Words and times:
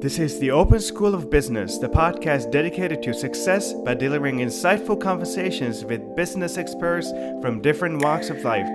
This 0.00 0.18
is 0.18 0.38
the 0.38 0.50
Open 0.50 0.78
School 0.78 1.14
of 1.14 1.30
Business, 1.30 1.78
the 1.78 1.88
podcast 1.88 2.52
dedicated 2.52 3.02
to 3.02 3.14
success 3.14 3.72
by 3.72 3.94
delivering 3.94 4.38
insightful 4.38 5.00
conversations 5.00 5.86
with 5.86 6.14
business 6.14 6.58
experts 6.58 7.10
from 7.40 7.62
different 7.62 8.02
walks 8.02 8.28
of 8.28 8.44
life. 8.44 8.68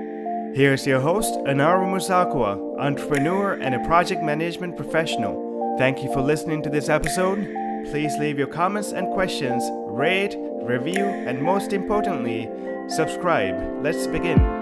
Here's 0.56 0.88
your 0.88 1.00
host, 1.00 1.32
Anaru 1.46 1.86
Musakwa, 1.86 2.80
entrepreneur 2.80 3.54
and 3.54 3.76
a 3.76 3.86
project 3.86 4.24
management 4.24 4.76
professional. 4.76 5.76
Thank 5.78 6.02
you 6.04 6.12
for 6.12 6.22
listening 6.22 6.64
to 6.64 6.72
this 6.72 6.90
episode. 6.90 7.46
Please 7.92 8.18
leave 8.18 8.40
your 8.40 8.48
comments 8.48 8.92
and 8.92 9.14
questions, 9.14 9.64
rate, 9.88 10.36
review, 10.64 11.06
and 11.06 11.40
most 11.40 11.72
importantly, 11.72 12.50
subscribe. 12.90 13.84
Let's 13.84 14.08
begin. 14.08 14.61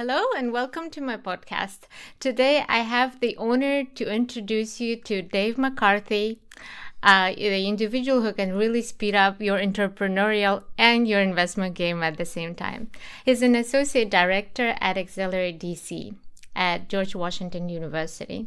Hello 0.00 0.24
and 0.34 0.50
welcome 0.50 0.88
to 0.92 1.02
my 1.02 1.18
podcast. 1.18 1.80
Today 2.20 2.64
I 2.66 2.78
have 2.78 3.20
the 3.20 3.36
honor 3.36 3.84
to 3.84 4.10
introduce 4.10 4.80
you 4.80 4.96
to 4.96 5.20
Dave 5.20 5.58
McCarthy, 5.58 6.40
uh, 7.02 7.34
the 7.34 7.68
individual 7.68 8.22
who 8.22 8.32
can 8.32 8.56
really 8.56 8.80
speed 8.80 9.14
up 9.14 9.42
your 9.42 9.58
entrepreneurial 9.58 10.62
and 10.78 11.06
your 11.06 11.20
investment 11.20 11.74
game 11.74 12.02
at 12.02 12.16
the 12.16 12.24
same 12.24 12.54
time. 12.54 12.90
He's 13.26 13.42
an 13.42 13.54
associate 13.54 14.08
director 14.08 14.74
at 14.80 14.96
Accelerate 14.96 15.60
DC 15.60 16.14
at 16.54 16.88
George 16.88 17.14
Washington 17.14 17.68
University. 17.68 18.46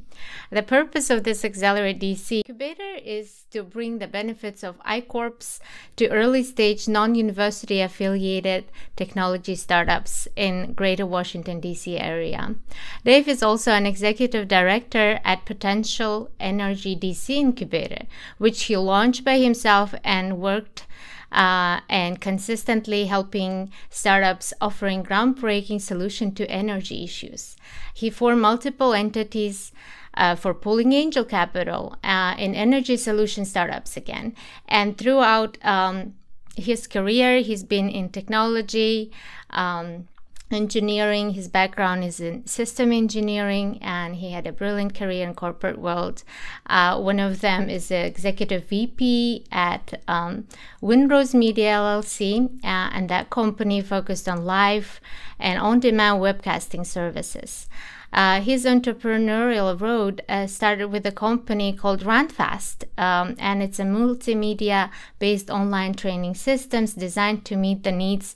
The 0.52 0.64
purpose 0.64 1.10
of 1.10 1.24
this 1.24 1.44
Accelerate 1.44 2.00
DC 2.00 2.38
incubator 2.38 2.96
is 3.04 3.46
to 3.52 3.64
bring 3.64 4.00
the 4.00 4.08
benefits 4.08 4.64
of 4.64 4.82
I-Corps 4.84 5.60
to 5.96 6.10
early 6.10 6.44
stage 6.44 6.88
non 6.88 7.16
university 7.16 7.82
affiliated 7.82 8.66
technology 8.96 9.56
startups 9.56 10.28
in 10.36 10.74
greater 10.74 11.06
Washington, 11.06 11.60
D.C. 11.60 11.98
area. 11.98 12.56
Dave 13.04 13.28
is 13.28 13.42
also 13.42 13.72
an 13.72 13.86
executive 13.86 14.48
director 14.48 15.20
at 15.24 15.46
Potential 15.46 16.30
Energy 16.40 16.96
DC 16.96 17.30
Incubator, 17.30 18.06
which 18.38 18.64
he 18.64 18.78
launched 18.78 19.24
by 19.24 19.38
himself 19.38 19.96
and 20.04 20.40
worked 20.40 20.86
uh, 21.34 21.82
and 21.90 22.22
consistently 22.22 23.06
helping 23.06 23.72
startups 23.90 24.54
offering 24.62 25.04
groundbreaking 25.04 25.82
solution 25.82 26.34
to 26.36 26.50
energy 26.50 27.04
issues. 27.04 27.58
He 27.94 28.10
formed 28.10 28.42
multiple 28.42 28.94
entities 28.94 29.72
uh, 30.14 30.36
for 30.36 30.54
pooling 30.54 30.94
angel 30.94 31.26
capital 31.26 31.98
uh, 32.04 32.36
in 32.38 32.54
energy 32.54 32.98
solution 32.98 33.46
startups 33.46 33.98
again. 33.98 34.36
And 34.68 34.98
throughout 34.98 35.58
um, 35.66 36.14
his 36.56 36.86
career, 36.86 37.42
he's 37.42 37.64
been 37.64 37.90
in 37.90 38.10
technology, 38.10 39.12
um, 39.50 40.08
engineering. 40.54 41.32
His 41.32 41.48
background 41.48 42.04
is 42.04 42.20
in 42.20 42.46
system 42.46 42.92
engineering, 42.92 43.80
and 43.82 44.16
he 44.16 44.32
had 44.32 44.48
a 44.48 44.52
brilliant 44.52 44.94
career 44.94 45.28
in 45.28 45.34
corporate 45.34 45.80
world. 45.80 46.24
Uh, 46.68 47.00
one 47.00 47.20
of 47.20 47.42
them 47.42 47.70
is 47.70 47.88
the 47.90 48.06
executive 48.06 48.66
VP 48.66 49.46
at 49.52 50.02
um, 50.08 50.48
Windrose 50.82 51.34
Media 51.34 51.74
LLC, 51.74 52.46
uh, 52.64 52.90
and 52.94 53.10
that 53.10 53.30
company 53.30 53.82
focused 53.82 54.30
on 54.30 54.46
live 54.46 55.00
and 55.40 55.60
on-demand 55.60 56.22
webcasting 56.22 56.86
services. 56.86 57.68
Uh, 58.14 58.40
his 58.42 58.64
entrepreneurial 58.64 59.80
road 59.80 60.22
uh, 60.30 60.46
started 60.46 60.90
with 60.90 61.04
a 61.06 61.12
company 61.12 61.74
called 61.74 62.02
RunFast, 62.02 62.84
um, 62.98 63.36
and 63.40 63.64
it's 63.64 63.80
a 63.80 63.84
multimedia 63.84 64.92
based 65.18 65.50
online 65.50 65.96
training 65.96 66.36
systems 66.36 66.94
designed 66.94 67.44
to 67.46 67.56
meet 67.56 67.84
the 67.84 67.92
needs 67.92 68.36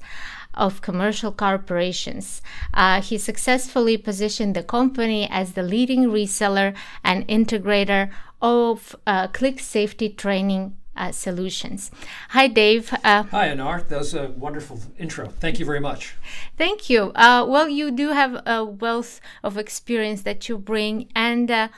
of 0.58 0.82
commercial 0.82 1.32
corporations. 1.32 2.42
Uh, 2.74 3.02
he 3.02 3.18
successfully 3.18 3.96
positioned 3.96 4.56
the 4.56 4.64
company 4.64 5.28
as 5.30 5.54
the 5.54 5.64
leading 5.64 6.06
reseller 6.06 6.76
and 7.04 7.28
integrator 7.28 8.10
of 8.42 8.96
uh, 9.06 9.28
ClickSafety 9.30 10.16
training 10.18 10.76
uh, 10.98 11.12
solutions. 11.12 11.92
Hi, 12.30 12.48
Dave. 12.48 12.92
Uh, 13.04 13.24
Hi, 13.24 13.50
Anar. 13.50 13.88
That 13.88 14.00
was 14.00 14.14
a 14.14 14.30
wonderful 14.30 14.80
intro. 14.98 15.28
Thank 15.28 15.60
you 15.60 15.66
very 15.66 15.80
much. 15.80 16.16
Thank 16.58 16.90
you. 16.90 17.12
Uh, 17.14 17.46
well, 17.48 17.70
you 17.70 17.92
do 17.92 18.10
have 18.10 18.42
a 18.46 18.66
wealth 18.66 19.22
of 19.44 19.58
experience 19.58 20.24
that 20.24 20.50
you 20.50 20.58
bring, 20.58 21.08
and 21.16 21.70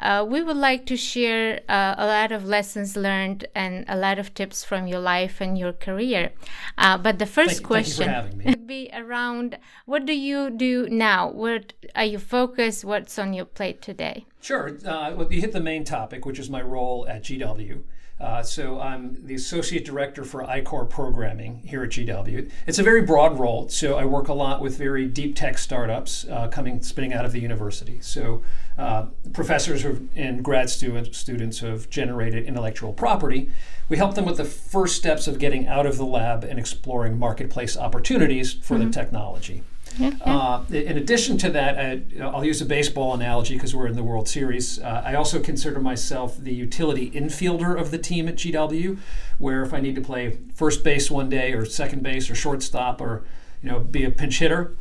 uh, 0.00 0.24
we 0.28 0.42
would 0.42 0.56
like 0.56 0.86
to 0.86 0.96
share 0.96 1.60
uh, 1.68 1.94
a 1.98 2.06
lot 2.06 2.32
of 2.32 2.44
lessons 2.44 2.96
learned 2.96 3.46
and 3.54 3.84
a 3.88 3.96
lot 3.96 4.18
of 4.18 4.32
tips 4.34 4.64
from 4.64 4.86
your 4.86 5.00
life 5.00 5.40
and 5.40 5.58
your 5.58 5.72
career. 5.72 6.30
Uh, 6.76 6.96
but 6.96 7.18
the 7.18 7.26
first 7.26 7.56
thank, 7.56 7.66
question 7.66 8.06
thank 8.06 8.44
would 8.44 8.66
be 8.66 8.90
around 8.94 9.58
what 9.86 10.06
do 10.06 10.12
you 10.12 10.50
do 10.50 10.88
now? 10.88 11.30
What 11.30 11.72
are 11.94 12.04
you 12.04 12.18
focused? 12.18 12.84
What's 12.84 13.18
on 13.18 13.32
your 13.32 13.44
plate 13.44 13.82
today? 13.82 14.26
Sure. 14.40 14.78
Uh, 14.84 15.14
well, 15.16 15.32
you 15.32 15.40
hit 15.40 15.52
the 15.52 15.60
main 15.60 15.84
topic, 15.84 16.24
which 16.24 16.38
is 16.38 16.48
my 16.48 16.62
role 16.62 17.06
at 17.08 17.22
GW. 17.22 17.82
Uh, 18.20 18.42
so 18.42 18.80
I'm 18.80 19.24
the 19.26 19.34
associate 19.34 19.84
director 19.84 20.24
for 20.24 20.42
I-Corps 20.42 20.86
programming 20.86 21.60
here 21.64 21.84
at 21.84 21.90
GW. 21.90 22.50
It's 22.66 22.78
a 22.78 22.82
very 22.82 23.02
broad 23.02 23.38
role. 23.38 23.68
So 23.68 23.96
I 23.96 24.04
work 24.04 24.28
a 24.28 24.34
lot 24.34 24.60
with 24.60 24.76
very 24.76 25.06
deep 25.06 25.36
tech 25.36 25.56
startups 25.56 26.26
uh, 26.28 26.48
coming 26.48 26.82
spinning 26.82 27.12
out 27.12 27.24
of 27.24 27.32
the 27.32 27.40
university. 27.40 27.98
So 28.00 28.42
uh, 28.76 29.06
professors 29.32 29.84
and 30.16 30.44
grad 30.44 30.68
student, 30.68 31.14
students 31.14 31.58
who 31.58 31.66
have 31.66 31.88
generated 31.90 32.44
intellectual 32.44 32.92
property. 32.92 33.50
We 33.88 33.96
help 33.96 34.14
them 34.14 34.24
with 34.24 34.36
the 34.36 34.44
first 34.44 34.96
steps 34.96 35.26
of 35.26 35.38
getting 35.38 35.66
out 35.66 35.86
of 35.86 35.96
the 35.96 36.04
lab 36.04 36.44
and 36.44 36.58
exploring 36.58 37.18
marketplace 37.18 37.76
opportunities 37.76 38.52
for 38.52 38.76
mm-hmm. 38.76 38.86
the 38.86 38.92
technology. 38.92 39.62
Yeah, 39.98 40.10
yeah. 40.24 40.36
Uh, 40.36 40.64
in 40.70 40.96
addition 40.96 41.38
to 41.38 41.50
that, 41.50 41.78
I, 41.78 42.30
will 42.30 42.44
use 42.44 42.60
a 42.60 42.66
baseball 42.66 43.14
analogy 43.14 43.54
because 43.54 43.74
we're 43.74 43.86
in 43.86 43.96
the 43.96 44.04
World 44.04 44.28
Series. 44.28 44.78
Uh, 44.78 45.02
I 45.04 45.14
also 45.14 45.40
consider 45.40 45.80
myself 45.80 46.36
the 46.38 46.54
utility 46.54 47.10
infielder 47.10 47.78
of 47.78 47.90
the 47.90 47.98
team 47.98 48.28
at 48.28 48.36
GW, 48.36 48.98
where 49.38 49.62
if 49.62 49.74
I 49.74 49.80
need 49.80 49.94
to 49.96 50.00
play 50.00 50.38
first 50.54 50.84
base 50.84 51.10
one 51.10 51.28
day, 51.28 51.52
or 51.52 51.64
second 51.64 52.02
base, 52.02 52.30
or 52.30 52.34
shortstop, 52.34 53.00
or 53.00 53.24
you 53.62 53.70
know, 53.70 53.80
be 53.80 54.04
a 54.04 54.10
pinch 54.10 54.38
hitter, 54.38 54.76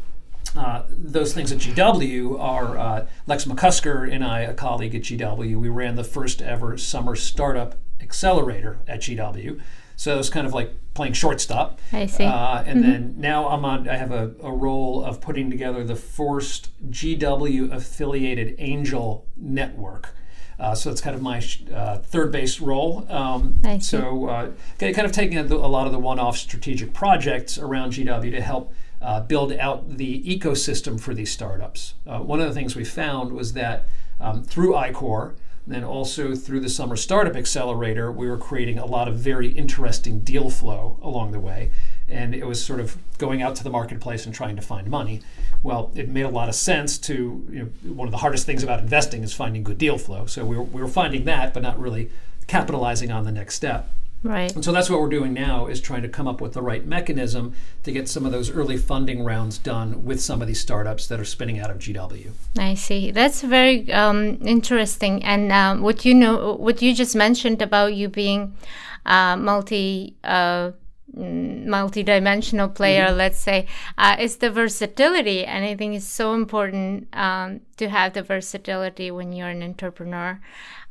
uh, 0.56 0.84
those 0.90 1.34
things 1.34 1.52
at 1.52 1.60
GW 1.60 2.40
are 2.40 2.78
uh, 2.78 3.08
Lex 3.26 3.46
McCusker 3.46 4.12
and 4.12 4.24
I, 4.24 4.42
a 4.42 4.54
colleague 4.54 4.96
at 4.96 5.02
GW, 5.02 5.56
we 5.56 5.70
ran 5.70 5.96
the 5.96 6.04
first 6.04 6.42
ever 6.42 6.78
summer 6.78 7.16
startup 7.16 7.76
accelerator 8.00 8.80
at 8.88 9.02
GW. 9.02 9.60
So 9.98 10.18
it's 10.20 10.30
kind 10.30 10.48
of 10.48 10.54
like 10.54 10.72
playing 10.94 11.14
shortstop. 11.14 11.80
I 11.92 12.06
see. 12.06 12.24
Uh, 12.24 12.64
and 12.66 12.82
mm-hmm. 12.82 12.92
then 12.92 13.16
now 13.18 13.50
I'm 13.50 13.66
on. 13.66 13.90
I 13.90 13.98
have 13.98 14.12
a, 14.12 14.32
a 14.42 14.52
role 14.52 15.04
of 15.04 15.20
putting 15.20 15.50
together 15.50 15.84
the 15.84 15.96
first 15.96 16.70
GW 16.90 17.74
affiliated 17.74 18.56
angel 18.60 19.26
network. 19.36 20.14
Uh, 20.60 20.74
so 20.74 20.90
it's 20.90 21.02
kind 21.02 21.16
of 21.16 21.22
my 21.22 21.44
uh, 21.74 21.98
third 21.98 22.32
base 22.32 22.60
role. 22.60 23.06
Um, 23.10 23.60
so 23.80 24.28
uh, 24.28 24.52
kind 24.80 25.00
of 25.00 25.12
taking 25.12 25.38
a, 25.38 25.44
a 25.44 25.68
lot 25.68 25.86
of 25.88 25.94
the 25.94 26.00
one-off 26.00 26.38
strategic 26.38 26.94
projects 26.94 27.58
around 27.58 27.94
GW 27.94 28.32
to 28.32 28.42
help 28.42 28.74
uh, 29.02 29.20
build 29.22 29.52
out 29.54 29.98
the 29.98 30.24
ecosystem 30.24 31.00
for 31.00 31.14
these 31.14 31.32
startups. 31.32 31.96
Uh, 32.06 32.20
one 32.20 32.40
of 32.40 32.48
the 32.48 32.54
things 32.54 32.76
we 32.76 32.84
found 32.84 33.34
was 33.34 33.54
that 33.54 33.88
um, 34.20 34.44
through 34.44 34.76
I-Corps, 34.76 35.36
then 35.68 35.84
also 35.84 36.34
through 36.34 36.62
the 36.62 36.70
Summer 36.70 36.96
Startup 36.96 37.36
Accelerator, 37.36 38.10
we 38.12 38.28
were 38.28 38.38
creating 38.38 38.80
a 38.80 38.86
lot 38.86 39.08
of 39.08 39.16
very 39.16 39.50
interesting 39.50 40.22
deal 40.22 40.50
flow 40.50 40.98
along 41.02 41.34
the 41.34 41.40
way. 41.40 41.72
And 42.08 42.34
it 42.34 42.48
was 42.48 42.64
sort 42.64 42.80
of 42.80 42.98
going 43.18 43.42
out 43.42 43.56
to 43.58 43.64
the 43.66 43.70
marketplace 43.70 44.26
and 44.26 44.34
trying 44.34 44.56
to 44.56 44.62
find 44.62 44.90
money. 44.90 45.22
Well, 45.62 45.92
it 45.94 46.08
made 46.08 46.22
a 46.22 46.30
lot 46.30 46.48
of 46.48 46.56
sense 46.56 46.98
to, 47.00 47.46
you 47.52 47.60
know, 47.60 47.94
one 47.94 48.08
of 48.08 48.14
the 48.14 48.20
hardest 48.20 48.46
things 48.46 48.64
about 48.64 48.80
investing 48.80 49.24
is 49.24 49.34
finding 49.34 49.62
good 49.62 49.78
deal 49.78 49.98
flow. 49.98 50.26
So 50.26 50.46
we 50.46 50.56
were, 50.56 50.64
we 50.64 50.82
were 50.82 50.88
finding 50.88 51.26
that, 51.26 51.54
but 51.54 51.64
not 51.64 51.78
really 51.78 52.12
capitalizing 52.48 53.12
on 53.12 53.26
the 53.26 53.32
next 53.34 53.56
step. 53.56 53.92
Right. 54.24 54.54
And 54.54 54.66
so 54.66 54.72
that's 54.72 54.90
what 54.90 55.00
we're 55.00 55.10
doing 55.10 55.34
now 55.34 55.68
is 55.68 55.80
trying 55.80 56.02
to 56.02 56.10
come 56.10 56.28
up 56.28 56.42
with 56.42 56.54
the 56.54 56.62
right 56.62 56.86
mechanism 56.86 57.54
to 57.84 57.92
get 57.92 58.10
some 58.10 58.26
of 58.26 58.32
those 58.32 58.50
early 58.50 58.78
funding 58.78 59.24
rounds 59.24 59.58
done 59.58 60.04
with 60.04 60.22
some 60.22 60.42
of 60.42 60.48
these 60.48 60.60
startups 60.60 61.08
that 61.08 61.20
are 61.20 61.26
spinning 61.26 61.60
out 61.60 61.70
of 61.70 61.78
GW. 61.78 62.32
I 62.58 62.74
see. 62.74 63.12
That's 63.12 63.42
very 63.42 63.92
um, 63.92 64.40
interesting. 64.44 65.24
And 65.24 65.52
um, 65.52 65.82
what 65.82 66.04
you 66.04 66.16
know, 66.16 66.56
what 66.56 66.82
you 66.82 66.94
just 66.96 67.16
mentioned 67.16 67.62
about 67.62 67.94
you 67.94 68.10
being 68.10 68.56
uh, 69.06 69.38
multi. 69.38 70.16
Uh, 70.24 70.72
multi-dimensional 71.16 72.68
player 72.68 73.08
mm-hmm. 73.08 73.18
let's 73.18 73.40
say 73.40 73.66
uh, 73.98 74.18
is 74.20 74.38
the 74.38 74.52
versatility 74.52 75.46
and 75.46 75.64
i 75.66 75.74
think 75.74 75.96
it's 75.96 76.06
so 76.06 76.34
important 76.34 77.08
um, 77.14 77.62
to 77.78 77.88
have 77.88 78.14
the 78.14 78.22
versatility 78.22 79.10
when 79.10 79.32
you're 79.32 79.48
an 79.48 79.64
entrepreneur 79.64 80.40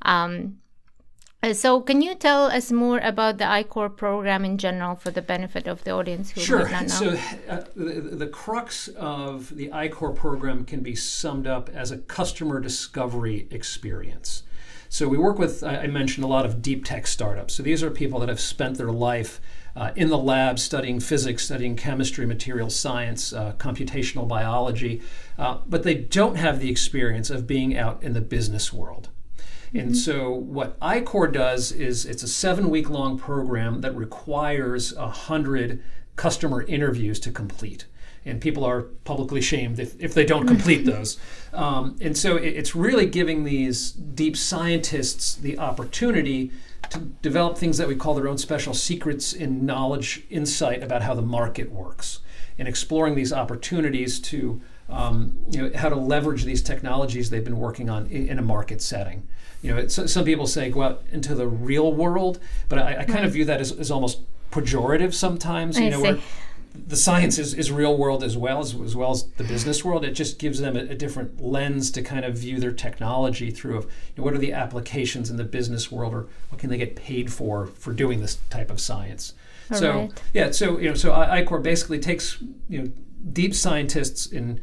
um, 0.03 0.57
so, 1.53 1.81
can 1.81 2.03
you 2.03 2.15
tell 2.15 2.47
us 2.47 2.73
more 2.73 2.99
about 2.99 3.39
the 3.39 3.49
I-Corps 3.49 3.91
program 3.91 4.45
in 4.45 4.59
general 4.59 4.95
for 4.95 5.11
the 5.11 5.23
benefit 5.23 5.67
of 5.67 5.85
the 5.85 5.91
audience 5.91 6.31
who 6.31 6.41
sure. 6.41 6.63
might 6.63 6.71
not 6.71 6.83
know? 6.83 6.89
So, 6.89 7.19
uh, 7.49 7.65
the, 7.75 8.01
the, 8.17 8.27
crux 8.27 8.89
of 8.89 9.55
the 9.55 9.73
I-Corps 9.73 10.13
program 10.13 10.65
can 10.65 10.81
be 10.81 10.95
summed 10.95 11.47
up 11.47 11.69
as 11.69 11.91
a 11.91 11.99
customer 11.99 12.61
discovery 12.61 13.49
experience. 13.51 14.45
So, 14.89 15.09
we 15.09 15.19
work 15.19 15.39
with, 15.39 15.63
I 15.63 15.87
mentioned, 15.89 16.25
a 16.25 16.29
lot 16.29 16.47
of 16.47 16.63
deep 16.63 16.85
tech 16.85 17.07
startups. 17.07 17.55
So, 17.55 17.63
these 17.63 17.83
are 17.83 17.91
people 17.91 18.21
that 18.21 18.29
have 18.29 18.41
spent 18.41 18.79
their 18.79 18.93
life 18.93 19.41
uh, 19.77 19.93
in 19.95 20.09
the 20.09 20.19
lab 20.19 20.59
studying 20.59 21.01
physics, 21.01 21.45
studying 21.45 21.77
chemistry, 21.77 22.25
material 22.25 22.71
science, 22.71 23.33
uh, 23.33 23.53
computational 23.59 24.27
biology, 24.27 25.03
uh, 25.39 25.59
but 25.67 25.83
they 25.83 25.95
don't 25.95 26.37
have 26.37 26.61
the 26.61 26.71
experience 26.71 27.29
of 27.29 27.47
being 27.47 27.77
out 27.77 28.03
in 28.03 28.15
the 28.15 28.23
business 28.23 28.73
world. 28.73 29.11
And 29.75 29.97
so, 29.97 30.31
what 30.31 30.77
I-Corps 30.81 31.29
does 31.29 31.73
is 31.73 32.07
it's 32.07 32.23
a 32.23 32.29
seven 32.29 32.71
week 32.71 32.89
long 32.89 33.19
program 33.19 33.81
that 33.81 33.95
requires 33.97 34.93
a 34.95 35.09
hundred 35.09 35.83
customer 36.17 36.63
interviews 36.63 37.21
to 37.21 37.31
complete. 37.31 37.87
And 38.25 38.41
people 38.41 38.65
are 38.65 38.83
publicly 38.83 39.41
shamed 39.41 39.79
if, 39.79 39.95
if 40.01 40.13
they 40.13 40.25
don't 40.25 40.49
complete 40.49 40.85
those. 40.85 41.17
Um, 41.53 41.97
and 42.01 42.17
so, 42.17 42.37
it, 42.37 42.49
it's 42.49 42.75
really 42.75 43.07
giving 43.07 43.45
these 43.45 43.93
deep 43.93 44.37
scientists 44.37 45.35
the 45.35 45.59
opportunity 45.59 46.51
to 46.91 46.99
develop 47.23 47.59
things 47.59 47.79
that 47.79 47.89
we 47.89 47.97
call 47.97 48.15
their 48.15 48.29
own 48.29 48.39
special 48.39 48.75
secrets 48.75 49.33
and 49.33 49.63
knowledge, 49.63 50.25
insight 50.31 50.83
about 50.83 51.03
how 51.03 51.15
the 51.15 51.23
market 51.23 51.71
works, 51.71 52.21
and 52.59 52.69
exploring 52.69 53.15
these 53.15 53.33
opportunities 53.33 54.21
to 54.21 54.61
um, 54.89 55.37
you 55.51 55.63
know 55.63 55.77
how 55.77 55.89
to 55.89 55.97
leverage 55.97 56.45
these 56.45 56.63
technologies 56.63 57.31
they've 57.31 57.45
been 57.45 57.59
working 57.59 57.91
on 57.91 58.07
in, 58.07 58.29
in 58.29 58.39
a 58.39 58.43
market 58.43 58.81
setting. 58.81 59.27
You 59.67 59.75
know, 59.75 59.89
some 59.89 60.25
people 60.25 60.47
say 60.47 60.71
go 60.71 60.83
out 60.83 61.03
into 61.11 61.35
the 61.35 61.49
real 61.49 61.93
world, 61.93 62.39
but 62.69 62.79
I, 62.79 62.99
I 63.01 63.05
kind 63.05 63.25
of 63.25 63.33
view 63.33 63.45
that 63.47 63.61
as, 63.61 63.73
as 63.73 63.91
almost 63.91 64.21
pejorative 64.53 65.13
sometimes. 65.13 65.77
You 65.77 65.87
I 65.87 65.89
know, 65.89 65.97
see. 65.97 66.03
where 66.03 66.19
the 66.87 66.95
science 66.95 67.37
is, 67.37 67.53
is 67.53 67.73
real 67.73 67.97
world 67.97 68.23
as 68.23 68.37
well 68.37 68.61
as, 68.61 68.75
as 68.75 68.95
well 68.95 69.11
as 69.11 69.25
the 69.39 69.43
business 69.45 69.85
world. 69.85 70.05
It 70.05 70.13
just 70.13 70.39
gives 70.39 70.61
them 70.61 70.77
a, 70.77 70.81
a 70.81 70.95
different 70.95 71.43
lens 71.43 71.91
to 71.93 72.03
kind 72.03 72.25
of 72.25 72.39
view 72.39 72.61
their 72.61 72.71
technology 72.71 73.51
through. 73.51 73.79
Of 73.79 73.85
you 73.85 73.91
know, 74.19 74.25
what 74.25 74.35
are 74.35 74.39
the 74.39 74.53
applications 74.53 75.31
in 75.31 75.37
the 75.37 75.45
business 75.45 75.91
world, 75.91 76.15
or 76.15 76.29
what 76.51 76.61
can 76.61 76.71
they 76.71 76.79
get 76.79 76.95
paid 76.95 77.33
for 77.33 77.67
for 77.67 77.93
doing 77.93 78.21
this 78.21 78.39
type 78.51 78.71
of 78.71 78.81
science? 78.81 79.35
All 79.73 79.79
so 79.79 79.91
right. 79.93 80.23
yeah, 80.33 80.51
so 80.53 80.79
you 80.79 80.91
know, 80.91 80.95
so 80.95 81.11
I- 81.11 81.39
I-Corps 81.39 81.59
basically 81.59 81.99
takes 81.99 82.39
you 82.69 82.83
know 82.83 82.91
deep 83.33 83.53
scientists 83.53 84.31
and 84.31 84.61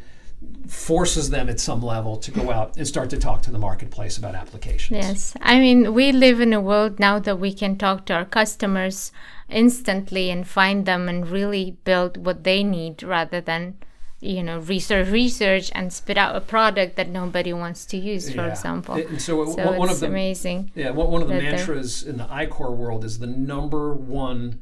forces 0.68 1.30
them 1.30 1.50
at 1.50 1.60
some 1.60 1.82
level 1.82 2.18
to 2.18 2.32
go 2.32 2.50
out 2.52 2.78
and 2.78 2.88
start 2.88 3.10
to 3.10 3.18
talk 3.18 3.42
to 3.44 3.52
the 3.52 3.60
marketplace 3.60 4.18
about 4.18 4.34
applications. 4.36 4.98
Yes, 5.06 5.36
I 5.42 5.60
mean, 5.60 5.94
we 5.94 6.12
live 6.12 6.40
in 6.40 6.54
a 6.54 6.62
world 6.62 7.00
now 7.00 7.20
that 7.20 7.40
we 7.40 7.54
can 7.54 7.78
talk 7.78 8.06
to 8.06 8.14
our 8.14 8.26
customers 8.26 9.12
instantly 9.50 10.30
and 10.32 10.48
find 10.48 10.86
them 10.86 11.08
and 11.10 11.28
really 11.30 11.78
build 11.84 12.26
what 12.26 12.44
they 12.44 12.64
need 12.64 13.04
rather 13.04 13.42
than, 13.42 13.76
you 14.20 14.42
know, 14.42 14.60
research, 14.60 15.10
research 15.10 15.70
and 15.76 15.92
spit 15.92 16.18
out 16.18 16.36
a 16.36 16.42
product 16.42 16.96
that 16.96 17.10
nobody 17.10 17.52
wants 17.54 17.86
to 17.86 17.98
use, 17.98 18.30
for 18.32 18.42
Yeah. 18.42 18.52
example. 18.52 18.96
And 18.96 19.22
so, 19.22 19.46
so 19.46 19.78
one 19.78 19.90
of 19.90 20.00
the 20.00 20.08
amazing. 20.08 20.72
Yeah, 20.76 20.92
one 20.92 21.12
one 21.12 21.22
of 21.22 21.28
the 21.28 21.36
mantras 21.36 22.04
in 22.04 22.18
the 22.18 22.28
I-Corps 22.32 22.72
world 22.72 23.04
is 23.04 23.20
the 23.20 23.28
number 23.28 23.94
one 23.94 24.60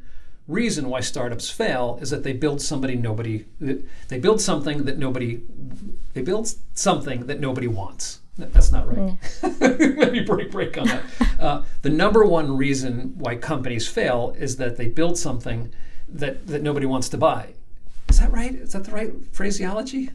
reason 0.47 0.89
why 0.89 0.99
startups 0.99 1.49
fail 1.49 1.97
is 2.01 2.09
that 2.09 2.23
they 2.23 2.33
build 2.33 2.61
somebody 2.61 2.95
nobody 2.95 3.45
they 4.07 4.19
build 4.19 4.41
something 4.41 4.83
that 4.85 4.97
nobody 4.97 5.41
they 6.13 6.21
build 6.21 6.53
something 6.73 7.27
that 7.27 7.39
nobody 7.39 7.67
wants. 7.67 8.19
That's 8.37 8.71
not 8.71 8.87
right. 8.87 9.17
Let 9.61 10.11
me 10.11 10.21
break 10.21 10.51
break 10.51 10.77
on 10.77 10.87
that. 10.87 11.03
Uh, 11.41 11.63
the 11.81 11.89
number 11.89 12.23
one 12.23 12.55
reason 12.55 13.15
why 13.17 13.35
companies 13.35 13.87
fail 13.87 14.35
is 14.37 14.57
that 14.57 14.77
they 14.77 14.87
build 14.87 15.17
something 15.17 15.73
that 16.07 16.45
that 16.45 16.61
nobody 16.61 16.85
wants 16.85 17.09
to 17.09 17.17
buy. 17.17 17.53
Is 18.09 18.19
that 18.19 18.31
right? 18.31 18.53
Is 18.53 18.73
that 18.73 18.83
the 18.83 18.91
right 18.91 19.11
phraseology? 19.31 20.11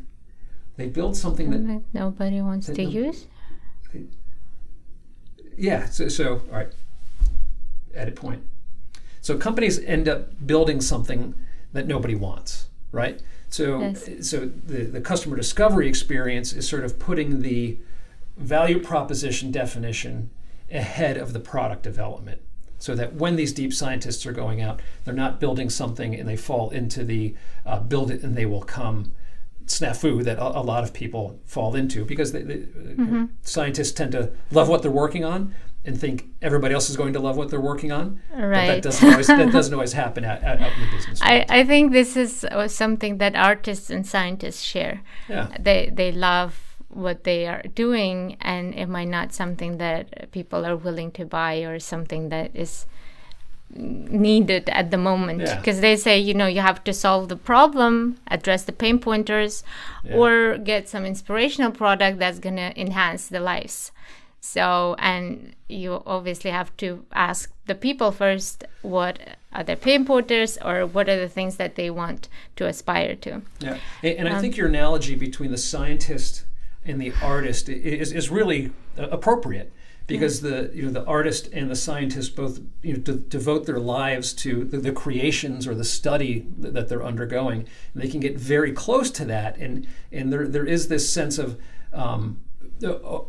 They 0.77 0.87
build 0.87 1.17
something 1.17 1.51
that 1.51 1.63
Like 1.63 1.83
nobody 1.93 2.41
wants 2.41 2.67
to 2.67 2.75
no- 2.81 2.89
use. 2.89 3.27
Yeah. 5.57 5.87
So, 5.87 6.09
so 6.09 6.43
all 6.51 6.59
right. 6.59 6.69
Edit 7.95 8.15
point. 8.15 8.43
So 9.27 9.37
companies 9.37 9.81
end 9.81 10.09
up 10.09 10.47
building 10.47 10.81
something 10.81 11.35
that 11.73 11.89
nobody 11.89 12.15
wants, 12.15 12.69
right? 12.93 13.21
So, 13.49 13.81
Yes. 13.81 14.31
so 14.31 14.47
the, 14.47 14.85
the 14.85 15.01
customer 15.01 15.35
discovery 15.35 15.89
experience 15.89 16.53
is 16.53 16.69
sort 16.69 16.85
of 16.85 17.01
putting 17.01 17.43
the 17.43 17.77
value 18.37 18.79
proposition 18.79 19.51
definition 19.51 20.31
ahead 20.71 21.17
of 21.17 21.33
the 21.33 21.41
product 21.41 21.83
development. 21.83 22.41
So 22.79 22.95
that 22.95 23.15
when 23.15 23.35
these 23.35 23.53
deep 23.53 23.75
scientists 23.75 24.25
are 24.27 24.33
going 24.33 24.63
out, 24.63 24.81
they're 25.05 25.13
not 25.13 25.41
building 25.41 25.71
something 25.71 26.15
and 26.15 26.29
they 26.29 26.37
fall 26.37 26.71
into 26.71 27.03
the 27.03 27.35
uh, 27.65 27.81
build 27.81 28.13
it 28.13 28.23
and 28.23 28.37
they 28.37 28.47
will 28.47 28.63
come 28.63 29.11
snafu 29.67 30.23
that 30.23 30.39
a, 30.39 30.61
a 30.61 30.63
lot 30.63 30.85
of 30.85 30.93
people 30.93 31.41
fall 31.45 31.75
into 31.75 32.05
because 32.05 32.31
they, 32.31 32.43
they, 32.43 32.63
scientists 33.43 33.91
tend 33.91 34.13
to 34.13 34.31
love 34.53 34.69
what 34.69 34.83
they're 34.83 34.91
working 34.93 35.25
on 35.25 35.53
and 35.87 35.99
think 36.01 36.27
everybody 36.43 36.75
else 36.75 36.91
is 36.91 36.97
going 36.97 37.13
to 37.13 37.21
love 37.21 37.37
what 37.37 37.49
they're 37.51 37.61
working 37.73 37.93
on. 37.93 38.21
But 38.31 38.39
that 38.39 38.47
Right. 38.47 38.83
doesn't 38.83 39.09
always, 39.11 39.27
that 39.29 39.53
doesn't 39.53 39.75
always 39.79 39.93
happen 39.93 40.25
out, 40.25 40.43
out 40.45 40.59
in 40.61 40.81
the 40.85 40.91
business. 40.97 41.21
world. 41.21 41.45
I, 41.49 41.61
I 41.61 41.65
think 41.65 41.93
this 41.93 42.17
is 42.17 42.45
something 42.69 43.19
that 43.19 43.35
artists 43.37 43.89
and 43.91 44.07
scientists 44.07 44.63
share. 44.63 45.01
yeah. 45.29 45.47
They 45.59 45.91
they 46.01 46.11
love 46.13 46.53
what 46.89 47.25
they 47.25 47.47
are 47.47 47.63
doing, 47.75 48.37
and 48.41 48.75
it 48.75 48.89
might 48.89 49.09
not 49.09 49.33
something 49.33 49.79
that 49.79 50.31
people 50.33 50.65
are 50.67 50.77
willing 50.77 51.11
to 51.13 51.25
buy 51.27 51.55
or 51.69 51.79
something 51.79 52.31
that 52.31 52.51
is 52.55 52.87
needed 53.75 54.69
at 54.71 54.91
the 54.91 54.97
moment 54.97 55.41
Yeah. 55.41 55.57
because 55.57 55.81
they 55.81 55.97
say 55.97 56.19
you 56.19 56.35
know 56.35 56.47
you 56.47 56.61
have 56.61 56.83
to 56.85 56.93
solve 56.93 57.29
the 57.29 57.37
problem 57.37 58.17
address 58.29 58.63
the 58.65 58.73
pain 58.73 58.99
pointers 58.99 59.65
Yeah. 60.05 60.17
or 60.17 60.57
get 60.59 60.89
some 60.89 61.05
inspirational 61.05 61.73
product 61.73 62.19
that's 62.21 62.39
going 62.39 62.57
to 62.57 62.71
enhance 62.81 63.27
the 63.29 63.41
lives 63.41 63.91
so 64.47 64.95
and 64.99 65.55
you 65.69 66.03
obviously 66.07 66.51
have 66.51 66.75
to 66.77 67.05
ask 67.13 67.53
the 67.67 67.75
people 67.75 68.13
first 68.13 68.65
what 68.83 69.19
are 69.53 69.65
their 69.65 69.77
pain 69.77 70.05
pointers 70.05 70.57
or 70.65 70.87
what 70.87 71.09
are 71.09 71.19
the 71.19 71.29
things 71.29 71.57
that 71.57 71.75
they 71.75 71.91
want 71.91 72.29
to 72.55 72.67
aspire 72.67 73.17
to. 73.17 73.43
Yeah, 73.59 73.79
and, 74.03 74.19
and 74.19 74.29
I 74.29 74.41
think 74.41 74.57
your 74.57 74.69
analogy 74.69 75.17
between 75.17 75.51
the 75.51 75.59
scientist 75.59 76.45
and 76.85 77.01
the 77.01 77.13
artist 77.23 77.69
is, 77.69 78.13
is 78.13 78.31
really 78.31 78.71
uh, 78.97 79.09
appropriate 79.09 79.73
because 80.07 80.41
the 80.41 80.71
you 80.73 80.83
know 80.83 80.93
the 80.93 81.05
artist 81.05 81.49
and 81.53 81.69
the 81.69 81.75
scientist 81.75 82.37
both 82.37 82.61
you 82.83 82.93
know 82.93 83.01
de- 83.01 83.15
devote 83.15 83.67
their 83.67 83.81
lives 83.81 84.33
to 84.33 84.65
the, 84.65 84.79
the 84.79 84.93
creations 84.93 85.67
or 85.67 85.75
the 85.75 85.85
study 85.85 86.47
th- 86.63 86.73
that 86.73 86.89
they're 86.89 87.05
undergoing, 87.05 87.67
and 87.93 88.03
they 88.03 88.09
can 88.09 88.21
get 88.21 88.39
very 88.39 88.71
close 88.71 89.11
to 89.11 89.25
that, 89.25 89.57
and 89.57 89.87
and 90.13 90.33
there 90.33 90.47
there 90.47 90.65
is 90.65 90.87
this 90.87 91.13
sense 91.13 91.39
of 91.39 91.59
um, 91.93 92.39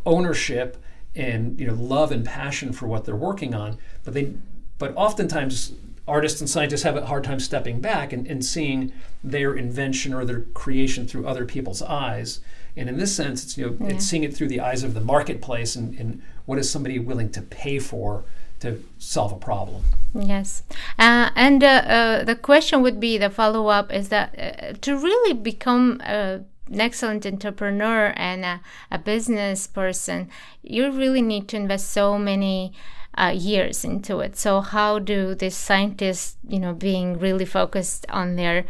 ownership 0.06 0.78
and 1.18 1.60
you 1.60 1.68
know 1.68 1.74
love 1.74 2.12
and 2.12 2.24
passion 2.24 2.72
for 2.72 2.88
what 2.88 3.06
they're 3.06 3.16
working 3.16 3.54
on, 3.54 3.78
but 4.04 4.14
they 4.14 4.34
but 4.78 4.94
oftentimes 4.96 5.74
artists 6.08 6.40
and 6.40 6.50
scientists 6.50 6.84
have 6.84 6.96
a 6.96 7.06
hard 7.06 7.24
time 7.24 7.40
stepping 7.40 7.82
back 7.82 8.14
and, 8.14 8.26
and 8.28 8.46
seeing 8.46 8.94
their 9.24 9.54
invention 9.54 10.14
or 10.14 10.24
their 10.24 10.42
creation 10.54 11.06
through 11.06 11.28
other 11.28 11.46
people's 11.46 11.82
eyes. 11.82 12.40
And 12.78 12.88
in 12.88 12.98
this 12.98 13.14
sense, 13.14 13.44
it's 13.44 13.58
you 13.58 13.66
know 13.66 13.88
it's 13.88 14.06
seeing 14.06 14.24
it 14.24 14.36
through 14.36 14.50
the 14.50 14.62
eyes 14.62 14.84
of 14.84 14.94
the 14.94 15.02
marketplace 15.02 15.76
and, 15.76 15.98
and 16.00 16.22
what 16.46 16.60
is 16.60 16.70
somebody 16.70 17.00
willing 17.00 17.32
to 17.32 17.42
pay 17.42 17.80
for 17.80 18.24
to 18.60 18.84
solve 18.98 19.32
a 19.32 19.36
problem. 19.36 19.84
Yes, 20.14 20.64
uh, 20.98 21.30
and 21.36 21.64
uh, 21.64 21.68
uh, 21.68 22.24
the 22.24 22.36
question 22.36 22.82
would 22.82 23.00
be 23.00 23.18
the 23.18 23.30
follow 23.30 23.68
up 23.68 23.92
is 23.92 24.10
that 24.10 24.34
uh, 24.38 24.74
to 24.82 24.98
really 24.98 25.34
become 25.34 26.02
a, 26.06 26.42
an 26.72 26.82
excellent 26.82 27.26
entrepreneur 27.26 28.14
and 28.16 28.46
a, 28.46 28.62
a 28.92 28.98
business 28.98 29.68
person, 29.68 30.30
you 30.64 30.92
really 30.92 31.22
need 31.22 31.48
to 31.50 31.58
invest 31.58 31.92
so 31.92 32.18
many 32.18 32.74
uh, 33.18 33.34
years 33.36 33.84
into 33.84 34.20
it. 34.20 34.38
So 34.38 34.62
how 34.62 35.00
do 35.00 35.34
these 35.34 35.56
scientists, 35.56 36.38
you 36.48 36.60
know, 36.60 36.74
being 36.74 37.18
really 37.18 37.46
focused 37.46 38.06
on 38.10 38.36
their 38.36 38.66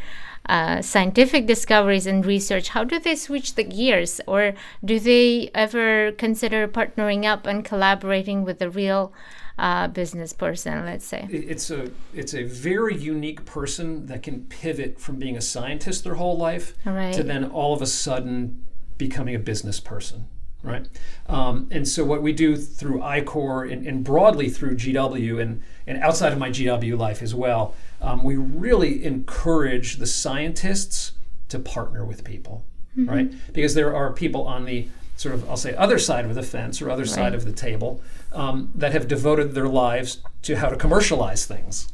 uh, 0.47 0.81
scientific 0.81 1.45
discoveries 1.45 2.07
and 2.07 2.25
research, 2.25 2.69
how 2.69 2.85
do 2.85 2.99
they 2.99 3.15
switch 3.15 3.55
the 3.55 3.63
gears, 3.65 4.21
or 4.25 4.53
do 4.83 4.97
they 4.97 5.51
ever 5.53 6.13
consider 6.13 6.67
partnering 6.67 7.25
up 7.25 7.45
and 7.45 7.65
collaborating 7.65 8.45
with 8.45 8.59
the 8.59 8.69
real 8.69 9.11
uh, 9.57 9.87
business 9.87 10.33
person, 10.33 10.85
let's 10.85 11.05
say? 11.05 11.27
It's 11.31 11.69
a 11.71 11.89
it's 12.13 12.33
a 12.33 12.43
very 12.43 12.95
unique 12.95 13.45
person 13.45 14.05
that 14.07 14.23
can 14.23 14.45
pivot 14.45 14.99
from 14.99 15.17
being 15.17 15.35
a 15.37 15.41
scientist 15.41 16.03
their 16.03 16.15
whole 16.15 16.37
life 16.37 16.75
Right. 16.85 17.13
to 17.13 17.23
then 17.23 17.45
all 17.45 17.73
of 17.73 17.81
a 17.81 17.87
sudden 17.87 18.63
becoming 18.97 19.35
a 19.35 19.39
business 19.39 19.79
person, 19.79 20.25
right? 20.63 20.87
Um, 21.27 21.67
and 21.71 21.87
so 21.87 22.03
what 22.05 22.21
we 22.21 22.33
do 22.33 22.55
through 22.55 23.01
I-Corps 23.01 23.65
and, 23.65 23.85
and 23.85 24.03
broadly 24.03 24.49
through 24.49 24.75
GW 24.77 25.41
and 25.41 25.61
and 25.87 25.97
outside 26.03 26.33
of 26.33 26.39
my 26.39 26.49
GW 26.49 26.97
life 26.97 27.21
as 27.23 27.33
well, 27.33 27.73
um, 28.01 28.23
we 28.23 28.35
really 28.35 29.03
encourage 29.05 29.97
the 29.97 30.05
scientists 30.07 31.13
to 31.49 31.57
partner 31.59 32.03
with 32.05 32.23
people, 32.23 32.63
right? 32.95 33.31
Because 33.53 33.73
there 33.73 33.95
are 33.95 34.11
people 34.11 34.45
on 34.45 34.65
the 34.65 34.87
sort 35.17 35.35
of 35.35 35.49
I'll 35.49 35.57
say 35.57 35.75
other 35.75 35.99
side 35.99 36.25
of 36.25 36.33
the 36.35 36.43
fence 36.43 36.81
or 36.81 36.89
other 36.89 37.05
side 37.05 37.33
of 37.35 37.43
the 37.43 37.51
table 37.51 38.01
um, 38.31 38.71
that 38.75 38.91
have 38.93 39.07
devoted 39.07 39.53
their 39.53 39.67
lives 39.67 40.19
to 40.43 40.55
how 40.57 40.69
to 40.69 40.75
commercialize 40.77 41.45
things. 41.45 41.89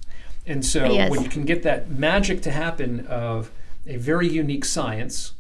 And 0.46 0.64
so 0.66 0.92
Yes. 0.92 1.10
when 1.10 1.24
you 1.24 1.30
can 1.30 1.46
get 1.46 1.64
that 1.64 1.90
magic 1.90 2.42
to 2.44 2.52
happen 2.52 3.08
of 3.08 3.50
a 3.88 3.96
very 3.98 4.28
unique 4.28 4.66
science 4.66 5.34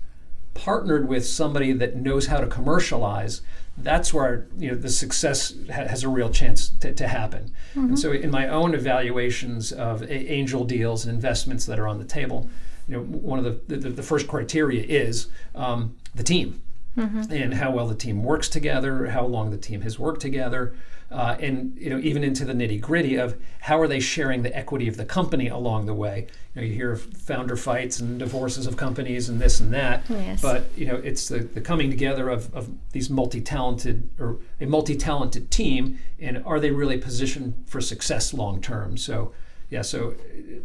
partnered 0.53 1.07
with 1.07 1.25
somebody 1.25 1.73
that 1.73 1.95
knows 1.95 2.27
how 2.27 2.39
to 2.39 2.47
commercialize, 2.47 3.41
that's 3.77 4.13
where 4.13 4.45
you 4.57 4.69
know 4.69 4.75
the 4.77 4.89
success 4.89 5.53
ha- 5.67 5.87
has 5.87 6.03
a 6.03 6.09
real 6.09 6.29
chance 6.29 6.69
to, 6.79 6.93
to 6.93 7.07
happen. 7.07 7.51
And 7.75 7.97
so 7.97 8.11
in 8.11 8.29
my 8.31 8.47
own 8.47 8.75
evaluations 8.75 9.71
of 9.71 10.03
a- 10.03 10.31
angel 10.31 10.63
deals 10.63 11.05
and 11.05 11.13
investments 11.13 11.65
that 11.65 11.79
are 11.79 11.87
on 11.87 11.97
the 11.97 12.05
table, 12.05 12.49
you 12.87 12.95
know, 12.95 13.03
one 13.03 13.39
of 13.39 13.45
the 13.67 13.75
the, 13.77 13.89
the 13.89 14.03
first 14.03 14.27
criteria 14.27 14.83
is 14.83 15.27
um, 15.55 15.95
the 16.15 16.23
team. 16.23 16.61
And 16.95 17.53
how 17.55 17.71
well 17.71 17.87
the 17.87 17.95
team 17.95 18.23
works 18.23 18.47
together, 18.49 19.07
how 19.07 19.25
long 19.25 19.51
the 19.51 19.57
team 19.57 19.81
has 19.81 19.97
worked 19.97 20.21
together, 20.21 20.73
uh, 21.11 21.35
and 21.39 21.75
you 21.77 21.89
know 21.89 21.99
even 21.99 22.23
into 22.23 22.45
the 22.45 22.53
nitty 22.53 22.79
gritty 22.79 23.15
of 23.15 23.35
how 23.61 23.79
are 23.79 23.87
they 23.87 23.99
sharing 23.99 24.43
the 24.43 24.55
equity 24.55 24.87
of 24.87 24.97
the 24.97 25.05
company 25.05 25.47
along 25.47 25.85
the 25.85 25.93
way. 25.93 26.27
You 26.55 26.61
know, 26.61 26.67
you 26.67 26.73
hear 26.73 26.91
of 26.91 27.01
founder 27.01 27.55
fights 27.55 27.99
and 27.99 28.19
divorces 28.19 28.67
of 28.67 28.77
companies 28.77 29.27
and 29.29 29.39
this 29.41 29.59
and 29.59 29.73
that, 29.73 30.03
Yes. 30.09 30.41
but 30.41 30.65
you 30.75 30.85
know 30.85 30.95
it's 30.97 31.27
the, 31.29 31.39
the 31.39 31.61
coming 31.61 31.89
together 31.89 32.29
of, 32.29 32.53
of 32.53 32.69
these 32.91 33.09
multi-talented 33.09 34.09
or 34.19 34.37
a 34.61 34.65
multi-talented 34.65 35.49
team, 35.49 35.99
and 36.19 36.43
are 36.45 36.59
they 36.59 36.71
really 36.71 36.97
positioned 36.97 37.55
for 37.67 37.81
success 37.81 38.33
long 38.33 38.61
term? 38.61 38.97
So. 38.97 39.33
Yeah, 39.69 39.81
so 39.81 40.13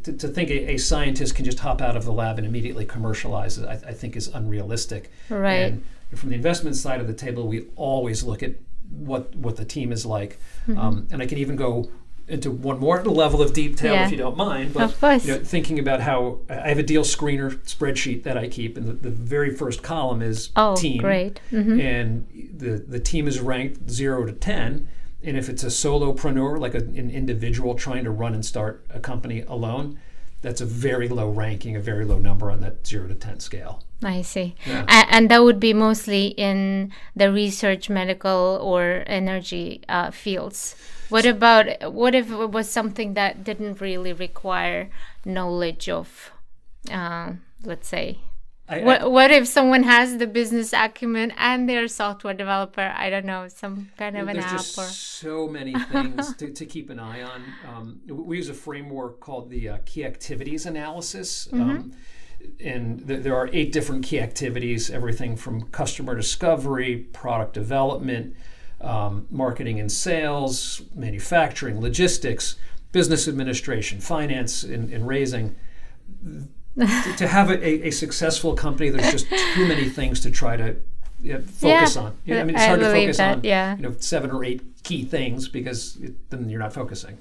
to, 0.02 0.12
to 0.12 0.28
think 0.28 0.50
a, 0.50 0.73
a 0.73 0.76
scientist 0.76 1.35
can 1.35 1.47
just 1.47 1.61
hop 1.61 1.80
out 1.80 1.97
of 1.97 2.04
the 2.04 2.12
lab 2.12 2.37
and 2.37 2.47
immediately 2.47 2.85
commercialize 2.85 3.56
it, 3.56 3.66
I, 3.66 3.73
I 3.73 3.92
think 3.94 4.16
is 4.16 4.28
unrealistic. 4.28 5.11
Right. 5.30 5.73
And 5.73 5.85
from 6.14 6.30
the 6.30 6.34
investment 6.36 6.76
side 6.76 7.00
of 7.00 7.06
the 7.06 7.14
table, 7.14 7.46
we 7.46 7.66
always 7.76 8.22
look 8.22 8.42
at 8.42 8.54
what 8.90 9.34
what 9.36 9.56
the 9.56 9.64
team 9.64 9.92
is 9.92 10.06
like, 10.06 10.38
Mm-hmm. 10.66 10.78
um, 10.78 11.08
and 11.10 11.22
I 11.22 11.26
can 11.26 11.38
even 11.38 11.56
go 11.56 11.90
into 12.26 12.50
one 12.50 12.78
more 12.78 13.02
level 13.04 13.40
of 13.40 13.54
detail 13.54 13.94
Yeah. 13.94 14.04
if 14.04 14.10
you 14.10 14.18
don't 14.18 14.36
mind. 14.36 14.74
But 14.74 14.82
Of 14.82 15.00
course. 15.00 15.24
you 15.26 15.32
know, 15.32 15.40
thinking 15.42 15.78
about 15.78 16.00
how 16.02 16.40
I 16.50 16.68
have 16.68 16.78
a 16.78 16.82
deal 16.82 17.02
screener 17.02 17.54
spreadsheet 17.64 18.22
that 18.24 18.36
I 18.36 18.48
keep, 18.48 18.76
and 18.76 18.86
the, 18.86 18.92
the 18.92 19.08
very 19.10 19.54
first 19.54 19.82
column 19.82 20.20
is 20.20 20.50
Oh, 20.54 20.76
team, 20.76 20.98
great. 21.00 21.40
Mhm. 21.50 21.80
and 21.82 22.26
the 22.56 22.78
the 22.86 23.00
team 23.00 23.26
is 23.28 23.40
ranked 23.40 23.88
zero 23.90 24.24
to 24.26 24.32
ten. 24.32 24.88
And 25.24 25.36
if 25.36 25.48
it's 25.48 25.64
a 25.64 25.68
solopreneur, 25.68 26.60
like 26.60 26.74
a, 26.74 26.78
an 26.78 27.10
individual 27.10 27.74
trying 27.74 28.04
to 28.04 28.10
run 28.10 28.34
and 28.34 28.44
start 28.44 28.84
a 28.90 29.00
company 29.00 29.42
alone, 29.48 29.98
that's 30.42 30.61
a 30.61 30.66
very 30.66 31.09
low 31.09 31.30
ranking, 31.30 31.76
a 31.76 31.80
very 31.80 32.04
low 32.04 32.18
number 32.18 32.50
on 32.50 32.61
that 32.61 32.87
zero 32.87 33.09
to 33.09 33.14
ten 33.14 33.40
scale. 33.40 33.83
I 34.02 34.23
see. 34.23 34.54
Yeah. 34.66 34.85
A- 34.88 35.14
and 35.14 35.28
that 35.30 35.42
would 35.42 35.59
be 35.59 35.75
mostly 35.75 36.28
in 36.28 36.92
the 37.16 37.33
research, 37.33 37.90
medical, 37.90 38.59
or 38.62 39.02
energy 39.07 39.83
uh, 39.88 40.11
fields. 40.11 40.76
What 41.09 41.25
about 41.26 41.92
what 41.92 42.14
if 42.14 42.30
it 42.30 42.50
was 42.50 42.71
something 42.71 43.14
that 43.14 43.42
didn't 43.42 43.80
really 43.80 44.12
require 44.12 44.90
knowledge 45.25 45.88
of, 45.88 46.30
uh, 46.92 47.33
let's 47.64 47.88
say, 47.88 48.18
I- 48.68 48.80
I- 48.80 48.84
what, 48.84 49.10
what 49.10 49.30
if 49.30 49.46
someone 49.46 49.82
has 49.84 50.18
the 50.18 50.26
business 50.26 50.72
acumen 50.72 51.32
and 51.37 51.68
they're 51.68 51.84
a 51.84 51.88
software 51.88 52.34
developer? 52.34 52.92
I 52.96 53.08
don't 53.08 53.25
know, 53.25 53.48
some 53.48 53.88
kind 53.96 54.16
of 54.16 54.28
an 54.28 54.38
app. 54.38 54.50
There's 54.50 54.75
just 54.75 54.78
or. 54.78 54.82
so 54.82 55.48
many 55.48 55.75
things 55.92 56.34
to, 56.34 56.50
to 56.50 56.66
keep 56.66 56.90
an 56.90 56.98
eye 56.98 57.22
on. 57.22 57.44
Um, 57.66 58.00
we 58.06 58.37
use 58.37 58.48
a 58.48 58.54
framework 58.54 59.20
called 59.20 59.48
the 59.50 59.68
uh, 59.68 59.78
key 59.87 60.04
activities 60.04 60.66
analysis. 60.66 61.48
Mm-hmm. 61.48 61.70
Um, 61.70 61.92
and 62.60 63.06
th- 63.06 63.22
there 63.22 63.37
are 63.37 63.48
eight 63.52 63.72
different 63.72 64.04
key 64.04 64.20
activities 64.20 64.90
everything 64.90 65.37
from 65.37 65.62
customer 65.62 66.14
discovery, 66.14 66.98
product 67.12 67.54
development, 67.54 68.37
um, 68.80 69.26
marketing 69.30 69.80
and 69.80 69.90
sales, 69.90 70.82
manufacturing, 70.94 71.80
logistics, 71.80 72.56
business 72.92 73.26
administration, 73.28 74.00
finance, 74.00 74.62
and, 74.62 74.92
and 74.92 75.06
raising. 75.08 75.56
To, 76.78 77.16
to 77.16 77.28
have 77.28 77.50
a, 77.50 77.66
a, 77.66 77.88
a 77.88 77.90
successful 77.90 78.54
company, 78.54 78.90
there's 78.90 79.12
just 79.12 79.26
too 79.54 79.66
many 79.66 79.88
things 79.88 80.20
to 80.20 80.30
try 80.30 80.56
to 80.56 80.76
yeah, 81.20 81.38
focus 81.38 81.97
Yeah, 81.97 82.02
on. 82.02 82.16
Yeah, 82.25 82.40
I 82.40 82.44
mean, 82.44 82.54
it's 82.56 82.64
I 82.64 82.68
hard 82.68 82.80
to 82.80 82.92
focus 82.92 83.16
that, 83.16 83.37
on 83.38 83.44
yeah. 83.44 83.76
you 83.76 83.82
know 83.82 83.94
seven 83.99 84.30
or 84.30 84.44
eight 84.44 84.62
key 84.85 85.04
things 85.04 85.49
because 85.49 85.97
it, 85.97 86.14
then 86.30 86.49
you're 86.49 86.61
not 86.61 86.73
focusing. 86.73 87.18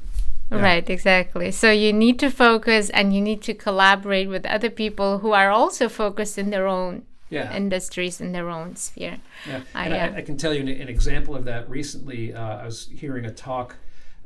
Yeah. 0.51 0.61
Right, 0.61 0.89
exactly. 0.89 1.51
So 1.51 1.71
you 1.71 1.91
need 1.91 2.19
to 2.19 2.29
focus 2.29 2.89
and 2.91 3.13
you 3.13 3.19
need 3.19 3.41
to 3.43 3.53
collaborate 3.53 4.29
with 4.29 4.45
other 4.45 4.69
people 4.69 5.19
who 5.19 5.33
are 5.33 5.49
also 5.51 5.89
focused 5.89 6.37
in 6.37 6.51
their 6.51 6.67
own 6.67 7.03
Yeah, 7.29 7.53
industries, 7.53 8.21
in 8.21 8.31
their 8.31 8.49
own 8.49 8.75
sphere. 8.77 9.17
yeah. 9.45 9.61
I, 9.75 9.85
and 9.85 9.93
uh, 9.93 9.97
I, 9.97 10.19
I 10.19 10.21
can 10.21 10.37
tell 10.37 10.53
you 10.53 10.61
an, 10.61 10.69
an 10.69 10.87
example 10.87 11.35
of 11.35 11.43
that. 11.45 11.69
Recently, 11.69 12.33
uh, 12.33 12.59
I 12.63 12.65
was 12.65 12.87
hearing 12.95 13.25
a 13.25 13.31
talk 13.31 13.75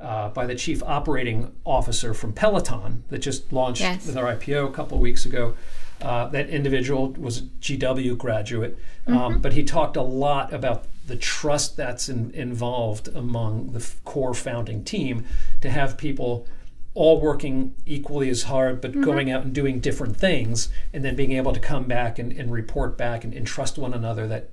uh, 0.02 0.30
by 0.30 0.46
the 0.46 0.56
chief 0.56 0.82
operating 0.84 1.52
officer 1.66 2.14
from 2.14 2.34
Peloton 2.34 3.04
that 3.10 3.20
just 3.20 3.54
launched 3.54 3.82
Yes. 3.82 4.06
with 4.08 4.18
our 4.18 4.36
IPO 4.36 4.68
a 4.70 4.72
couple 4.72 4.98
of 4.98 5.02
weeks 5.02 5.26
ago. 5.26 5.54
Uh, 6.02 6.28
that 6.30 6.50
individual 6.50 7.12
was 7.12 7.38
a 7.38 7.42
GW 7.62 8.18
graduate, 8.18 8.78
Mm-hmm. 9.08 9.18
um, 9.18 9.40
but 9.40 9.54
he 9.54 9.64
talked 9.64 9.96
a 9.98 10.02
lot 10.02 10.52
about 10.54 10.86
the 11.08 11.16
trust 11.16 11.76
that's 11.78 12.10
in, 12.10 12.32
involved 12.32 13.08
among 13.10 13.72
the 13.72 13.80
f- 13.80 14.00
core 14.06 14.34
founding 14.34 14.84
team 14.84 15.26
to 15.62 15.70
have 15.70 15.98
people 15.98 16.46
all 16.94 17.20
working 17.22 17.74
equally 17.86 18.30
as 18.30 18.44
hard, 18.44 18.82
but 18.82 18.92
Mm-hmm. 18.92 19.02
going 19.04 19.32
out 19.32 19.44
and 19.44 19.54
doing 19.54 19.80
different 19.80 20.18
things, 20.18 20.70
and 20.94 21.04
then 21.06 21.16
being 21.16 21.32
able 21.34 21.54
to 21.54 21.60
come 21.60 21.84
back 21.86 22.18
and, 22.20 22.32
and 22.32 22.52
report 22.52 22.98
back 22.98 23.24
and, 23.24 23.34
and 23.34 23.46
trust 23.48 23.78
one 23.78 23.94
another 23.94 24.28
that 24.28 24.50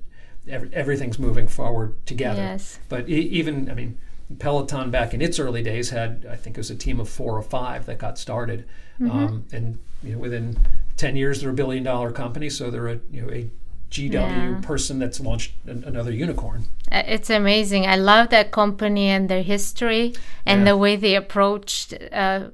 ev- 0.48 0.70
everything's 0.74 1.18
moving 1.18 1.48
forward 1.48 1.94
together. 2.06 2.40
Yes. 2.42 2.78
But 2.88 3.08
e- 3.08 3.12
even, 3.40 3.70
I 3.70 3.74
mean, 3.74 3.98
Peloton 4.38 4.90
back 4.90 5.14
in 5.14 5.22
its 5.22 5.38
early 5.38 5.62
days 5.62 5.90
had, 5.90 6.26
I 6.30 6.36
think 6.36 6.56
it 6.56 6.60
was 6.60 6.70
a 6.70 6.76
team 6.76 7.00
of 7.00 7.08
four 7.08 7.36
or 7.36 7.42
five 7.42 7.86
that 7.86 7.98
got 7.98 8.18
started. 8.18 8.66
Mm-hmm. 9.00 9.10
Um, 9.10 9.44
and 9.52 9.78
you 10.02 10.12
know, 10.12 10.18
within 10.18 10.58
10 10.96 11.16
years, 11.16 11.40
they're 11.40 11.50
a 11.50 11.54
billion 11.54 11.82
dollar 11.84 12.10
company. 12.12 12.50
So 12.50 12.70
they're 12.70 12.88
a, 12.88 13.00
you 13.10 13.22
know, 13.22 13.30
a 13.32 13.50
GW 13.90 14.12
Yeah. 14.12 14.60
person 14.62 14.98
that's 14.98 15.18
launched 15.18 15.52
an, 15.66 15.82
another 15.86 16.12
unicorn. 16.12 16.64
It's 16.92 17.30
amazing. 17.30 17.86
I 17.86 17.96
love 17.96 18.28
that 18.30 18.50
company 18.50 19.06
and 19.08 19.28
their 19.30 19.42
history 19.42 20.14
and 20.44 20.60
Yeah. 20.60 20.72
the 20.72 20.76
way 20.76 20.96
they 20.96 21.14
approached 21.14 21.94
uh, 22.12 22.48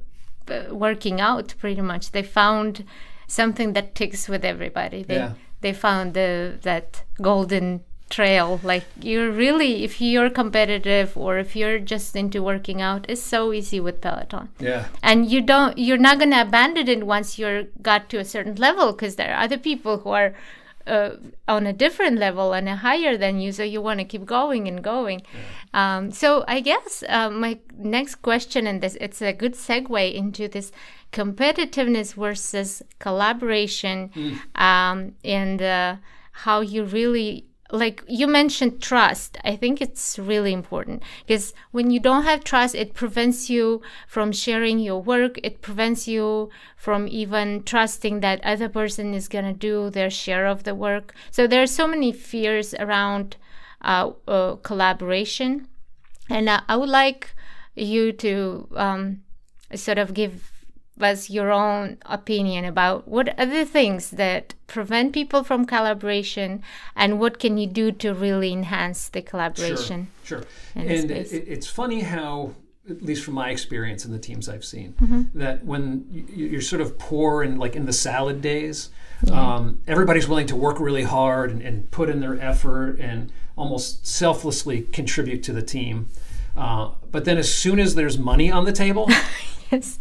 working 0.70 1.20
out. 1.20 1.54
Pretty 1.58 1.80
much, 1.80 2.12
they 2.12 2.22
found 2.22 2.84
something 3.26 3.72
that 3.72 3.94
ticks 3.96 4.28
with 4.28 4.44
everybody. 4.44 5.02
They 5.02 5.16
Yeah. 5.16 5.32
they 5.60 5.72
found 5.72 6.14
the 6.14 6.58
that 6.62 7.02
golden 7.20 7.80
trail. 8.14 8.60
Like 8.62 8.84
you're 9.08 9.30
really, 9.44 9.70
if 9.84 10.00
you're 10.00 10.30
competitive 10.42 11.08
or 11.16 11.32
if 11.44 11.50
you're 11.58 11.78
just 11.92 12.16
into 12.22 12.38
working 12.42 12.80
out, 12.88 13.06
it's 13.08 13.22
so 13.36 13.52
easy 13.58 13.80
with 13.86 13.96
Peloton 14.00 14.48
Yeah. 14.60 14.82
and 15.02 15.18
you 15.32 15.40
don't 15.52 15.72
you're 15.86 16.02
not 16.08 16.18
going 16.20 16.30
to 16.36 16.40
abandon 16.48 16.88
it 16.88 17.02
once 17.16 17.38
you're 17.40 17.62
got 17.90 18.00
to 18.10 18.16
a 18.18 18.24
certain 18.34 18.56
level 18.66 18.86
because 18.92 19.14
there 19.16 19.30
are 19.34 19.40
other 19.44 19.58
people 19.70 19.94
who 20.02 20.10
are 20.20 20.30
uh, 20.86 21.10
on 21.48 21.66
a 21.66 21.72
different 21.84 22.16
level 22.18 22.52
and 22.56 22.68
a 22.68 22.76
higher 22.86 23.16
than 23.24 23.34
you 23.42 23.50
so 23.58 23.62
you 23.74 23.80
want 23.88 23.98
to 24.00 24.04
keep 24.12 24.24
going 24.38 24.68
and 24.68 24.84
going 24.84 25.18
um, 25.72 26.10
so 26.10 26.28
i 26.46 26.60
guess 26.60 27.02
uh, 27.08 27.30
my 27.30 27.52
next 27.96 28.16
question 28.16 28.66
and 28.66 28.78
this 28.82 28.94
it's 29.00 29.22
a 29.22 29.32
good 29.32 29.54
segue 29.54 30.04
into 30.22 30.46
this 30.46 30.68
competitiveness 31.10 32.14
versus 32.14 32.82
collaboration 32.98 34.10
um, 34.56 35.14
and 35.24 35.62
uh, 35.62 35.96
how 36.44 36.60
you 36.60 36.84
really 36.84 37.46
like 37.74 38.04
you 38.06 38.26
mentioned 38.26 38.80
trust. 38.80 39.36
I 39.44 39.56
think 39.56 39.80
it's 39.80 40.18
really 40.18 40.52
important 40.52 41.02
because 41.26 41.52
when 41.72 41.90
you 41.90 41.98
don't 41.98 42.22
have 42.22 42.44
trust 42.44 42.74
it 42.74 42.94
prevents 42.94 43.50
you 43.50 43.82
from 44.06 44.32
sharing 44.32 44.78
your 44.78 45.02
work. 45.02 45.38
It 45.42 45.60
prevents 45.60 46.06
you 46.06 46.50
from 46.76 47.08
even 47.08 47.64
trusting 47.64 48.20
that 48.20 48.44
other 48.44 48.68
person 48.68 49.12
is 49.12 49.28
going 49.28 49.44
to 49.44 49.52
do 49.52 49.90
their 49.90 50.10
share 50.10 50.46
of 50.46 50.62
the 50.62 50.74
work. 50.74 51.14
So 51.30 51.46
there 51.46 51.62
are 51.62 51.66
so 51.66 51.86
many 51.86 52.12
fears 52.12 52.74
around 52.74 53.36
uh, 53.82 54.12
uh, 54.28 54.56
collaboration. 54.56 55.68
And 56.30 56.48
uh, 56.48 56.60
i 56.68 56.76
would 56.76 56.88
like 56.88 57.34
you 57.74 58.12
to 58.12 58.68
um, 58.76 59.22
sort 59.74 59.98
of 59.98 60.14
give 60.14 60.53
us 61.00 61.28
your 61.30 61.50
own 61.50 61.98
opinion 62.06 62.64
about 62.64 63.06
what 63.08 63.38
are 63.38 63.46
the 63.46 63.64
things 63.64 64.10
that 64.10 64.54
prevent 64.66 65.12
people 65.12 65.42
from 65.44 65.64
collaboration 65.66 66.62
and 66.94 67.18
what 67.20 67.38
can 67.38 67.58
you 67.58 67.66
do 67.66 67.90
to 67.92 68.14
really 68.14 68.52
enhance 68.52 69.08
the 69.08 69.22
collaboration 69.22 70.08
Sure, 70.24 70.38
sure. 70.40 70.46
And 70.74 71.10
it, 71.10 71.32
it's 71.32 71.66
funny 71.66 72.00
how, 72.00 72.54
at 72.88 73.02
least 73.02 73.24
from 73.24 73.34
my 73.34 73.50
experience 73.50 74.04
in 74.04 74.12
the 74.12 74.18
teams 74.18 74.48
I've 74.48 74.64
seen, 74.64 74.94
Mm-hmm. 75.02 75.38
that 75.38 75.64
when 75.64 76.06
you- 76.10 76.46
you're 76.46 76.60
sort 76.60 76.80
of 76.80 76.98
poor 76.98 77.42
and 77.42 77.58
like 77.58 77.74
in 77.76 77.86
the 77.86 77.92
salad 77.92 78.40
days, 78.40 78.90
um, 79.32 79.80
everybody's 79.86 80.28
willing 80.28 80.46
to 80.48 80.56
work 80.56 80.78
really 80.80 81.04
hard 81.04 81.50
and, 81.50 81.62
and 81.62 81.90
put 81.90 82.08
in 82.10 82.20
their 82.20 82.38
effort 82.40 82.98
and 83.00 83.32
almost 83.56 84.06
selflessly 84.06 84.82
contribute 84.92 85.42
to 85.44 85.52
the 85.52 85.62
team. 85.62 86.08
Uh, 86.56 86.90
but 87.10 87.24
then 87.24 87.36
as 87.38 87.52
soon 87.52 87.78
as 87.80 87.94
there's 87.94 88.18
money 88.18 88.50
on 88.50 88.64
the 88.64 88.72
table, 88.72 89.08
yes 89.72 89.98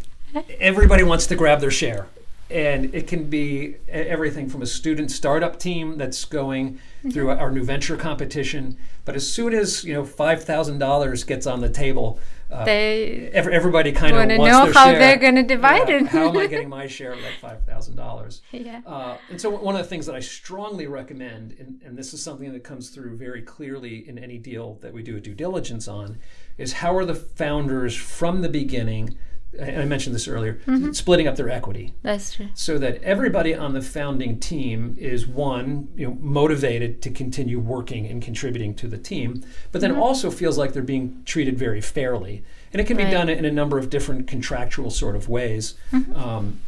everybody 0.59 1.03
wants 1.03 1.27
to 1.27 1.35
grab 1.35 1.59
their 1.61 1.71
share. 1.71 2.07
And 2.49 2.93
it 2.93 3.07
can 3.07 3.29
be 3.29 3.77
everything 3.89 4.47
from 4.47 4.61
a 4.61 4.65
student 4.67 5.09
startup 5.09 5.57
team 5.57 5.97
that's 5.97 6.23
going 6.25 6.79
through 7.11 7.31
our 7.31 7.49
new 7.51 7.63
venture 7.63 7.97
competition. 7.97 8.77
But 9.05 9.15
as 9.15 9.29
soon 9.31 9.53
as 9.53 9.83
you 9.83 9.93
know 9.93 10.05
five 10.05 10.43
thousand 10.43 10.77
dollars 10.77 11.23
gets 11.23 11.47
on 11.47 11.61
the 11.61 11.69
table, 11.69 12.19
uh, 12.51 12.63
they 12.63 13.29
ev- 13.33 13.47
everybody 13.47 13.91
kind 13.91 14.11
of 14.11 14.17
want 14.19 14.29
to 14.29 14.37
wants 14.37 14.51
know 14.51 14.71
how 14.79 14.91
share. 14.91 14.99
they're 14.99 15.17
going 15.17 15.35
to 15.35 15.43
divide 15.43 15.89
Yeah, 15.89 15.95
it 16.01 16.07
how 16.07 16.29
am 16.29 16.37
I 16.37 16.45
getting 16.47 16.69
my 16.79 16.85
share 16.85 17.13
of 17.13 17.21
that 17.21 17.33
five 17.41 17.63
thousand 17.65 17.95
dollars? 17.95 18.41
yeah 18.51 18.81
Uh, 18.85 19.17
and 19.31 19.41
so 19.41 19.49
one 19.49 19.75
of 19.75 19.81
the 19.81 19.87
things 19.87 20.05
that 20.05 20.13
I 20.15 20.19
strongly 20.19 20.85
recommend, 20.85 21.55
and, 21.59 21.81
and 21.83 21.97
this 21.97 22.13
is 22.13 22.21
something 22.21 22.51
that 22.53 22.63
comes 22.63 22.89
through 22.89 23.17
very 23.17 23.41
clearly 23.41 24.07
in 24.07 24.19
any 24.19 24.37
deal 24.37 24.77
that 24.81 24.93
we 24.93 25.01
do 25.01 25.17
a 25.17 25.19
due 25.19 25.33
diligence 25.33 25.87
on, 25.87 26.19
is 26.57 26.73
how 26.73 26.95
are 26.95 27.05
the 27.05 27.15
founders 27.15 27.95
from 27.95 28.41
the 28.41 28.49
beginning 28.49 29.17
I 29.61 29.85
mentioned 29.85 30.15
this 30.15 30.27
earlier, 30.27 30.55
mm-hmm. 30.65 30.91
splitting 30.93 31.27
up 31.27 31.35
their 31.35 31.49
equity 31.49 31.93
That's 32.01 32.33
true. 32.33 32.47
so 32.53 32.77
that 32.79 33.01
everybody 33.03 33.53
on 33.53 33.73
the 33.73 33.81
founding 33.81 34.39
team 34.39 34.95
is 34.99 35.27
one, 35.27 35.89
you 35.95 36.07
know, 36.07 36.17
motivated 36.19 37.01
to 37.03 37.09
continue 37.11 37.59
working 37.59 38.07
and 38.07 38.21
contributing 38.21 38.73
to 38.75 38.87
the 38.87 38.97
team, 38.97 39.43
but 39.71 39.81
then 39.81 39.91
mm-hmm. 39.91 40.01
also 40.01 40.31
feels 40.31 40.57
like 40.57 40.73
they're 40.73 40.81
being 40.81 41.21
treated 41.25 41.57
very 41.57 41.81
fairly. 41.81 42.43
And 42.71 42.81
it 42.81 42.85
can 42.85 42.97
be 42.97 43.03
Right. 43.03 43.11
done 43.11 43.29
in 43.29 43.45
a 43.45 43.51
number 43.51 43.77
of 43.77 43.89
different 43.89 44.27
contractual 44.27 44.89
sort 44.89 45.15
of 45.15 45.29
ways. 45.29 45.75
Mm-hmm. 45.91 46.15
Um, 46.15 46.59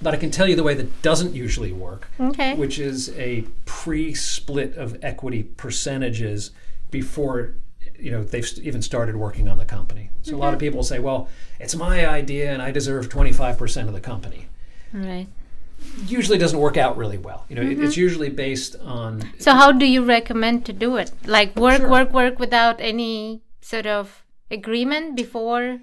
but 0.00 0.12
I 0.14 0.16
can 0.16 0.32
tell 0.32 0.48
you 0.48 0.56
the 0.56 0.64
way 0.64 0.74
that 0.74 1.02
doesn't 1.02 1.34
usually 1.34 1.72
work, 1.72 2.08
Okay. 2.18 2.56
which 2.56 2.80
is 2.80 3.10
a 3.16 3.44
pre-split 3.66 4.74
of 4.74 4.98
equity 5.02 5.44
percentages 5.44 6.50
before 6.90 7.54
you 8.02 8.10
know 8.10 8.22
they've 8.24 8.48
even 8.62 8.82
started 8.82 9.16
working 9.16 9.48
on 9.48 9.58
the 9.58 9.64
company. 9.64 10.10
So 10.22 10.36
a 10.36 10.38
lot 10.44 10.52
of 10.54 10.60
people 10.60 10.82
say, 10.82 10.98
"Well, 10.98 11.28
it's 11.60 11.74
my 11.74 12.06
idea 12.06 12.52
and 12.52 12.60
I 12.62 12.70
deserve 12.70 13.08
25% 13.08 13.88
of 13.88 13.94
the 13.94 14.00
company." 14.00 14.46
Right. 14.92 15.28
Usually 16.06 16.38
doesn't 16.38 16.58
work 16.58 16.76
out 16.76 16.96
really 16.96 17.18
well. 17.18 17.44
You 17.48 17.56
know, 17.56 17.62
it- 17.62 17.80
it's 17.80 17.96
usually 17.96 18.28
based 18.30 18.76
on 18.80 19.22
So 19.38 19.52
how 19.52 19.72
do 19.72 19.86
you 19.86 20.04
recommend 20.04 20.64
to 20.66 20.72
do 20.72 20.96
it? 20.96 21.10
Like 21.26 21.56
work, 21.56 21.78
Sure. 21.80 21.90
work, 21.90 22.12
work 22.12 22.38
without 22.38 22.76
any 22.80 23.42
sort 23.60 23.86
of 23.86 24.24
agreement 24.50 25.16
before 25.16 25.80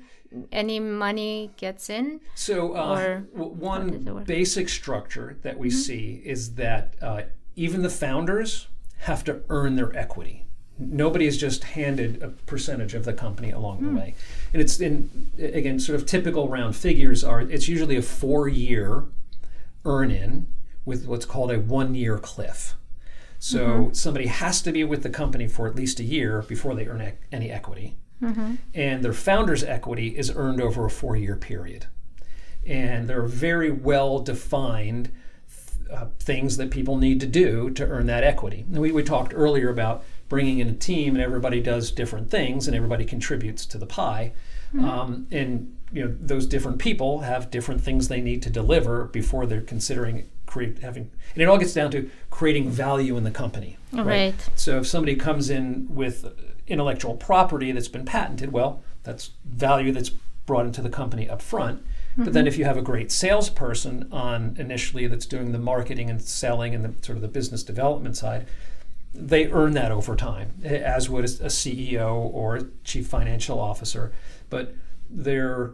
any 0.51 0.79
money 0.79 1.51
gets 1.57 1.89
in? 1.89 2.19
So, 2.35 2.75
uh, 2.75 2.95
Or 2.95 3.25
w- 3.35 3.55
does 3.55 4.05
it 4.05 4.13
one 4.13 4.23
basic 4.25 4.69
structure 4.69 5.38
that 5.41 5.57
we 5.57 5.69
see 5.69 6.21
is 6.23 6.55
that 6.55 6.93
uh, 7.01 7.21
even 7.55 7.81
the 7.81 7.89
founders 7.89 8.67
have 8.99 9.23
to 9.25 9.41
earn 9.49 9.75
their 9.75 9.95
equity. 9.97 10.45
Nobody 10.79 11.27
is 11.27 11.38
just 11.38 11.63
handed 11.65 12.24
a 12.24 12.29
percentage 12.29 12.93
of 12.93 13.03
the 13.03 13.13
company 13.13 13.51
along 13.51 13.81
the 13.81 13.89
hmm. 13.89 13.98
way, 13.98 14.15
and 14.53 14.62
it's 14.62 14.79
in 14.79 15.29
again 15.38 15.79
sort 15.79 16.00
of 16.00 16.05
typical 16.05 16.48
round 16.48 16.75
figures 16.75 17.24
are 17.24 17.41
it's 17.41 17.67
usually 17.67 17.98
a 17.98 18.01
four-year 18.01 19.03
earn-in 19.86 20.48
with 20.86 21.05
what's 21.05 21.25
called 21.25 21.51
a 21.51 21.59
one-year 21.59 22.17
cliff. 22.17 22.75
So 23.38 23.67
mm-hmm. 23.67 23.93
somebody 23.93 24.27
has 24.27 24.62
to 24.63 24.71
be 24.71 24.83
with 24.83 25.03
the 25.03 25.09
company 25.09 25.48
for 25.48 25.67
at 25.67 25.75
least 25.75 26.00
a 26.00 26.03
year 26.03 26.41
before 26.41 26.75
they 26.75 26.88
earn 26.88 27.01
ec- 27.01 27.21
any 27.31 27.50
equity 27.50 27.95
mm-hmm. 28.21 28.55
and 28.74 29.03
their 29.03 29.13
founder's 29.13 29.63
equity 29.63 30.17
is 30.17 30.31
earned 30.36 30.62
over 30.62 30.86
a 30.86 30.89
four 30.89 31.15
year 31.15 31.36
period. 31.36 31.88
And 32.65 33.07
there 33.07 33.21
are 33.21 33.27
very 33.27 33.71
well 33.71 34.19
defined 34.19 35.12
uh, 35.91 36.07
things 36.19 36.57
that 36.57 36.69
people 36.69 36.98
need 36.98 37.19
to 37.21 37.25
do 37.25 37.69
to 37.71 37.86
earn 37.88 38.05
that 38.07 38.24
equity. 38.24 38.65
And 38.69 38.79
we, 38.79 38.91
we 38.91 39.03
talked 39.03 39.33
earlier 39.33 39.69
about 39.69 40.03
bringing 40.29 40.59
in 40.59 40.69
a 40.69 40.74
team 40.74 41.15
and 41.15 41.24
everybody 41.24 41.59
does 41.62 41.91
different 41.91 42.29
things 42.31 42.67
and 42.67 42.75
everybody 42.75 43.03
contributes 43.03 43.65
to 43.65 43.77
the 43.77 43.86
pie. 43.86 44.31
Um, 44.79 45.27
and 45.31 45.75
you 45.91 46.05
know 46.05 46.15
those 46.21 46.45
different 46.45 46.77
people 46.77 47.21
have 47.21 47.50
different 47.50 47.81
things 47.81 48.07
they 48.07 48.21
need 48.21 48.43
to 48.43 48.51
deliver 48.51 49.05
before 49.05 49.48
they're 49.48 49.62
considering 49.62 50.29
create 50.45 50.77
having 50.79 51.09
and 51.33 51.41
it 51.41 51.45
all 51.48 51.57
gets 51.57 51.74
down 51.74 51.89
to 51.89 52.07
creating 52.29 52.69
value 52.69 53.17
in 53.17 53.24
the 53.24 53.31
company 53.31 53.77
Right. 53.91 54.36
so 54.53 54.77
if 54.77 54.86
somebody 54.88 55.15
comes 55.15 55.50
in 55.50 55.88
with 55.89 56.31
intellectual 56.67 57.15
property 57.17 57.71
that's 57.71 57.88
been 57.88 58.05
patented, 58.05 58.51
well, 58.51 58.83
that's 59.01 59.31
value 59.43 59.91
that's 59.91 60.12
brought 60.45 60.67
into 60.67 60.81
the 60.83 60.89
company 60.89 61.27
up 61.27 61.41
front. 61.41 61.83
But 62.17 62.33
then 62.33 62.48
if 62.48 62.57
you 62.57 62.65
have 62.65 62.75
a 62.77 62.81
great 62.81 63.12
salesperson 63.12 64.07
on 64.12 64.55
initially 64.59 65.07
that's 65.07 65.25
doing 65.25 65.51
the 65.53 65.57
marketing 65.57 66.09
and 66.09 66.21
selling 66.21 66.75
and 66.75 66.83
the 66.83 66.93
sort 67.05 67.15
of 67.15 67.21
the 67.21 67.27
business 67.29 67.63
development 67.63 68.17
side, 68.17 68.45
they 69.13 69.51
earn 69.51 69.73
that 69.73 69.91
over 69.91 70.15
time, 70.15 70.53
as 70.63 71.09
would 71.09 71.25
a 71.25 71.27
CEO 71.27 72.15
or 72.15 72.57
a 72.57 72.65
chief 72.83 73.07
financial 73.07 73.59
officer. 73.59 74.11
But 74.49 74.75
their 75.09 75.71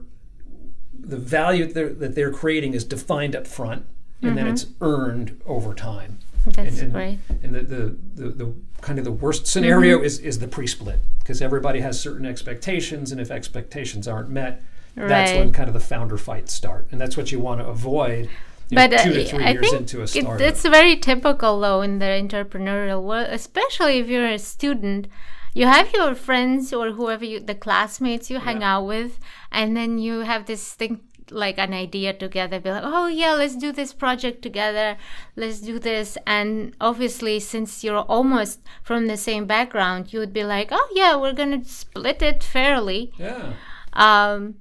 the 0.97 1.17
value 1.17 1.65
that 1.65 1.73
they're, 1.73 1.93
that 1.93 2.15
they're 2.15 2.31
creating 2.31 2.73
is 2.73 2.83
defined 2.83 3.35
up 3.35 3.45
front, 3.45 3.85
and 4.21 4.37
then 4.37 4.47
it's 4.47 4.65
mm-hmm. 4.65 4.83
earned 4.83 5.41
over 5.45 5.73
time. 5.73 6.19
That's 6.45 6.57
And- 6.57 6.79
and- 6.79 6.93
great. 6.93 7.19
And 7.43 7.53
the, 7.53 7.61
the, 7.61 7.97
the, 8.15 8.29
the 8.29 8.53
kind 8.81 8.97
of 8.97 9.05
the 9.05 9.11
worst 9.11 9.47
scenario 9.47 9.97
mm-hmm. 9.97 10.05
is, 10.05 10.19
is 10.19 10.39
the 10.39 10.47
pre-split 10.47 10.99
because 11.19 11.41
everybody 11.41 11.81
has 11.81 11.99
certain 11.99 12.25
expectations, 12.25 13.11
and 13.11 13.19
if 13.19 13.31
expectations 13.31 14.07
aren't 14.07 14.29
met, 14.29 14.63
that's 14.95 15.31
when 15.33 15.51
kind 15.51 15.67
of 15.67 15.73
the 15.73 15.79
founder 15.79 16.17
fights 16.17 16.53
start, 16.53 16.87
and 16.91 17.01
that's 17.01 17.17
what 17.17 17.31
you 17.31 17.39
want 17.39 17.59
to 17.59 17.67
avoid. 17.67 18.29
You 18.69 18.75
know, 18.77 18.87
But 18.87 18.93
uh, 18.99 19.03
two 19.03 19.13
to 19.13 19.25
three 19.25 19.43
I 19.43 19.51
years 19.51 19.69
think 19.69 19.81
into 19.81 19.99
a 19.99 20.03
it, 20.03 20.07
startup. 20.09 20.41
it's 20.41 20.61
very 20.63 20.95
typical 20.97 21.59
though 21.59 21.81
in 21.81 21.99
the 21.99 22.05
entrepreneurial 22.05 23.03
world, 23.03 23.27
especially 23.29 23.99
if 23.99 24.07
you're 24.07 24.27
a 24.27 24.39
student. 24.39 25.07
You 25.53 25.67
have 25.67 25.93
your 25.93 26.15
friends 26.15 26.73
or 26.73 26.91
whoever 26.91 27.23
you, 27.23 27.39
the 27.39 27.55
classmates 27.55 28.29
you 28.29 28.39
hang 28.39 28.59
Yeah. 28.61 28.75
out 28.77 28.85
with, 28.87 29.19
and 29.51 29.75
then 29.77 29.97
you 29.99 30.19
have 30.21 30.45
this 30.47 30.73
thing 30.73 30.99
like 31.31 31.57
an 31.57 31.73
idea 31.73 32.11
together. 32.13 32.59
Be 32.59 32.69
like, 32.71 32.83
oh 32.85 33.07
yeah, 33.07 33.33
let's 33.33 33.55
do 33.55 33.71
this 33.71 33.93
project 33.93 34.41
together. 34.41 34.97
Let's 35.37 35.59
do 35.61 35.79
this. 35.79 36.17
And 36.27 36.75
obviously, 36.81 37.39
since 37.39 37.83
you're 37.85 37.99
almost 38.17 38.59
from 38.83 39.07
the 39.07 39.15
same 39.17 39.45
background, 39.45 40.11
you 40.11 40.19
would 40.19 40.33
be 40.33 40.43
like, 40.43 40.69
oh 40.71 40.87
yeah, 40.93 41.15
we're 41.15 41.33
gonna 41.33 41.63
split 41.63 42.21
it 42.21 42.43
fairly. 42.43 43.13
yeah. 43.17 43.53
Um, 43.93 44.55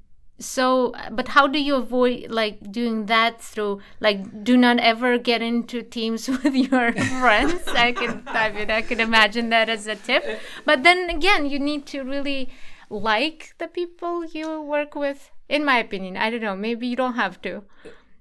so, 0.45 0.93
but 1.11 1.29
how 1.29 1.47
do 1.47 1.59
you 1.59 1.75
avoid 1.77 2.31
like 2.31 2.71
doing 2.71 3.07
that 3.07 3.41
through 3.41 3.81
like 4.01 4.45
do 4.45 4.57
not 4.57 4.79
ever 4.79 5.19
get 5.19 5.43
into 5.43 5.83
teams 5.83 6.29
with 6.45 6.55
your 6.55 6.93
friends? 6.93 7.67
I 7.69 7.93
can, 7.93 8.23
I 8.27 8.51
mean, 8.53 8.71
I 8.71 8.83
can 8.83 9.01
imagine 9.01 9.51
that 9.51 9.69
as 9.69 9.87
a 9.87 9.97
tip. 9.97 10.25
But 10.65 10.83
then 10.83 11.11
again, 11.11 11.47
you 11.47 11.59
need 11.59 11.87
to 11.87 12.03
really 12.03 12.51
like 12.91 13.55
the 13.59 13.69
people 13.69 14.25
you 14.25 14.61
work 14.63 14.95
with. 14.95 15.31
In 15.49 15.65
my 15.65 15.79
opinion, 15.79 16.17
I 16.17 16.31
don't 16.31 16.41
know. 16.41 16.57
Maybe 16.57 16.87
you 16.87 16.97
don't 16.97 17.15
have 17.15 17.41
to. 17.43 17.65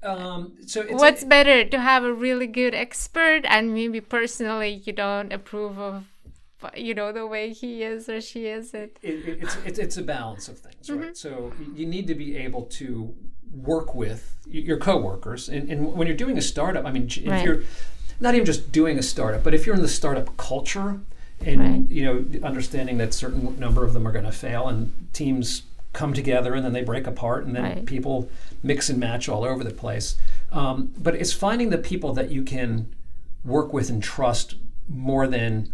Um, 0.04 0.54
so 0.66 0.82
it's 0.82 0.94
What's 0.94 1.24
better 1.24 1.64
to 1.64 1.80
have 1.80 2.04
a 2.04 2.14
really 2.14 2.48
good 2.48 2.76
expert 2.76 3.46
and 3.46 3.74
maybe 3.74 4.02
personally 4.02 4.82
you 4.86 4.92
don't 4.92 5.32
approve 5.32 5.80
of, 5.80 6.06
you 6.76 6.94
know, 6.94 7.12
the 7.12 7.26
way 7.28 7.52
he 7.54 7.84
is 7.84 8.10
or 8.10 8.22
she 8.22 8.48
is. 8.48 8.74
It. 8.74 8.98
it, 9.02 9.26
it, 9.28 9.40
it's, 9.42 9.56
it's 9.66 9.80
it's 9.80 9.98
a 9.98 10.02
balance 10.04 10.48
of 10.48 10.60
things, 10.60 10.88
Mm-hmm. 10.88 11.00
right? 11.02 11.18
So 11.18 11.52
you 11.76 11.86
need 11.86 12.08
to 12.08 12.16
be 12.16 12.38
able 12.38 12.64
to 12.64 13.14
work 13.54 13.94
with 13.96 14.36
your 14.48 14.78
coworkers, 14.78 15.50
and, 15.50 15.70
and 15.70 15.94
when 15.94 16.08
you're 16.08 16.18
doing 16.18 16.38
a 16.38 16.42
startup, 16.42 16.86
I 16.86 16.92
mean, 16.92 17.06
if 17.06 17.28
Right. 17.28 17.44
you're 17.46 17.62
not 18.20 18.34
even 18.36 18.46
just 18.46 18.72
doing 18.72 18.98
a 18.98 19.04
startup, 19.04 19.44
but 19.44 19.54
if 19.54 19.66
you're 19.66 19.76
in 19.76 19.82
the 19.82 19.88
startup 19.88 20.36
culture, 20.38 21.00
and 21.46 21.60
Right. 21.60 21.90
you 21.90 22.04
know, 22.06 22.26
understanding 22.48 22.98
that 23.00 23.14
certain 23.14 23.60
number 23.60 23.84
of 23.84 23.94
them 23.94 24.08
are 24.08 24.12
going 24.12 24.26
to 24.26 24.32
fail, 24.32 24.68
and 24.68 24.92
teams 25.14 25.64
come 25.94 26.14
together 26.14 26.56
and 26.56 26.66
then 26.66 26.74
they 26.74 26.82
break 26.84 27.06
apart, 27.06 27.46
and 27.46 27.56
then 27.56 27.64
Right. 27.64 27.86
people 27.86 28.28
mix 28.64 28.90
and 28.90 29.00
match 29.00 29.30
all 29.30 29.44
over 29.44 29.64
the 29.64 29.72
place. 29.72 30.16
Um, 30.52 30.92
but 30.98 31.14
it's 31.16 31.34
finding 31.34 31.70
the 31.70 31.78
people 31.78 32.14
that 32.14 32.32
you 32.32 32.42
can 32.44 32.88
work 33.46 33.74
with 33.74 33.90
and 33.90 34.02
trust 34.02 34.56
more 34.90 35.28
than 35.28 35.72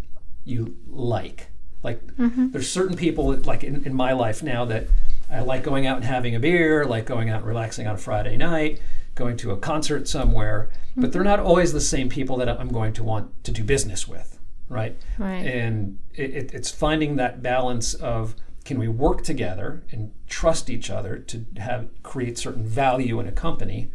you 0.49 0.77
like. 0.87 1.47
Like 1.81 2.01
there's 2.17 2.69
certain 2.69 2.97
people 2.97 3.29
that, 3.29 3.45
like 3.45 3.63
in, 3.63 3.85
in 3.85 3.93
my 3.93 4.11
life 4.11 4.43
now 4.43 4.65
that 4.65 4.87
I 5.31 5.39
like 5.39 5.63
going 5.63 5.87
out 5.87 5.97
and 5.97 6.05
having 6.05 6.35
a 6.35 6.39
beer, 6.39 6.83
like 6.85 7.05
going 7.05 7.29
out 7.29 7.39
and 7.39 7.47
relaxing 7.47 7.87
on 7.87 7.95
a 7.95 7.97
Friday 7.97 8.35
night, 8.35 8.81
going 9.15 9.37
to 9.37 9.51
a 9.51 9.57
concert 9.57 10.07
somewhere, 10.07 10.69
but 10.97 11.13
they're 11.13 11.23
not 11.23 11.39
always 11.39 11.71
the 11.71 11.81
same 11.81 12.09
people 12.09 12.35
that 12.37 12.49
I'm 12.49 12.69
going 12.69 12.93
to 12.93 13.03
want 13.03 13.43
to 13.45 13.51
do 13.51 13.63
business 13.63 14.07
with, 14.07 14.39
right? 14.67 14.97
Right. 15.17 15.45
And 15.45 15.99
it, 16.15 16.31
it, 16.31 16.53
it's 16.53 16.69
finding 16.69 17.15
that 17.15 17.41
balance 17.41 17.93
of 17.93 18.35
can 18.65 18.77
we 18.77 18.87
work 18.87 19.23
together 19.23 19.81
and 19.91 20.11
trust 20.27 20.69
each 20.69 20.89
other 20.89 21.17
to 21.17 21.45
have 21.57 21.89
create 22.03 22.37
certain 22.37 22.65
value 22.65 23.19
in 23.19 23.27
a 23.27 23.31
company 23.31 23.89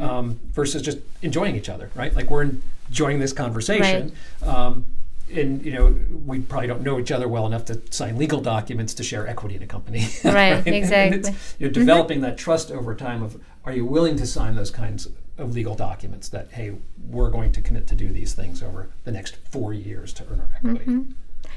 um, 0.00 0.40
versus 0.52 0.82
just 0.82 0.98
enjoying 1.22 1.56
each 1.56 1.68
other, 1.68 1.90
right? 1.94 2.14
Like 2.14 2.30
we're 2.30 2.50
enjoying 2.88 3.18
this 3.18 3.32
conversation. 3.32 4.12
Um, 4.42 4.84
and 5.32 5.64
you 5.64 5.72
know 5.72 5.96
we 6.26 6.40
probably 6.40 6.66
don't 6.66 6.82
know 6.82 6.98
each 6.98 7.12
other 7.12 7.28
well 7.28 7.46
enough 7.46 7.64
to 7.66 7.80
sign 7.90 8.18
legal 8.18 8.40
documents 8.40 8.94
to 8.94 9.02
share 9.02 9.26
equity 9.26 9.56
in 9.56 9.62
a 9.62 9.66
company. 9.66 10.06
Right, 10.24 10.66
it's- 10.66 10.66
exactly. 10.66 11.34
you're 11.58 11.70
mm-hmm. 11.70 11.80
developing 11.80 12.20
that 12.22 12.38
trust 12.38 12.70
over 12.70 12.94
time 12.94 13.22
of 13.22 13.40
are 13.64 13.72
you 13.72 13.84
willing 13.84 14.16
to 14.16 14.26
sign 14.26 14.54
those 14.54 14.70
kinds 14.70 15.08
of 15.38 15.54
legal 15.54 15.74
documents 15.74 16.28
that 16.28 16.52
hey 16.52 16.74
we're 17.08 17.30
going 17.30 17.52
to 17.52 17.60
commit 17.60 17.86
to 17.88 17.94
do 17.94 18.12
these 18.12 18.34
things 18.34 18.62
over 18.62 18.90
the 19.04 19.12
next 19.12 19.36
four 19.36 19.72
years 19.72 20.12
to 20.14 20.24
earn 20.30 20.40
our 20.40 20.48
equity. 20.56 20.84
Mm-hmm. 20.84 21.12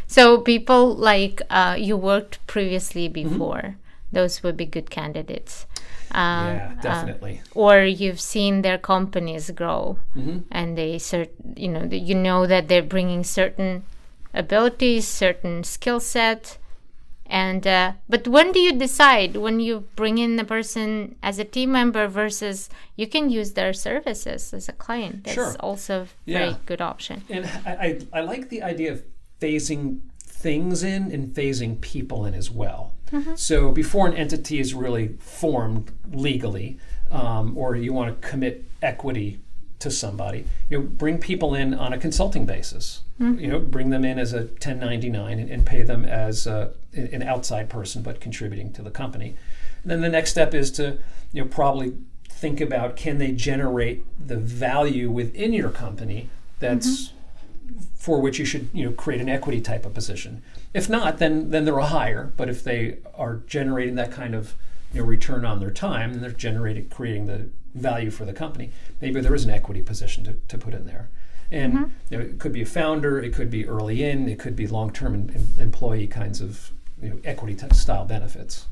So 0.07 0.39
people 0.39 0.95
like 0.95 1.41
uh, 1.49 1.75
you 1.79 1.97
worked 1.97 2.45
previously 2.47 3.09
mm-hmm. 3.09 3.29
before, 3.29 3.77
those 4.11 4.43
would 4.43 4.57
be 4.57 4.65
good 4.65 4.89
candidates. 4.89 5.65
Uh, 6.11 6.57
yeah, 6.59 6.73
uh, 6.77 6.81
definitely. 6.81 7.41
or 7.55 7.83
you've 7.83 8.19
seen 8.21 8.61
their 8.61 8.77
companies 8.77 9.49
grow, 9.51 9.97
Mm-hmm. 10.15 10.39
and 10.51 10.77
they 10.77 10.95
cert, 10.97 11.29
you 11.55 11.67
know, 11.69 11.85
that 11.87 11.99
you 11.99 12.15
know 12.15 12.45
that 12.47 12.67
they're 12.67 12.83
bringing 12.83 13.23
certain 13.23 13.83
abilities, 14.33 15.07
certain 15.07 15.63
skill 15.63 15.99
set, 15.99 16.57
and 17.25 17.65
uh, 17.65 17.93
but 18.09 18.27
when 18.27 18.51
do 18.51 18.59
you 18.59 18.73
decide 18.73 19.37
when 19.37 19.59
you 19.59 19.85
bring 19.95 20.17
in 20.17 20.35
the 20.35 20.43
person 20.43 21.15
as 21.23 21.39
a 21.39 21.45
team 21.45 21.71
member 21.71 22.07
versus 22.07 22.69
you 22.95 23.07
can 23.07 23.29
use 23.29 23.53
their 23.53 23.73
services 23.73 24.53
as 24.53 24.69
a 24.69 24.73
client? 24.73 25.23
That's 25.23 25.35
Sure. 25.35 25.55
also 25.59 26.01
a 26.01 26.07
very 26.31 26.49
Yeah. 26.51 26.57
good 26.65 26.81
option. 26.81 27.23
And 27.29 27.45
I, 27.65 27.71
I, 28.13 28.19
I 28.19 28.21
like 28.21 28.49
the 28.49 28.61
idea 28.61 28.91
of 28.91 29.03
phasing 29.39 29.99
things 30.21 30.83
in 30.83 31.11
and 31.11 31.33
phasing 31.33 31.79
people 31.81 32.25
in 32.25 32.33
as 32.33 32.51
well. 32.51 32.91
So 33.35 33.71
before 33.71 34.07
an 34.07 34.13
entity 34.15 34.59
is 34.59 34.73
really 34.73 35.09
formed 35.19 35.91
legally, 36.11 36.77
um, 37.11 37.57
or 37.57 37.75
you 37.75 37.93
want 37.93 38.21
to 38.21 38.27
commit 38.27 38.65
equity 38.81 39.39
to 39.79 39.91
somebody, 39.91 40.45
you 40.69 40.79
know, 40.79 40.83
bring 40.85 41.17
people 41.17 41.53
in 41.53 41.73
on 41.73 41.91
a 41.93 41.97
consulting 41.97 42.45
basis. 42.45 43.01
You 43.39 43.47
know, 43.47 43.59
bring 43.59 43.89
them 43.89 44.03
in 44.05 44.17
as 44.17 44.33
a 44.33 44.39
1099 44.39 45.39
and, 45.39 45.49
and 45.49 45.65
pay 45.65 45.81
them 45.81 46.05
as 46.05 46.47
uh, 46.47 46.71
an 46.93 47.21
outside 47.21 47.69
person, 47.69 48.01
but 48.01 48.19
contributing 48.19 48.71
to 48.73 48.81
the 48.81 48.89
company. 48.89 49.35
And 49.83 49.91
then 49.91 50.01
the 50.01 50.09
next 50.09 50.31
step 50.31 50.53
is 50.53 50.71
to, 50.71 50.97
you 51.31 51.43
know, 51.43 51.47
probably 51.47 51.93
think 52.29 52.59
about 52.59 52.95
can 52.95 53.19
they 53.19 53.31
generate 53.31 54.03
the 54.27 54.37
value 54.37 55.09
within 55.11 55.53
your 55.53 55.69
company 55.69 56.29
that's 56.59 57.13
for 57.95 58.19
which 58.19 58.37
you 58.37 58.45
should 58.45 58.69
you 58.73 58.85
know 58.85 58.91
create 58.91 59.21
an 59.21 59.29
equity 59.29 59.61
type 59.61 59.85
of 59.85 59.93
position. 59.93 60.41
If 60.73 60.89
not, 60.89 61.19
then 61.19 61.51
then 61.51 61.65
they're 61.65 61.77
a 61.77 61.85
hire. 61.87 62.33
But 62.35 62.49
if 62.49 62.63
they 62.63 62.97
are 63.15 63.41
generating 63.47 63.95
that 63.95 64.11
kind 64.11 64.33
of 64.35 64.55
you 64.91 65.01
know 65.01 65.07
return 65.07 65.45
on 65.45 65.59
their 65.59 65.71
time, 65.71 66.11
and 66.11 66.23
they're 66.23 66.31
generating 66.31 66.89
creating 66.89 67.27
the 67.27 67.49
value 67.75 68.11
for 68.11 68.25
the 68.25 68.33
company, 68.33 68.71
maybe 69.01 69.19
there 69.21 69.35
is 69.35 69.45
an 69.45 69.51
equity 69.51 69.81
position 69.81 70.23
to, 70.23 70.33
to 70.47 70.57
put 70.57 70.73
in 70.73 70.85
there. 70.85 71.09
And 71.51 71.73
you 72.09 72.17
know, 72.17 72.23
it 72.23 72.39
could 72.39 72.53
be 72.53 72.61
a 72.61 72.65
founder, 72.65 73.19
it 73.19 73.33
could 73.33 73.51
be 73.51 73.67
early 73.67 74.03
in, 74.03 74.27
it 74.27 74.39
could 74.39 74.55
be 74.55 74.65
long 74.67 74.91
term 74.91 75.13
em- 75.13 75.31
em- 75.35 75.47
employee 75.59 76.07
kinds 76.07 76.41
of 76.41 76.71
you 77.01 77.09
know, 77.09 77.19
equity 77.23 77.53
t- 77.55 77.67
style 77.73 78.05
benefits. 78.05 78.65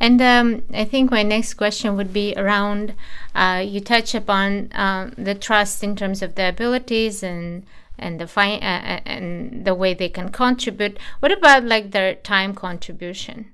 And 0.00 0.20
um, 0.20 0.62
I 0.72 0.84
think 0.84 1.10
my 1.10 1.22
next 1.22 1.54
question 1.54 1.96
would 1.96 2.12
be 2.12 2.34
around 2.36 2.94
uh, 3.34 3.62
you 3.66 3.80
touch 3.80 4.14
upon 4.14 4.68
um, 4.74 5.14
the 5.16 5.34
trust 5.34 5.82
in 5.82 5.96
terms 5.96 6.20
of 6.22 6.34
the 6.34 6.48
abilities 6.48 7.22
and 7.22 7.64
and 7.98 8.20
the 8.20 8.26
fi- 8.26 8.58
uh, 8.58 8.96
uh, 8.96 9.00
and 9.06 9.64
the 9.64 9.74
way 9.74 9.94
they 9.94 10.08
can 10.08 10.30
contribute. 10.30 10.98
What 11.20 11.32
about 11.32 11.64
like 11.64 11.90
their 11.92 12.14
time 12.14 12.54
contribution? 12.54 13.52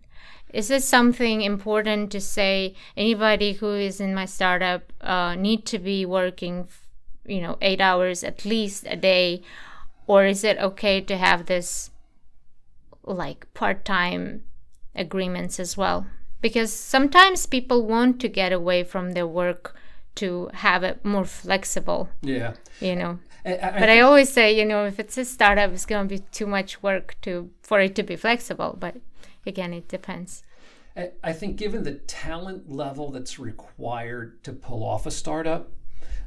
Is 0.53 0.69
this 0.69 0.89
something 0.89 1.43
important 1.43 2.11
to 2.13 2.21
say? 2.21 2.75
Anybody 2.97 3.53
who 3.55 3.75
is 3.75 4.01
in 4.01 4.15
my 4.15 4.25
startup 4.25 4.93
uh, 5.01 5.35
need 5.37 5.65
to 5.67 5.79
be 5.79 6.05
working, 6.05 6.61
f- 6.69 6.87
you 7.25 7.41
know, 7.41 7.57
eight 7.63 7.81
hours 7.81 8.25
at 8.25 8.45
least 8.45 8.85
a 8.89 8.97
day, 8.97 9.43
or 10.07 10.25
is 10.25 10.43
it 10.43 10.59
okay 10.59 11.01
to 11.03 11.17
have 11.17 11.47
this 11.47 11.91
like 13.05 13.47
part-time 13.55 14.43
agreements 14.95 15.59
as 15.59 15.77
well 15.77 16.07
because 16.41 16.73
sometimes 16.73 17.47
people 17.47 17.87
want 17.87 18.21
to 18.21 18.29
get 18.29 18.53
away 18.53 18.83
from 18.85 19.13
their 19.13 19.27
work 19.27 19.75
to 20.15 20.51
have 20.55 20.83
it 20.83 21.05
more 21.05 21.25
flexible 21.25 22.09
Yeah. 22.23 22.55
you 22.81 22.95
know 22.97 23.19
I, 23.45 23.53
I, 23.57 23.81
but 23.81 23.89
i 23.89 24.01
always 24.01 24.31
say 24.33 24.57
you 24.59 24.65
know 24.65 24.85
if 24.87 24.99
it's 24.99 25.17
a 25.19 25.25
startup 25.25 25.73
it's 25.73 25.87
going 25.87 26.07
to 26.09 26.15
be 26.17 26.23
too 26.31 26.47
much 26.47 26.83
work 26.83 27.17
to 27.23 27.51
for 27.63 27.81
it 27.81 27.95
to 27.97 28.03
be 28.03 28.17
flexible 28.17 28.77
but 28.79 28.97
again 29.47 29.73
it 29.73 29.89
depends 29.89 30.43
I- 30.97 31.11
I 31.23 31.33
think 31.33 31.57
given 31.57 31.85
the 31.85 31.95
talent 31.95 32.71
level 32.71 33.11
that's 33.13 33.39
required 33.39 34.43
to 34.43 34.53
pull 34.53 34.83
off 34.83 35.07
a 35.07 35.11
startup, 35.13 35.71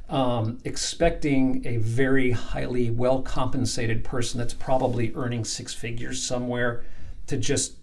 um, 0.08 0.58
expecting 0.64 1.66
a 1.66 1.76
very 1.76 2.30
highly 2.30 2.90
well 2.90 3.20
compensated 3.22 4.04
person 4.04 4.38
that's 4.38 4.54
probably 4.54 5.12
earning 5.14 5.44
six 5.44 5.74
figures 5.74 6.22
somewhere 6.22 6.82
to 7.26 7.36
just 7.36 7.74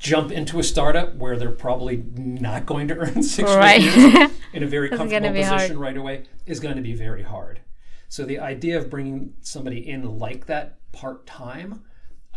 jump 0.00 0.32
into 0.32 0.58
a 0.58 0.64
startup 0.64 1.14
where 1.14 1.36
they're 1.36 1.50
probably 1.52 2.04
not 2.16 2.66
going 2.66 2.88
to 2.88 2.94
earn 3.04 3.22
six 3.22 3.48
Right. 3.48 3.80
figures 3.82 4.30
in 4.52 4.62
a 4.64 4.66
very 4.66 4.88
comfortable 4.90 5.30
be 5.32 5.42
hard. 5.42 5.58
position 5.60 5.78
right 5.78 5.96
away 5.96 6.24
is 6.44 6.58
going 6.58 6.76
to 6.76 6.82
be 6.82 6.94
very 6.94 7.22
hard. 7.22 7.60
So 8.08 8.24
the 8.24 8.38
idea 8.38 8.78
of 8.78 8.90
bringing 8.90 9.34
somebody 9.40 9.88
in 9.88 10.18
like 10.18 10.46
that 10.46 10.78
part 10.92 11.26
time, 11.26 11.82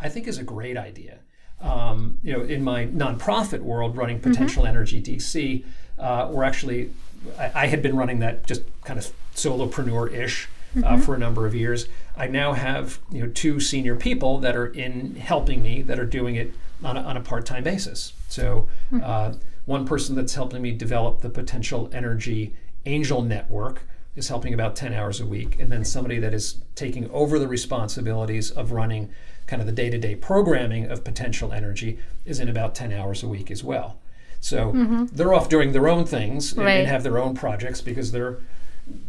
I 0.01 0.09
think, 0.09 0.27
is 0.27 0.37
a 0.37 0.43
great 0.43 0.77
idea. 0.77 1.19
Um, 1.61 2.19
you 2.23 2.33
know, 2.33 2.41
in 2.41 2.63
my 2.63 2.85
nonprofit 2.85 3.59
world, 3.59 3.97
running 3.97 4.19
Potential 4.19 4.65
Energy 4.65 5.01
DC, 5.01 5.65
uh, 5.97 6.29
we're 6.31 6.43
actually, 6.43 6.91
I, 7.37 7.51
I 7.63 7.67
had 7.67 7.81
been 7.81 7.95
running 7.97 8.19
that 8.19 8.45
just 8.45 8.61
kind 8.83 8.97
of 8.97 9.11
solopreneur-ish 9.35 10.47
uh, 10.83 10.97
for 10.99 11.15
a 11.15 11.17
number 11.17 11.45
of 11.45 11.55
years. 11.55 11.87
I 12.15 12.27
now 12.27 12.53
have 12.53 12.99
you 13.11 13.21
know 13.21 13.29
two 13.29 13.59
senior 13.59 13.95
people 13.95 14.39
that 14.39 14.55
are 14.55 14.67
in 14.67 15.15
helping 15.15 15.61
me 15.61 15.81
that 15.83 15.99
are 15.99 16.05
doing 16.05 16.35
it 16.35 16.53
on 16.83 16.97
a, 16.97 17.01
on 17.01 17.17
a 17.17 17.21
part-time 17.21 17.63
basis. 17.63 18.13
So 18.29 18.67
uh, 19.03 19.33
one 19.65 19.85
person 19.85 20.15
that's 20.15 20.35
helping 20.35 20.61
me 20.61 20.71
develop 20.71 21.21
the 21.21 21.29
Potential 21.29 21.89
Energy 21.93 22.53
Angel 22.85 23.21
Network 23.21 23.83
is 24.19 24.27
helping 24.27 24.53
about 24.53 24.75
10 24.75 24.93
hours 24.93 25.19
a 25.19 25.25
week 25.25 25.57
and 25.59 25.71
then 25.71 25.83
somebody 25.83 26.19
that 26.19 26.33
is 26.33 26.57
taking 26.75 27.09
over 27.09 27.39
the 27.39 27.47
responsibilities 27.47 28.51
of 28.51 28.71
running 28.71 29.09
kind 29.47 29.61
of 29.61 29.65
the 29.65 29.71
day-to-day 29.73 30.15
programming 30.15 30.85
of 30.91 31.03
potential 31.03 31.51
energy 31.53 31.97
is 32.25 32.39
in 32.39 32.47
about 32.49 32.75
10 32.75 32.91
hours 32.91 33.23
a 33.23 33.27
week 33.27 33.49
as 33.49 33.63
well 33.63 33.97
so 34.41 35.07
they're 35.11 35.33
off 35.33 35.49
doing 35.49 35.71
their 35.71 35.87
own 35.87 36.05
things 36.05 36.51
and, 36.53 36.63
Right. 36.65 36.73
and 36.79 36.87
have 36.87 37.03
their 37.03 37.17
own 37.17 37.33
projects 37.33 37.81
because 37.81 38.11
they're 38.11 38.37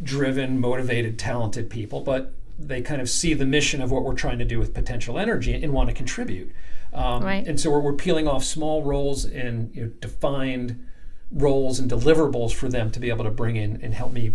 driven 0.03 0.59
motivated 0.61 1.19
talented 1.19 1.69
people 1.69 2.01
but 2.01 2.33
they 2.59 2.81
kind 2.83 3.01
of 3.01 3.09
see 3.09 3.33
the 3.35 3.47
mission 3.47 3.81
of 3.83 3.91
what 3.91 4.03
we're 4.05 4.15
trying 4.15 4.39
to 4.39 4.45
do 4.45 4.59
with 4.59 4.73
potential 4.75 5.19
energy 5.19 5.55
and 5.55 5.73
want 5.73 5.89
to 5.89 5.95
contribute 5.95 6.53
um, 6.93 7.23
Right. 7.25 7.47
and 7.47 7.59
so 7.61 7.71
we're, 7.71 7.81
we're 7.81 7.93
peeling 7.95 8.29
off 8.29 8.45
small 8.45 8.83
roles 8.83 9.25
and 9.25 9.75
you 9.75 9.83
know, 9.83 9.89
defined 10.01 10.87
roles 11.33 11.79
and 11.79 11.89
deliverables 11.91 12.53
for 12.53 12.69
them 12.69 12.91
to 12.91 12.99
be 12.99 13.09
able 13.09 13.23
to 13.25 13.31
bring 13.31 13.55
in 13.57 13.79
and 13.83 13.95
help 13.95 14.13
me 14.13 14.33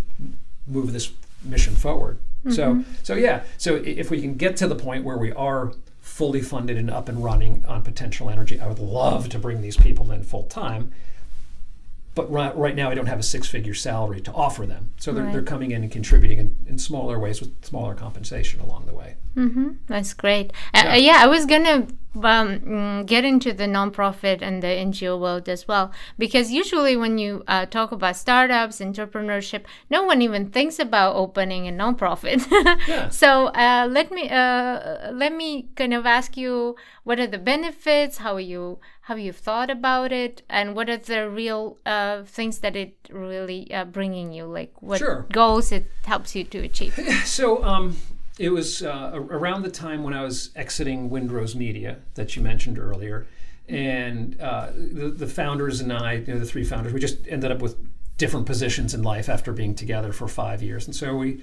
move 0.68 0.94
this 0.94 1.12
mission 1.44 1.76
forward. 1.76 2.18
So, 2.52 2.76
mm-hmm. 2.76 2.92
so 3.02 3.16
yeah. 3.16 3.44
So 3.58 3.76
if 3.76 4.12
we 4.12 4.22
can 4.22 4.36
get 4.36 4.56
to 4.58 4.68
the 4.68 4.76
point 4.76 5.04
where 5.04 5.18
we 5.18 5.32
are 5.34 5.74
fully 6.00 6.42
funded 6.42 6.78
and 6.78 6.92
up 6.92 7.10
and 7.10 7.24
running 7.24 7.66
on 7.66 7.82
potential 7.82 8.30
energy, 8.30 8.60
I 8.60 8.68
would 8.68 8.80
love 8.80 9.30
to 9.30 9.40
bring 9.40 9.62
these 9.62 9.78
people 9.78 10.12
in 10.12 10.24
full 10.24 10.44
time. 10.44 10.92
But 12.16 12.32
right, 12.32 12.56
right 12.56 12.76
now, 12.76 12.90
I 12.90 12.96
don't 12.96 13.08
have 13.08 13.20
a 13.20 13.24
six-figure 13.24 13.74
salary 13.74 14.22
to 14.22 14.32
offer 14.32 14.66
them, 14.66 14.94
so 14.98 15.12
they're, 15.12 15.30
they're 15.34 15.42
coming 15.42 15.72
in 15.72 15.84
and 15.84 15.92
contributing 15.92 16.40
in, 16.40 16.56
in 16.66 16.78
smaller 16.80 17.20
ways 17.20 17.42
with 17.42 17.64
smaller 17.66 17.94
compensation 17.94 18.62
along 18.62 18.86
the 18.86 18.94
way. 18.94 19.18
That's 19.88 20.14
great. 20.14 20.54
Uh, 20.74 20.92
uh, 20.92 20.94
yeah, 20.94 21.18
I 21.20 21.28
was 21.28 21.46
gonna 21.46 21.88
um, 22.16 22.60
mm, 22.62 23.06
get 23.06 23.26
into 23.26 23.52
the 23.52 23.66
nonprofit 23.66 24.42
and 24.42 24.64
the 24.64 24.68
NGO 24.68 25.20
world 25.20 25.50
as 25.50 25.68
well 25.68 25.92
because 26.18 26.52
usually 26.52 26.96
when 26.96 27.18
you 27.18 27.44
uh, 27.48 27.66
talk 27.66 27.92
about 27.92 28.16
startups, 28.16 28.80
entrepreneurship, 28.80 29.64
no 29.90 30.04
one 30.04 30.22
even 30.22 30.50
thinks 30.52 30.80
about 30.80 31.16
opening 31.16 31.68
a 31.68 31.72
nonprofit. 31.72 32.46
Yeah. 32.88 33.10
So 33.10 33.48
uh, 33.48 33.88
let 33.90 34.12
me 34.12 34.30
uh, 34.30 35.12
let 35.12 35.34
me 35.34 35.70
kind 35.76 35.94
of 35.94 36.06
ask 36.06 36.38
you 36.38 36.76
what 37.04 37.20
are 37.20 37.28
the 37.28 37.38
benefits? 37.38 38.18
How 38.18 38.36
are 38.36 38.40
you 38.40 38.80
how 39.06 39.14
you 39.16 39.32
thought 39.32 39.70
about 39.70 40.12
it, 40.12 40.42
and 40.50 40.76
what 40.76 40.90
are 40.90 40.98
the 40.98 41.30
real 41.30 41.78
uh, 41.86 42.24
things 42.24 42.60
that 42.60 42.76
it 42.76 42.96
really 43.12 43.72
uh, 43.72 43.86
bringing 43.86 44.34
you? 44.34 44.46
Like 44.46 44.82
what 44.82 44.98
Sure. 44.98 45.28
goals 45.32 45.72
it 45.72 45.86
helps 46.06 46.36
you 46.36 46.44
to 46.46 46.58
achieve? 46.60 46.98
So 47.26 47.64
um, 47.64 47.98
it 48.40 48.50
was 48.50 48.82
uh, 48.82 49.12
around 49.14 49.62
the 49.62 49.70
time 49.70 50.04
when 50.04 50.16
I 50.16 50.24
was 50.24 50.50
exiting 50.56 51.10
Windrose 51.12 51.54
Media 51.56 51.98
that 52.16 52.36
you 52.36 52.42
mentioned 52.42 52.80
earlier, 52.80 53.28
and 53.70 54.42
uh, 54.42 54.72
the, 54.76 55.10
the 55.10 55.28
founders 55.28 55.82
and 55.82 55.94
I, 55.94 56.14
you 56.14 56.34
know, 56.34 56.40
the 56.40 56.46
three 56.46 56.64
founders, 56.64 56.92
we 56.92 57.00
just 57.00 57.28
ended 57.28 57.52
up 57.52 57.60
with 57.62 57.76
different 58.18 58.46
positions 58.48 58.94
in 58.96 59.04
life 59.04 59.30
after 59.30 59.52
being 59.54 59.76
together 59.76 60.12
for 60.14 60.28
five 60.28 60.64
years, 60.64 60.88
and 60.88 60.96
so 60.96 61.16
we, 61.16 61.42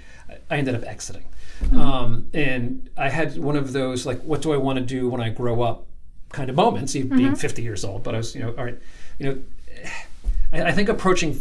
I 0.50 0.56
ended 0.56 0.74
up 0.74 0.82
exiting, 0.82 1.26
um, 1.74 2.28
and 2.34 2.90
I 2.96 3.08
had 3.08 3.38
one 3.38 3.54
of 3.56 3.72
those 3.72 4.04
like, 4.04 4.20
what 4.22 4.42
do 4.42 4.52
I 4.52 4.56
want 4.56 4.78
to 4.80 4.84
do 4.84 5.08
when 5.08 5.20
I 5.20 5.28
grow 5.28 5.62
up, 5.62 5.86
kind 6.32 6.50
of 6.50 6.56
moments, 6.56 6.96
even 6.96 7.16
being 7.16 7.34
50 7.34 7.62
years 7.62 7.84
old. 7.84 8.02
But 8.02 8.14
I 8.14 8.18
was, 8.18 8.34
you 8.34 8.42
know, 8.42 8.54
all 8.56 8.64
right, 8.64 8.78
you 9.18 9.26
know, 9.26 9.38
I, 10.52 10.64
I 10.64 10.72
think 10.72 10.88
approaching 10.88 11.40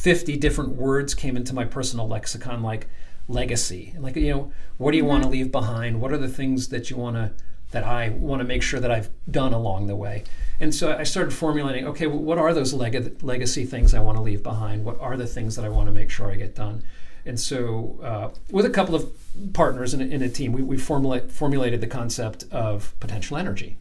50 0.00 0.36
different 0.38 0.76
words 0.76 1.14
came 1.14 1.36
into 1.36 1.54
my 1.54 1.64
personal 1.64 2.08
lexicon 2.08 2.62
like 2.62 2.88
legacy. 3.28 3.94
Like 3.98 4.16
you 4.16 4.32
know 4.32 4.52
what 4.78 4.92
do 4.92 4.96
you 4.96 5.04
want 5.04 5.22
to 5.24 5.28
leave 5.28 5.52
behind? 5.52 6.00
What 6.00 6.12
are 6.12 6.18
the 6.18 6.28
things 6.28 6.68
that 6.68 6.90
you 6.90 6.96
want 6.96 7.16
to 7.16 7.32
that 7.72 7.84
i 7.84 8.08
want 8.08 8.40
to 8.40 8.44
make 8.44 8.64
sure 8.64 8.80
that 8.80 8.90
i've 8.90 9.10
done 9.30 9.52
along 9.52 9.86
the 9.86 9.96
way? 9.96 10.24
And 10.58 10.74
so 10.74 10.96
i 10.96 11.04
started 11.04 11.32
formulating 11.32 11.86
okay 11.86 12.06
well, 12.06 12.18
what 12.18 12.38
are 12.38 12.52
those 12.52 12.72
leg- 12.72 13.22
legacy 13.22 13.64
things 13.64 13.94
i 13.94 14.00
want 14.00 14.16
to 14.16 14.22
leave 14.22 14.42
behind? 14.42 14.84
What 14.84 14.98
are 15.00 15.16
the 15.16 15.26
things 15.26 15.54
that 15.56 15.64
i 15.64 15.68
want 15.68 15.86
to 15.86 15.92
make 15.92 16.10
sure 16.10 16.30
i 16.30 16.34
get 16.34 16.54
done? 16.54 16.82
And 17.26 17.38
so 17.38 18.00
uh, 18.02 18.30
with 18.50 18.64
a 18.64 18.70
couple 18.70 18.94
of 18.94 19.12
partners 19.52 19.92
in 19.92 20.00
a, 20.00 20.04
in 20.04 20.22
a 20.22 20.28
team 20.28 20.52
we, 20.52 20.62
we 20.62 20.78
formulate, 20.78 21.30
formulated 21.30 21.80
the 21.80 21.86
concept 21.86 22.44
of 22.50 22.98
potential 23.00 23.36
energy 23.36 23.76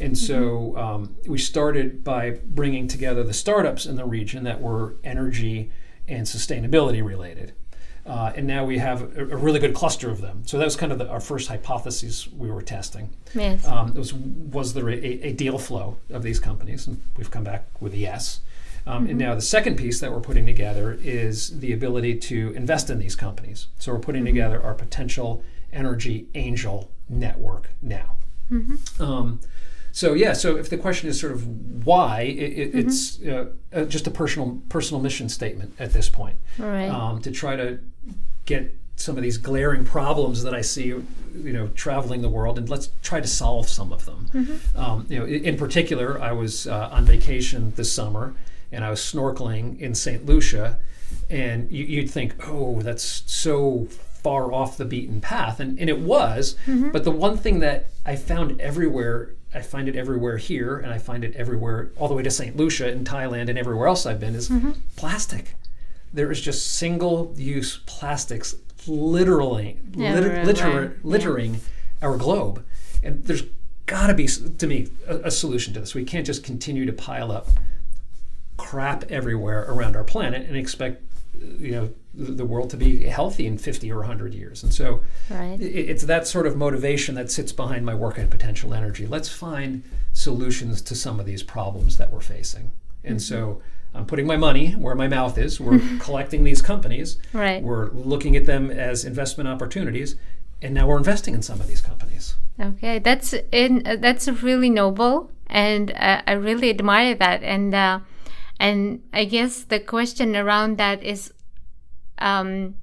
and 0.00 0.16
so 0.16 0.76
um, 0.76 1.16
we 1.26 1.38
started 1.38 2.02
by 2.02 2.38
bringing 2.44 2.88
together 2.88 3.22
the 3.22 3.32
startups 3.34 3.86
in 3.86 3.96
the 3.96 4.04
region 4.04 4.44
that 4.44 4.60
were 4.60 4.96
energy 5.04 5.70
and 6.08 6.26
sustainability 6.26 7.04
related. 7.04 7.52
Uh, 8.04 8.32
and 8.34 8.48
now 8.48 8.64
we 8.64 8.78
have 8.78 9.16
a, 9.16 9.22
a 9.22 9.36
really 9.36 9.60
good 9.60 9.74
cluster 9.74 10.10
of 10.10 10.20
them. 10.20 10.42
So 10.44 10.58
that 10.58 10.64
was 10.64 10.74
kind 10.74 10.90
of 10.90 10.98
the, 10.98 11.08
our 11.08 11.20
first 11.20 11.48
hypothesis 11.48 12.26
we 12.26 12.50
were 12.50 12.62
testing. 12.62 13.10
Yes. 13.32 13.64
Um, 13.64 13.88
it 13.90 13.98
was 13.98 14.12
was 14.12 14.74
there 14.74 14.88
a, 14.90 14.94
a 14.94 15.32
deal 15.32 15.56
flow 15.58 15.98
of 16.10 16.24
these 16.24 16.40
companies? 16.40 16.88
And 16.88 17.00
we've 17.16 17.30
come 17.30 17.44
back 17.44 17.66
with 17.80 17.94
a 17.94 17.98
yes. 17.98 18.40
Um, 18.86 19.06
And 19.06 19.18
now 19.18 19.36
the 19.36 19.40
second 19.42 19.76
piece 19.76 20.00
that 20.00 20.10
we're 20.10 20.20
putting 20.20 20.46
together 20.46 20.98
is 21.00 21.60
the 21.60 21.72
ability 21.72 22.16
to 22.16 22.52
invest 22.56 22.90
in 22.90 22.98
these 22.98 23.14
companies. 23.14 23.68
So 23.78 23.92
we're 23.92 24.00
putting 24.00 24.24
together 24.24 24.60
our 24.60 24.74
potential 24.74 25.44
energy 25.72 26.26
angel 26.34 26.90
network 27.08 27.70
now. 27.80 28.16
Um, 28.98 29.40
so 29.92 30.14
yeah, 30.14 30.32
so 30.32 30.56
if 30.56 30.68
the 30.70 30.78
question 30.78 31.08
is 31.08 31.20
sort 31.20 31.32
of 31.32 31.46
why, 31.86 32.22
it, 32.22 32.52
it, 32.58 32.74
it's 32.74 33.22
uh, 33.22 33.46
uh, 33.72 33.84
just 33.84 34.06
a 34.06 34.10
personal 34.10 34.60
personal 34.68 35.00
mission 35.02 35.28
statement 35.28 35.74
at 35.78 35.92
this 35.92 36.08
point 36.08 36.36
Right. 36.58 36.88
um, 36.88 37.20
to 37.22 37.30
try 37.30 37.56
to 37.56 37.78
get 38.46 38.74
some 38.96 39.16
of 39.16 39.22
these 39.22 39.38
glaring 39.38 39.84
problems 39.84 40.42
that 40.44 40.54
I 40.54 40.60
see, 40.60 40.86
you 40.86 41.04
know, 41.34 41.68
traveling 41.68 42.22
the 42.22 42.28
world, 42.28 42.58
and 42.58 42.68
let's 42.68 42.90
try 43.02 43.20
to 43.20 43.26
solve 43.26 43.68
some 43.68 43.92
of 43.92 44.04
them. 44.04 44.28
Um, 44.76 45.06
you 45.08 45.18
know, 45.18 45.24
in, 45.26 45.56
particular, 45.56 46.20
I 46.20 46.32
was 46.32 46.66
uh, 46.66 46.88
on 46.92 47.04
vacation 47.04 47.72
this 47.76 47.90
summer, 47.92 48.34
and 48.70 48.84
I 48.84 48.90
was 48.90 49.00
snorkeling 49.00 49.80
in 49.80 49.94
St. 49.94 50.24
Lucia, 50.26 50.78
and 51.30 51.70
you, 51.70 51.84
you'd 51.84 52.10
think, 52.10 52.34
oh, 52.46 52.80
that's 52.82 53.22
so 53.26 53.86
far 54.22 54.52
off 54.52 54.76
the 54.76 54.84
beaten 54.84 55.20
path, 55.20 55.58
and, 55.58 55.78
and 55.80 55.88
it 55.90 55.98
was. 55.98 56.54
But 56.92 57.02
the 57.04 57.10
one 57.10 57.36
thing 57.36 57.60
that 57.60 57.86
I 58.06 58.16
found 58.16 58.60
everywhere. 58.60 59.30
I 59.54 59.60
find 59.60 59.88
it 59.88 59.96
everywhere 59.96 60.38
here, 60.38 60.78
and 60.78 60.92
I 60.92 60.98
find 60.98 61.24
it 61.24 61.34
everywhere, 61.36 61.90
all 61.96 62.08
the 62.08 62.14
way 62.14 62.22
to 62.22 62.30
St. 62.30 62.56
Lucia 62.56 62.90
in 62.90 63.04
Thailand 63.04 63.48
and 63.48 63.58
everywhere 63.58 63.86
else 63.86 64.06
I've 64.06 64.20
been, 64.20 64.34
is 64.34 64.48
mm-hmm. 64.48 64.72
plastic 64.96 65.54
there 66.12 66.30
is 66.30 66.40
just 66.40 66.74
single 66.74 67.32
use 67.36 67.78
plastics 67.86 68.54
literally 68.86 69.78
litter, 69.94 70.32
Everywhere, 70.32 70.44
litter, 70.44 70.82
yeah. 70.82 70.90
littering 71.02 71.60
our 72.02 72.16
globe 72.16 72.64
and 73.02 73.24
there's 73.24 73.44
got 73.86 74.08
to 74.08 74.14
be 74.14 74.26
to 74.26 74.66
me 74.66 74.88
a, 75.06 75.16
a 75.16 75.30
solution 75.30 75.72
to 75.74 75.80
this 75.80 75.94
we 75.94 76.04
can't 76.04 76.26
just 76.26 76.42
continue 76.42 76.84
to 76.84 76.92
pile 76.92 77.30
up 77.30 77.48
crap 78.56 79.04
everywhere 79.10 79.64
around 79.68 79.96
our 79.96 80.04
planet 80.04 80.46
and 80.46 80.56
expect 80.56 81.02
you 81.34 81.70
know 81.70 81.90
the, 82.14 82.44
world 82.44 82.70
to 82.70 82.76
be 82.76 83.04
healthy 83.04 83.46
in 83.46 83.56
50 83.58 83.90
or 83.90 83.98
100 83.98 84.34
years. 84.34 84.62
And 84.62 84.72
so 84.72 85.02
Right. 85.30 85.58
it's 85.60 86.04
that 86.04 86.26
sort 86.26 86.46
of 86.46 86.56
motivation 86.56 87.14
that 87.14 87.30
sits 87.30 87.52
behind 87.52 87.86
my 87.86 87.94
work 87.94 88.18
at 88.18 88.28
potential 88.30 88.74
energy. 88.74 89.06
Let's 89.06 89.28
find 89.28 89.82
solutions 90.12 90.82
to 90.82 90.94
some 90.94 91.18
of 91.20 91.26
these 91.26 91.42
problems 91.42 91.96
that 91.96 92.12
we're 92.12 92.20
facing. 92.20 92.70
And 93.04 93.20
so 93.20 93.62
i'm 93.94 94.06
putting 94.06 94.26
my 94.26 94.36
money 94.38 94.72
where 94.72 94.94
my 94.94 95.08
mouth 95.08 95.36
is. 95.38 95.60
We're 95.60 95.80
collecting 96.00 96.44
these 96.44 96.62
companies. 96.62 97.18
Right. 97.32 97.62
we're 97.62 97.90
looking 97.90 98.36
at 98.36 98.46
them 98.46 98.70
as 98.70 99.04
investment 99.04 99.48
opportunities. 99.48 100.16
And 100.60 100.74
now 100.74 100.86
we're 100.86 100.98
investing 100.98 101.34
in 101.34 101.42
some 101.42 101.60
of 101.60 101.66
these 101.66 101.80
companies. 101.80 102.36
Okay, 102.60 102.98
that's 103.00 103.34
in 103.50 103.82
uh, 103.86 103.96
that's 103.96 104.28
really 104.28 104.70
noble, 104.70 105.30
and 105.48 105.90
uh, 105.90 106.22
I 106.26 106.32
really 106.32 106.70
admire 106.70 107.16
that. 107.16 107.42
And 107.42 107.74
uh, 107.74 107.98
and 108.60 109.02
I 109.12 109.24
guess 109.24 109.64
the 109.64 109.80
question 109.80 110.36
around 110.36 110.78
that 110.78 111.02
is, 111.02 111.32
um, 112.22 112.76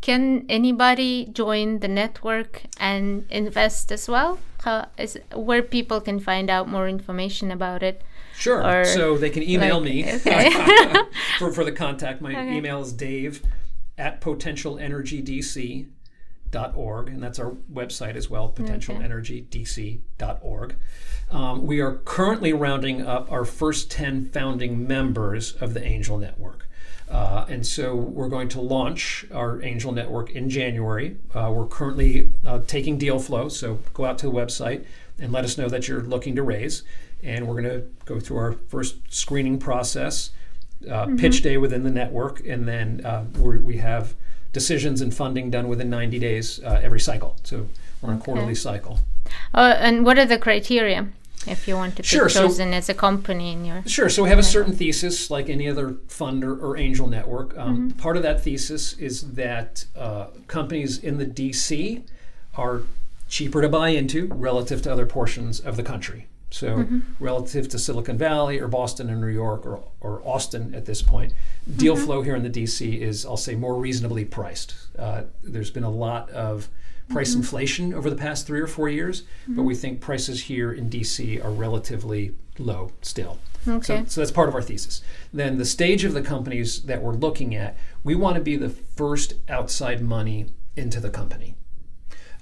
can 0.00 0.46
anybody 0.48 1.28
join 1.32 1.80
the 1.80 1.88
network 1.88 2.62
and 2.78 3.26
invest 3.30 3.92
as 3.92 4.08
well? 4.08 4.38
How 4.62 4.86
is 4.98 5.18
where 5.34 5.62
people 5.62 6.00
can 6.00 6.20
find 6.20 6.48
out 6.50 6.68
more 6.68 6.88
information 6.88 7.50
about 7.50 7.82
it? 7.82 8.02
Sure. 8.36 8.64
Or, 8.64 8.84
so 8.84 9.16
they 9.16 9.30
can 9.30 9.42
email 9.42 9.80
like, 9.80 9.84
me 9.84 10.12
okay. 10.14 10.50
for, 11.38 11.50
for 11.52 11.64
the 11.64 11.72
contact. 11.72 12.20
My 12.20 12.32
Okay. 12.32 12.56
email 12.56 12.82
is 12.82 12.92
dave 12.92 13.42
at 13.96 14.20
potentialenergydc.org, 14.20 17.08
and 17.08 17.22
that's 17.22 17.38
our 17.38 17.52
website 17.72 18.16
as 18.16 18.28
well, 18.28 18.52
potentialenergydc.org. 18.52 20.76
Um, 21.30 21.64
we 21.66 21.80
are 21.80 21.94
currently 22.04 22.52
rounding 22.52 23.06
up 23.06 23.32
our 23.32 23.44
first 23.44 23.90
10 23.90 24.26
founding 24.26 24.86
members 24.86 25.54
of 25.54 25.74
the 25.74 25.84
Angel 25.84 26.18
Network. 26.18 26.65
Uh, 27.08 27.46
and 27.48 27.64
so 27.64 27.94
we're 27.94 28.28
going 28.28 28.48
to 28.48 28.60
launch 28.60 29.24
our 29.32 29.62
Angel 29.62 29.92
Network 29.92 30.30
in 30.30 30.50
January. 30.50 31.16
Uh, 31.34 31.52
we're 31.54 31.66
currently 31.66 32.32
uh, 32.44 32.60
taking 32.66 32.98
deal 32.98 33.18
flow, 33.18 33.48
so 33.48 33.78
go 33.94 34.04
out 34.04 34.18
to 34.18 34.26
the 34.26 34.32
website 34.32 34.84
and 35.18 35.32
let 35.32 35.44
us 35.44 35.56
know 35.56 35.68
that 35.68 35.88
you're 35.88 36.02
looking 36.02 36.34
to 36.34 36.42
raise. 36.42 36.82
And 37.22 37.46
we're 37.46 37.62
going 37.62 37.80
to 37.80 37.86
go 38.04 38.20
through 38.20 38.36
our 38.38 38.52
first 38.68 38.96
screening 39.08 39.58
process, 39.58 40.30
uh, 40.90 41.06
pitch 41.16 41.42
day 41.42 41.56
within 41.56 41.84
the 41.84 41.90
network, 41.90 42.44
and 42.46 42.68
then 42.68 43.04
uh, 43.04 43.24
we're, 43.38 43.58
we 43.58 43.78
have 43.78 44.14
decisions 44.52 45.00
and 45.00 45.14
funding 45.14 45.50
done 45.50 45.68
within 45.68 45.88
90 45.90 46.18
days 46.18 46.60
uh, 46.62 46.80
every 46.82 47.00
cycle. 47.00 47.36
So 47.44 47.68
we're 48.02 48.10
on 48.10 48.16
a 48.16 48.20
quarterly 48.20 48.54
cycle. 48.54 49.00
Uh, 49.54 49.76
and 49.78 50.04
what 50.04 50.18
are 50.18 50.26
the 50.26 50.38
criteria 50.38 51.08
if 51.46 51.66
you 51.68 51.74
want 51.76 51.96
to 51.96 52.02
be 52.02 52.06
Sure, 52.08 52.28
so- 52.28 52.42
chosen 52.46 52.72
as 52.74 52.88
a 52.88 52.94
company 52.94 53.52
in 53.52 53.64
your? 53.64 53.82
Sure. 53.86 54.08
So 54.08 54.22
we 54.22 54.28
have 54.28 54.38
a 54.38 54.42
certain 54.42 54.74
thesis, 54.74 55.30
like 55.30 55.48
any 55.48 55.68
other 55.68 55.96
fund 56.08 56.44
or, 56.44 56.54
or 56.56 56.76
angel 56.76 57.06
network. 57.06 57.56
Um, 57.56 57.90
Part 57.92 58.16
of 58.16 58.22
that 58.22 58.42
thesis 58.42 58.92
is 58.94 59.32
that 59.32 59.84
uh, 59.96 60.26
companies 60.46 60.98
in 60.98 61.18
the 61.18 61.26
DC 61.26 62.02
are 62.56 62.82
cheaper 63.28 63.60
to 63.62 63.68
buy 63.68 63.88
into 63.90 64.28
relative 64.28 64.82
to 64.82 64.92
other 64.92 65.06
portions 65.06 65.60
of 65.60 65.76
the 65.76 65.82
country. 65.82 66.26
So 66.50 66.86
relative 67.18 67.68
to 67.70 67.78
Silicon 67.78 68.16
Valley 68.16 68.60
or 68.60 68.68
Boston 68.68 69.10
or 69.10 69.16
New 69.16 69.26
York 69.26 69.66
or, 69.66 69.82
or 70.00 70.22
Austin 70.24 70.74
at 70.74 70.86
this 70.86 71.02
point, 71.02 71.32
deal 71.76 71.96
flow 71.96 72.22
here 72.22 72.36
in 72.36 72.44
the 72.44 72.48
DC 72.48 72.98
is, 72.98 73.26
I'll 73.26 73.36
say, 73.36 73.56
more 73.56 73.74
reasonably 73.74 74.24
priced. 74.24 74.74
Uh, 74.96 75.22
there's 75.42 75.70
been 75.72 75.82
a 75.84 75.90
lot 75.90 76.30
of 76.30 76.68
price 77.08 77.34
inflation 77.34 77.94
over 77.94 78.10
the 78.10 78.16
past 78.16 78.46
three 78.46 78.60
or 78.60 78.66
four 78.66 78.88
years, 78.88 79.22
but 79.48 79.62
we 79.62 79.74
think 79.74 80.00
prices 80.00 80.44
here 80.44 80.72
in 80.72 80.90
DC 80.90 81.44
are 81.44 81.50
relatively 81.50 82.34
low 82.58 82.90
still. 83.02 83.38
Okay. 83.68 83.98
So, 84.00 84.04
so 84.06 84.20
that's 84.20 84.30
part 84.30 84.48
of 84.48 84.54
our 84.54 84.62
thesis. 84.62 85.02
Then 85.32 85.58
the 85.58 85.64
stage 85.64 86.04
of 86.04 86.14
the 86.14 86.22
companies 86.22 86.82
that 86.82 87.02
we're 87.02 87.14
looking 87.14 87.54
at, 87.54 87.76
we 88.04 88.14
want 88.14 88.36
to 88.36 88.42
be 88.42 88.56
the 88.56 88.68
first 88.70 89.34
outside 89.48 90.00
money 90.02 90.46
into 90.76 91.00
the 91.00 91.10
company. 91.10 91.54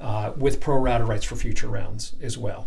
Uh, 0.00 0.33
with 0.37 0.61
pro 0.61 0.77
rata 0.77 1.05
rights 1.05 1.24
for 1.24 1.37
future 1.37 1.68
rounds 1.68 2.14
as 2.20 2.37
well. 2.37 2.66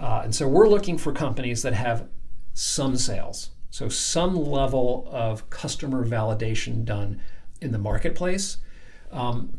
Uh, 0.00 0.20
and 0.24 0.34
so 0.34 0.46
we're 0.48 0.68
looking 0.68 0.96
for 0.96 1.12
companies 1.12 1.62
that 1.62 1.74
have 1.74 2.08
some 2.54 2.96
sales, 2.96 3.50
so 3.68 3.88
some 3.88 4.36
level 4.36 5.08
of 5.10 5.50
customer 5.50 6.06
validation 6.06 6.84
done 6.84 7.20
in 7.60 7.72
the 7.72 7.78
marketplace, 7.78 8.58
um, 9.10 9.58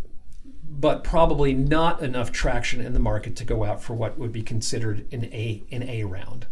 but 0.71 1.03
probably 1.03 1.53
not 1.53 2.01
enough 2.01 2.31
traction 2.31 2.79
in 2.79 2.93
the 2.93 2.99
market 2.99 3.35
to 3.37 3.43
go 3.43 3.63
out 3.63 3.81
for 3.81 3.93
what 3.95 4.17
would 4.19 4.31
be 4.31 4.43
considered 4.43 5.05
an 5.11 5.25
A 5.25 5.63
an 5.71 5.83
A 5.83 6.03
round. 6.03 6.45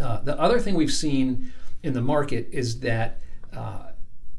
Uh, 0.00 0.20
the 0.20 0.38
other 0.40 0.60
thing 0.60 0.74
we've 0.74 0.92
seen 0.92 1.52
in 1.82 1.92
the 1.92 2.00
market 2.00 2.48
is 2.52 2.80
that 2.80 3.18
uh, 3.54 3.88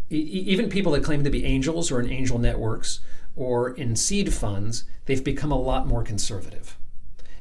e- 0.10 0.15
even 0.15 0.69
people 0.69 0.91
that 0.93 1.03
claim 1.03 1.23
to 1.23 1.29
be 1.29 1.45
angels 1.45 1.91
or 1.91 1.99
in 1.99 2.10
angel 2.10 2.39
networks 2.39 3.01
or 3.36 3.71
in 3.71 3.95
seed 3.95 4.34
funds, 4.34 4.86
they've 5.05 5.23
become 5.23 5.51
a 5.51 5.60
lot 5.60 5.86
more 5.88 6.01
conservative. 6.03 6.77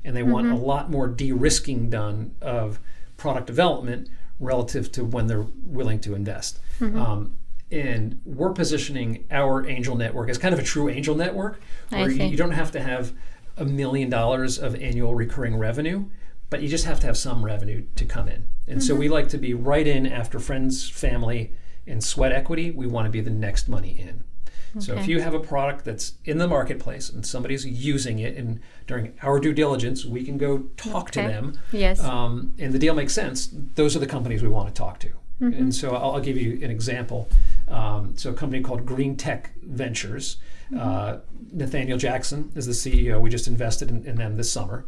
And 0.05 0.15
they 0.15 0.23
want 0.25 0.49
a 0.49 0.57
lot 0.57 0.91
more 0.91 1.07
de 1.09 1.33
risking 1.33 1.89
done 1.89 2.35
of 2.43 2.79
product 3.17 3.47
development 3.47 4.09
relative 4.41 4.91
to 4.93 5.05
when 5.05 5.29
they're 5.29 5.47
willing 5.65 6.01
to 6.01 6.15
invest. 6.15 6.59
Um, 6.99 7.37
and 7.75 8.21
we're 8.25 8.53
positioning 8.53 9.25
our 9.31 9.67
angel 9.69 9.97
network 9.97 10.29
as 10.29 10.39
kind 10.39 10.55
of 10.55 10.61
a 10.61 10.63
true 10.63 10.89
angel 10.89 11.15
network 11.17 11.61
where 11.91 12.09
you, 12.11 12.25
you 12.25 12.37
don't 12.37 12.53
have 12.53 12.71
to 12.73 12.81
have 12.81 13.13
a 13.57 13.65
million 13.65 14.09
dollars 14.09 14.59
of 14.59 14.75
annual 14.81 15.15
recurring 15.15 15.57
revenue, 15.57 16.05
but 16.51 16.63
you 16.63 16.69
just 16.69 16.85
have 16.85 17.01
to 17.01 17.07
have 17.07 17.17
some 17.17 17.45
revenue 17.45 17.85
to 17.97 18.05
come 18.05 18.29
in. 18.29 18.47
And 18.69 18.83
so 18.83 18.95
we 18.95 19.09
like 19.09 19.29
to 19.31 19.39
be 19.39 19.55
right 19.55 19.87
in 19.87 20.07
after 20.07 20.39
friends, 20.39 20.89
family, 20.89 21.53
and 21.87 22.03
sweat 22.03 22.33
equity. 22.33 22.71
We 22.71 22.87
want 22.87 23.07
to 23.07 23.11
be 23.11 23.21
the 23.21 23.31
next 23.31 23.69
money 23.69 23.99
in. 23.99 24.25
So 24.81 24.97
if 24.97 25.07
you 25.07 25.21
have 25.21 25.35
a 25.35 25.39
product 25.39 25.85
that's 25.85 26.15
in 26.25 26.39
the 26.39 26.49
marketplace 26.49 27.09
and 27.09 27.25
somebody's 27.25 27.65
using 27.65 28.19
it, 28.19 28.37
and 28.37 28.59
during 28.89 29.13
our 29.23 29.39
due 29.39 29.53
diligence, 29.53 30.05
we 30.05 30.25
can 30.25 30.37
go 30.37 30.65
talk 30.77 31.13
to 31.13 31.21
them, 31.21 31.61
Yes. 31.71 32.01
um, 32.01 32.55
and 32.59 32.73
the 32.73 32.79
deal 32.81 32.93
makes 32.93 33.13
sense, 33.13 33.49
those 33.53 33.95
are 33.95 34.01
the 34.01 34.07
companies 34.09 34.43
we 34.43 34.49
want 34.49 34.67
to 34.69 34.75
talk 34.75 34.99
to. 35.01 35.11
And 35.41 35.75
so 35.75 35.95
I'll, 35.95 36.13
I'll 36.13 36.21
give 36.21 36.37
you 36.39 36.55
an 36.65 36.71
example. 36.71 37.29
Um, 37.69 38.17
so 38.17 38.31
a 38.31 38.35
company 38.35 38.63
called 38.63 38.85
Green 38.85 39.17
Tech 39.17 39.53
Ventures. 39.63 40.37
Uh, 40.79 41.19
Nathaniel 41.53 41.99
Jackson 41.99 42.53
is 42.55 42.67
the 42.67 42.73
CEO. 42.73 43.21
We 43.21 43.31
just 43.31 43.47
invested 43.47 43.91
in, 43.91 44.05
in 44.05 44.17
them 44.17 44.37
this 44.37 44.51
summer. 44.51 44.87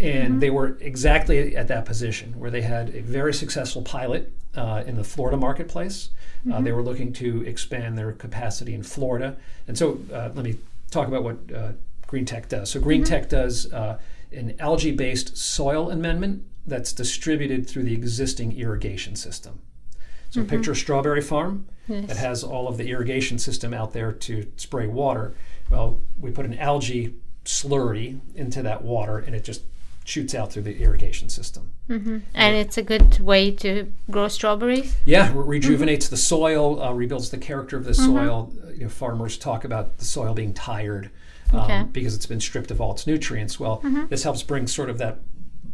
And 0.00 0.40
they 0.42 0.50
were 0.50 0.76
exactly 0.80 1.56
at 1.56 1.68
that 1.68 1.84
position 1.84 2.38
where 2.38 2.50
they 2.50 2.62
had 2.62 2.94
a 2.94 3.00
very 3.00 3.32
successful 3.32 3.82
pilot 3.82 4.32
uh, 4.54 4.84
in 4.86 4.96
the 4.96 5.04
Florida 5.04 5.36
marketplace. 5.36 6.10
Uh, 6.52 6.60
they 6.60 6.72
were 6.72 6.82
looking 6.82 7.12
to 7.14 7.42
expand 7.42 7.98
their 7.98 8.12
capacity 8.12 8.74
in 8.74 8.82
Florida. 8.82 9.36
And 9.66 9.76
so 9.76 9.98
uh, 10.12 10.30
let 10.34 10.44
me 10.44 10.56
talk 10.90 11.08
about 11.08 11.24
what 11.24 11.38
uh, 11.54 11.72
Green 12.06 12.24
Tech 12.24 12.48
does. 12.48 12.70
So 12.70 12.80
Green 12.80 13.02
Tech 13.02 13.28
does 13.28 13.72
uh, 13.72 13.98
an 14.32 14.54
algae-based 14.58 15.36
soil 15.36 15.90
amendment 15.90 16.44
that's 16.66 16.92
distributed 16.92 17.68
through 17.68 17.84
the 17.84 17.94
existing 17.94 18.58
irrigation 18.58 19.16
system. 19.16 19.60
So 20.30 20.44
picture 20.44 20.72
a 20.72 20.76
strawberry 20.76 21.22
farm 21.22 21.66
that 21.88 22.16
has 22.16 22.42
all 22.44 22.68
of 22.68 22.76
the 22.76 22.90
irrigation 22.90 23.38
system 23.38 23.72
out 23.72 23.92
there 23.92 24.12
to 24.12 24.46
spray 24.56 24.86
water. 24.86 25.34
Well, 25.70 26.00
we 26.20 26.30
put 26.30 26.44
an 26.44 26.58
algae 26.58 27.14
slurry 27.44 28.18
into 28.34 28.62
that 28.62 28.82
water 28.82 29.18
and 29.18 29.34
it 29.34 29.44
just 29.44 29.62
shoots 30.04 30.34
out 30.34 30.52
through 30.52 30.62
the 30.62 30.80
irrigation 30.82 31.28
system. 31.28 31.70
and 31.88 32.56
it's 32.56 32.76
a 32.78 32.82
good 32.82 33.18
way 33.20 33.50
to 33.50 33.92
grow 34.10 34.28
strawberries. 34.28 34.94
Yeah, 35.04 35.32
re- 35.34 35.58
rejuvenates 35.58 36.08
the 36.08 36.16
soil, 36.16 36.80
uh, 36.82 36.92
rebuilds 36.92 37.30
the 37.30 37.38
character 37.38 37.76
of 37.76 37.84
the 37.84 37.94
soil. 37.94 38.52
Uh, 38.64 38.70
You 38.72 38.82
know, 38.84 38.88
farmers 38.88 39.36
talk 39.38 39.64
about 39.64 39.98
the 39.98 40.04
soil 40.04 40.34
being 40.34 40.52
tired 40.54 41.10
um, 41.52 41.60
Okay. 41.60 41.82
because 41.92 42.14
it's 42.14 42.26
been 42.26 42.40
stripped 42.40 42.70
of 42.70 42.80
all 42.80 42.92
its 42.92 43.06
nutrients. 43.06 43.58
Well, 43.58 43.80
this 44.08 44.22
helps 44.24 44.42
bring 44.42 44.66
sort 44.66 44.90
of 44.90 44.98
that 44.98 45.18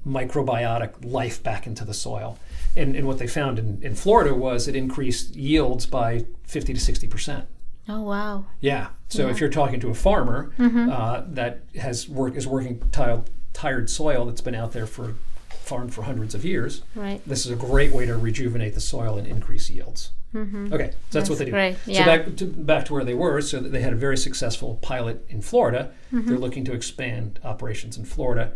microbiotic 0.07 0.93
life 1.05 1.43
back 1.43 1.67
into 1.67 1.85
the 1.85 1.95
soil. 1.95 2.38
And, 2.77 2.97
and 2.97 3.07
what 3.07 3.19
they 3.19 3.27
found 3.27 3.59
in, 3.59 3.83
in 3.83 3.95
Florida 3.95 4.35
was 4.35 4.67
it 4.69 4.75
increased 4.75 5.37
yields 5.37 5.87
by 5.87 6.25
50 6.45 6.75
to 6.75 6.81
60 6.81 7.07
percent. 7.09 7.47
Oh 7.89 8.03
wow! 8.03 8.47
Yeah. 8.61 8.89
So 9.09 9.29
if 9.29 9.41
you're 9.41 9.51
talking 9.51 9.81
to 9.81 9.91
a 9.91 9.95
farmer 9.95 10.53
mm-hmm. 10.57 10.89
uh, 10.89 11.23
that 11.29 11.65
has 11.79 12.09
work 12.09 12.37
is 12.37 12.47
working 12.47 12.81
tile, 12.93 13.25
tired 13.53 13.91
soil 13.91 14.25
that's 14.25 14.41
been 14.41 14.55
out 14.55 14.73
there 14.73 14.87
for 14.87 15.17
farmed 15.51 15.93
for 15.93 16.03
hundreds 16.03 16.35
of 16.35 16.45
years, 16.45 16.83
Right. 16.95 17.21
this 17.27 17.45
is 17.45 17.53
a 17.53 17.57
great 17.57 17.93
way 17.93 18.07
to 18.07 18.17
rejuvenate 18.17 18.75
the 18.75 18.81
soil 18.81 19.19
and 19.19 19.27
increase 19.27 19.69
yields. 19.69 20.13
Mm-hmm. 20.35 20.73
Okay, 20.73 20.91
so 21.11 21.19
that's, 21.19 21.29
what 21.29 21.39
they 21.39 21.45
do. 21.45 21.51
great, 21.51 21.77
So 21.85 21.91
yeah. 21.93 22.07
back 22.07 22.37
to, 22.37 22.47
back 22.47 22.85
to 22.87 22.95
where 22.95 23.05
they 23.05 23.15
were. 23.15 23.41
So 23.43 23.61
they 23.61 23.83
had 23.83 23.93
a 23.93 23.97
very 23.97 24.17
successful 24.17 24.77
pilot 24.81 25.25
in 25.29 25.43
Florida. 25.43 25.93
Mm-hmm. 26.13 26.29
They're 26.29 26.39
looking 26.39 26.65
to 26.65 26.73
expand 26.73 27.39
operations 27.45 27.99
in 27.99 28.07
Florida 28.07 28.53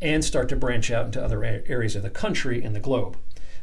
and 0.00 0.24
start 0.24 0.48
to 0.48 0.56
branch 0.56 0.90
out 0.90 1.06
into 1.06 1.22
other 1.22 1.44
areas 1.44 1.94
of 1.94 2.02
the 2.02 2.10
country 2.10 2.62
and 2.62 2.74
the 2.74 2.80
globe. 2.80 3.16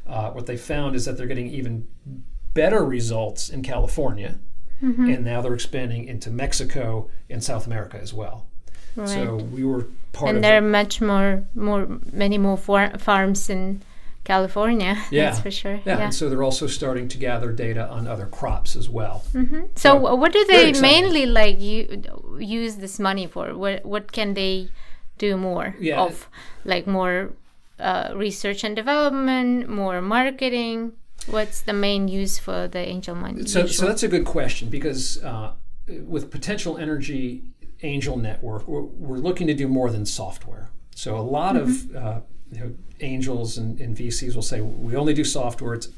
Uh, 0.07 0.31
what 0.31 0.45
they 0.45 0.57
found 0.57 0.95
is 0.95 1.05
that 1.05 1.17
they're 1.17 1.27
getting 1.27 1.49
even 1.49 1.87
better 2.53 2.83
results 2.83 3.49
in 3.49 3.61
California, 3.63 4.39
Mm-hmm. 4.81 5.09
and 5.09 5.25
now 5.25 5.41
they're 5.41 5.55
expanding 5.55 6.05
into 6.07 6.29
Mexico 6.29 7.09
and 7.31 7.43
South 7.43 7.65
America 7.65 7.97
as 7.99 8.13
well. 8.13 8.45
So 9.05 9.35
we 9.35 9.63
were 9.63 9.87
part 10.13 10.29
and 10.29 10.37
of 10.37 10.43
there 10.43 10.57
are 10.57 10.61
much 10.81 11.01
more, 11.01 11.43
more, 11.55 11.87
many 12.11 12.37
more 12.37 12.57
far- 12.57 12.95
farms 12.99 13.49
in 13.49 13.81
California. 14.23 14.95
Yeah. 15.11 15.25
that's 15.31 15.39
for 15.41 15.49
sure. 15.51 15.79
yeah, 15.85 15.97
and 15.99 16.13
so 16.13 16.29
they're 16.29 16.43
also 16.43 16.67
starting 16.67 17.07
to 17.09 17.17
gather 17.17 17.51
data 17.51 17.87
on 17.89 18.07
other 18.07 18.27
crops 18.27 18.75
as 18.75 18.87
well. 18.87 19.23
So, 19.75 19.97
wh- 19.97 20.17
what 20.19 20.31
do 20.33 20.45
they 20.45 20.73
mainly 20.79 21.25
like 21.25 21.57
use 21.59 22.75
this 22.75 22.99
money 22.99 23.25
for? 23.27 23.55
What 23.55 23.83
what 23.85 24.11
can 24.11 24.33
they 24.35 24.69
do 25.17 25.37
more 25.37 25.75
Yeah. 25.79 26.01
of? 26.01 26.27
Like 26.65 26.85
more 26.87 27.29
uh, 27.79 28.11
research 28.15 28.63
and 28.63 28.75
development, 28.75 29.69
more 29.69 30.01
marketing. 30.01 30.93
What's 31.27 31.61
the 31.61 31.73
main 31.73 32.07
use 32.07 32.37
for 32.39 32.67
the 32.67 32.79
angel 32.79 33.15
money? 33.15 33.45
So, 33.45 33.65
so 33.67 33.85
that's 33.85 34.03
a 34.03 34.07
good 34.07 34.25
question 34.25 34.69
because 34.69 35.21
uh, 35.23 35.53
with 36.05 36.31
Potential 36.31 36.77
Energy 36.77 37.43
Angel 37.83 38.17
Network, 38.17 38.67
we're, 38.67 38.81
we're 38.81 39.17
looking 39.17 39.47
to 39.47 39.53
do 39.53 39.67
more 39.67 39.89
than 39.89 40.05
software. 40.05 40.69
So 40.95 41.17
a 41.17 41.21
lot 41.21 41.55
Mm-hmm. 41.55 41.95
of 41.95 42.03
uh, 42.03 42.19
you 42.51 42.59
know, 42.61 42.71
angels 43.01 43.57
and, 43.57 43.79
and 43.81 43.95
VCs 43.95 44.33
will 44.35 44.41
say 44.41 44.61
we 44.61 44.95
only 44.95 45.13
do 45.13 45.23
software. 45.23 45.73
It's 45.73 45.89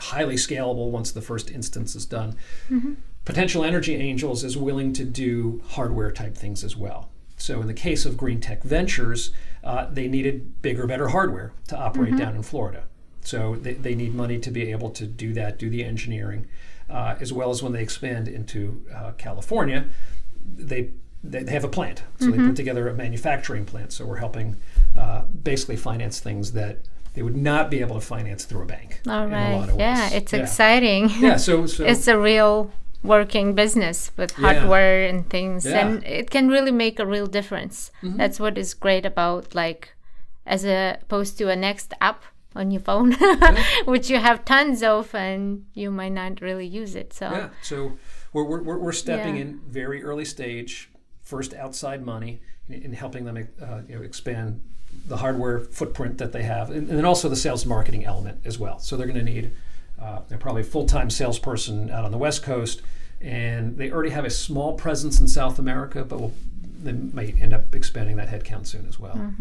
highly 0.00 0.34
scalable 0.34 0.90
once 0.90 1.12
the 1.12 1.20
first 1.22 1.50
instance 1.50 1.94
is 1.94 2.06
done. 2.06 2.34
Mm-hmm. 2.70 2.94
Potential 3.24 3.64
Energy 3.64 3.94
Angels 3.96 4.42
is 4.42 4.56
willing 4.56 4.92
to 4.94 5.04
do 5.04 5.62
hardware 5.68 6.10
type 6.10 6.34
things 6.36 6.64
as 6.64 6.76
well. 6.76 7.10
So 7.36 7.60
in 7.60 7.66
the 7.68 7.74
case 7.74 8.04
of 8.04 8.16
Green 8.16 8.40
Tech 8.40 8.62
Ventures, 8.64 9.30
uh, 9.62 9.86
they 9.90 10.08
needed 10.08 10.62
bigger, 10.62 10.86
better 10.86 11.08
hardware 11.08 11.52
to 11.68 11.76
operate 11.76 12.16
down 12.16 12.34
in 12.34 12.42
Florida. 12.42 12.84
So 13.22 13.56
they, 13.56 13.74
they 13.74 13.94
need 13.94 14.14
money 14.14 14.38
to 14.38 14.50
be 14.50 14.70
able 14.70 14.90
to 14.90 15.06
do 15.06 15.32
that, 15.34 15.58
do 15.58 15.68
the 15.68 15.84
engineering, 15.84 16.46
uh, 16.88 17.16
as 17.20 17.32
well 17.32 17.50
as 17.50 17.62
when 17.62 17.72
they 17.72 17.82
expand 17.82 18.28
into 18.28 18.84
uh, 18.94 19.12
California, 19.18 19.86
they 20.56 20.90
they 21.22 21.42
they 21.42 21.52
have 21.52 21.64
a 21.64 21.68
plant. 21.68 22.02
So 22.18 22.30
they 22.30 22.38
put 22.38 22.56
together 22.56 22.88
a 22.88 22.94
manufacturing 22.94 23.66
plant. 23.66 23.92
So 23.92 24.06
we're 24.06 24.16
helping 24.16 24.56
uh, 24.98 25.22
basically 25.22 25.76
finance 25.76 26.18
things 26.18 26.52
that 26.52 26.78
they 27.14 27.22
would 27.22 27.36
not 27.36 27.70
be 27.70 27.80
able 27.80 27.96
to 27.96 28.00
finance 28.00 28.44
through 28.44 28.62
a 28.62 28.66
bank. 28.66 29.00
All 29.06 29.24
in 29.26 29.32
a 29.32 29.56
lot 29.56 29.68
of 29.68 29.78
Yeah, 29.78 30.08
it's 30.10 30.32
yeah. 30.32 30.40
exciting. 30.40 31.10
Yeah. 31.18 31.36
So, 31.36 31.66
so 31.66 31.84
it's 31.84 32.08
a 32.08 32.18
real 32.18 32.70
working 33.02 33.54
business 33.54 34.10
with 34.16 34.32
Yeah. 34.38 34.54
hardware 34.54 35.06
and 35.06 35.28
things 35.30 35.64
Yeah. 35.64 35.78
And 35.86 36.04
it 36.04 36.30
can 36.30 36.48
really 36.48 36.72
make 36.72 36.98
a 36.98 37.06
real 37.06 37.26
difference 37.26 37.90
that's 38.02 38.38
what 38.40 38.58
is 38.58 38.74
great 38.74 39.06
about 39.06 39.54
like 39.54 39.94
as 40.46 40.64
opposed 40.64 41.38
to 41.38 41.48
a 41.48 41.56
next 41.56 41.94
app 42.00 42.22
on 42.56 42.70
your 42.70 42.80
phone 42.82 43.12
which 43.84 44.10
you 44.10 44.18
have 44.18 44.44
tons 44.44 44.82
of 44.82 45.14
and 45.14 45.64
you 45.72 45.90
might 45.90 46.12
not 46.12 46.40
really 46.40 46.66
use 46.66 46.94
it 46.94 47.12
so 47.12 47.30
Yeah. 47.30 47.48
So 47.62 47.92
we're, 48.32 48.44
we're, 48.44 48.78
we're- 48.78 48.92
stepping 48.92 49.36
Yeah. 49.36 49.42
in 49.42 49.60
very 49.68 50.02
early 50.04 50.24
stage, 50.24 50.90
first 51.22 51.54
outside 51.54 52.04
money, 52.04 52.40
in, 52.68 52.82
in 52.82 52.92
helping 52.92 53.24
them 53.24 53.36
uh, 53.36 53.80
you 53.88 53.96
know, 53.96 54.02
expand 54.02 54.60
the 55.06 55.16
hardware 55.16 55.60
footprint 55.60 56.18
that 56.18 56.32
they 56.32 56.42
have, 56.42 56.70
and, 56.70 56.88
and 56.88 56.96
then 56.98 57.04
also 57.04 57.28
the 57.28 57.36
sales 57.36 57.64
marketing 57.64 58.04
element 58.04 58.40
as 58.44 58.58
well. 58.58 58.78
So 58.80 58.96
they're 58.96 59.06
going 59.06 59.24
to 59.24 59.32
need 59.34 59.50
uh, 60.00 60.20
they're 60.28 60.38
probably 60.38 60.62
a 60.62 60.64
full 60.64 60.86
time 60.86 61.10
salesperson 61.10 61.90
out 61.90 62.04
on 62.04 62.10
the 62.10 62.18
West 62.18 62.42
Coast, 62.42 62.82
and 63.20 63.76
they 63.76 63.90
already 63.90 64.10
have 64.10 64.24
a 64.24 64.30
small 64.30 64.74
presence 64.74 65.20
in 65.20 65.28
South 65.28 65.58
America, 65.58 66.04
but 66.04 66.20
will 66.20 66.32
they 66.82 66.92
might 66.92 67.38
end 67.42 67.52
up 67.52 67.74
expanding 67.74 68.16
that 68.16 68.28
headcount 68.28 68.66
soon 68.66 68.86
as 68.88 68.98
well. 68.98 69.34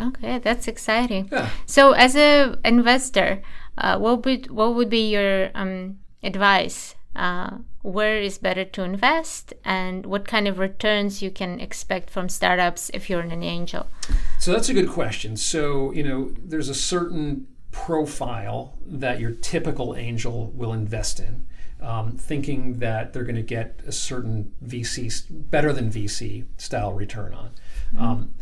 okay 0.00 0.38
that's 0.38 0.66
exciting 0.66 1.28
Yeah. 1.30 1.50
so 1.66 1.92
as 1.92 2.16
an 2.16 2.56
investor 2.64 3.42
uh, 3.76 3.98
what 3.98 4.24
would 4.24 4.50
what 4.50 4.74
would 4.74 4.88
be 4.88 5.10
your 5.10 5.50
um, 5.54 5.98
advice 6.22 6.94
uh, 7.14 7.58
where 7.82 8.18
is 8.18 8.38
better 8.38 8.64
to 8.64 8.82
invest 8.82 9.52
and 9.62 10.06
what 10.06 10.26
kind 10.26 10.48
of 10.48 10.58
returns 10.58 11.20
you 11.20 11.30
can 11.30 11.60
expect 11.60 12.08
from 12.08 12.30
startups 12.30 12.90
if 12.94 13.10
you're 13.10 13.20
an 13.20 13.42
angel 13.42 13.86
So 14.38 14.52
that's 14.52 14.70
a 14.70 14.74
good 14.74 14.88
question. 14.88 15.36
So, 15.36 15.92
you 15.92 16.02
know, 16.02 16.32
there's 16.42 16.68
a 16.70 16.74
certain 16.74 17.46
profile 17.84 18.74
that 18.86 19.20
your 19.20 19.30
typical 19.30 19.94
angel 19.94 20.50
will 20.54 20.72
invest 20.72 21.20
in, 21.20 21.46
um, 21.80 22.12
thinking 22.16 22.78
that 22.78 23.12
they're 23.12 23.22
going 23.22 23.36
to 23.36 23.42
get 23.42 23.80
a 23.86 23.92
certain 23.92 24.50
VC, 24.64 25.22
better 25.50 25.74
than 25.74 25.90
VC 25.90 26.46
style 26.56 26.94
return 26.94 27.34
on. 27.34 27.50
Um, 27.98 28.34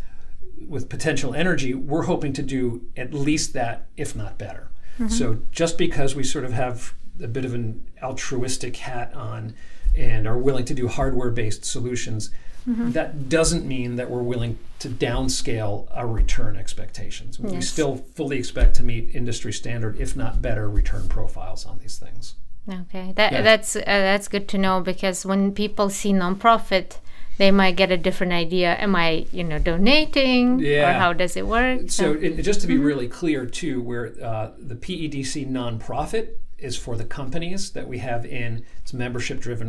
with 0.69 0.89
potential 0.89 1.35
energy, 1.35 1.75
we're 1.75 2.05
hoping 2.05 2.33
to 2.35 2.43
do 2.43 2.87
at 2.97 3.13
least 3.13 3.53
that, 3.55 3.87
if 3.97 4.15
not 4.15 4.39
better. 4.39 4.71
So 5.09 5.39
just 5.51 5.77
because 5.77 6.15
we 6.15 6.23
sort 6.23 6.45
of 6.45 6.53
have 6.53 6.95
a 7.21 7.27
bit 7.27 7.45
of 7.45 7.53
an 7.53 7.85
altruistic 8.01 8.77
hat 8.77 9.13
on 9.15 9.55
and 9.97 10.29
are 10.29 10.39
willing 10.39 10.65
to 10.67 10.75
do 10.75 10.87
hardware 10.87 11.31
based 11.31 11.65
solutions, 11.65 12.31
that 12.67 13.29
doesn't 13.29 13.67
mean 13.67 13.97
that 13.97 14.11
we're 14.11 14.23
willing 14.23 14.59
to 14.79 14.89
downscale 14.89 15.87
our 15.93 16.07
return 16.07 16.57
expectations. 16.57 17.39
We 17.39 17.61
still 17.61 17.97
fully 17.97 18.39
expect 18.39 18.77
to 18.77 18.83
meet 18.83 19.15
industry 19.15 19.53
standard, 19.53 19.99
if 20.01 20.17
not 20.17 20.41
better, 20.43 20.69
return 20.69 21.09
profiles 21.09 21.67
on 21.67 21.79
these 21.79 21.99
things. 21.99 22.35
Okay, 22.69 23.13
that 23.17 23.33
Yeah. 23.33 23.43
that's 23.43 23.77
uh, 23.77 23.83
that's 23.85 24.29
good 24.29 24.49
to 24.49 24.59
know 24.59 24.81
because 24.81 25.27
when 25.27 25.53
people 25.53 25.91
see 25.91 26.13
nonprofit, 26.13 26.97
they 27.37 27.51
might 27.51 27.77
get 27.77 27.91
a 27.91 27.97
different 27.99 28.33
idea. 28.33 28.75
Am 28.77 28.97
I, 28.97 29.27
you 29.33 29.45
know, 29.45 29.59
donating, 29.59 30.61
or 30.61 30.65
Yeah. 30.65 30.99
how 30.99 31.13
does 31.13 31.37
it 31.37 31.47
work? 31.47 31.91
So, 31.91 32.13
it, 32.13 32.41
just 32.43 32.61
to 32.63 32.67
be 32.67 32.79
really 32.79 33.09
clear, 33.09 33.45
too, 33.45 33.83
where 33.83 34.13
uh, 34.23 34.53
the 34.59 34.77
PEDC 34.77 35.45
nonprofit 35.51 36.29
is 36.59 36.77
for 36.77 36.97
the 36.97 37.05
companies 37.05 37.71
that 37.73 37.87
we 37.89 37.99
have 37.99 38.25
in 38.25 38.65
its 38.81 38.95
membership 38.95 39.41
driven 39.41 39.69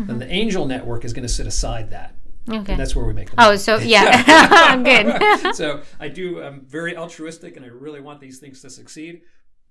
organization. 0.00 0.18
Then 0.18 0.28
the 0.28 0.34
angel 0.34 0.66
network 0.66 1.04
is 1.04 1.12
going 1.12 1.22
to 1.22 1.28
sit 1.32 1.46
aside 1.46 1.90
that. 1.90 2.14
okay. 2.48 2.72
And 2.72 2.80
that's 2.80 2.94
where 2.96 3.04
we 3.04 3.12
make 3.12 3.30
the 3.30 3.36
Oh, 3.38 3.56
so 3.56 3.76
yeah, 3.96 4.76
good. 5.42 5.54
so 5.60 5.82
I 5.98 6.08
do. 6.08 6.42
I'm 6.42 6.64
very 6.66 6.96
altruistic, 6.96 7.56
and 7.56 7.64
I 7.64 7.68
really 7.68 8.00
want 8.00 8.20
these 8.20 8.38
things 8.38 8.60
to 8.62 8.70
succeed. 8.70 9.22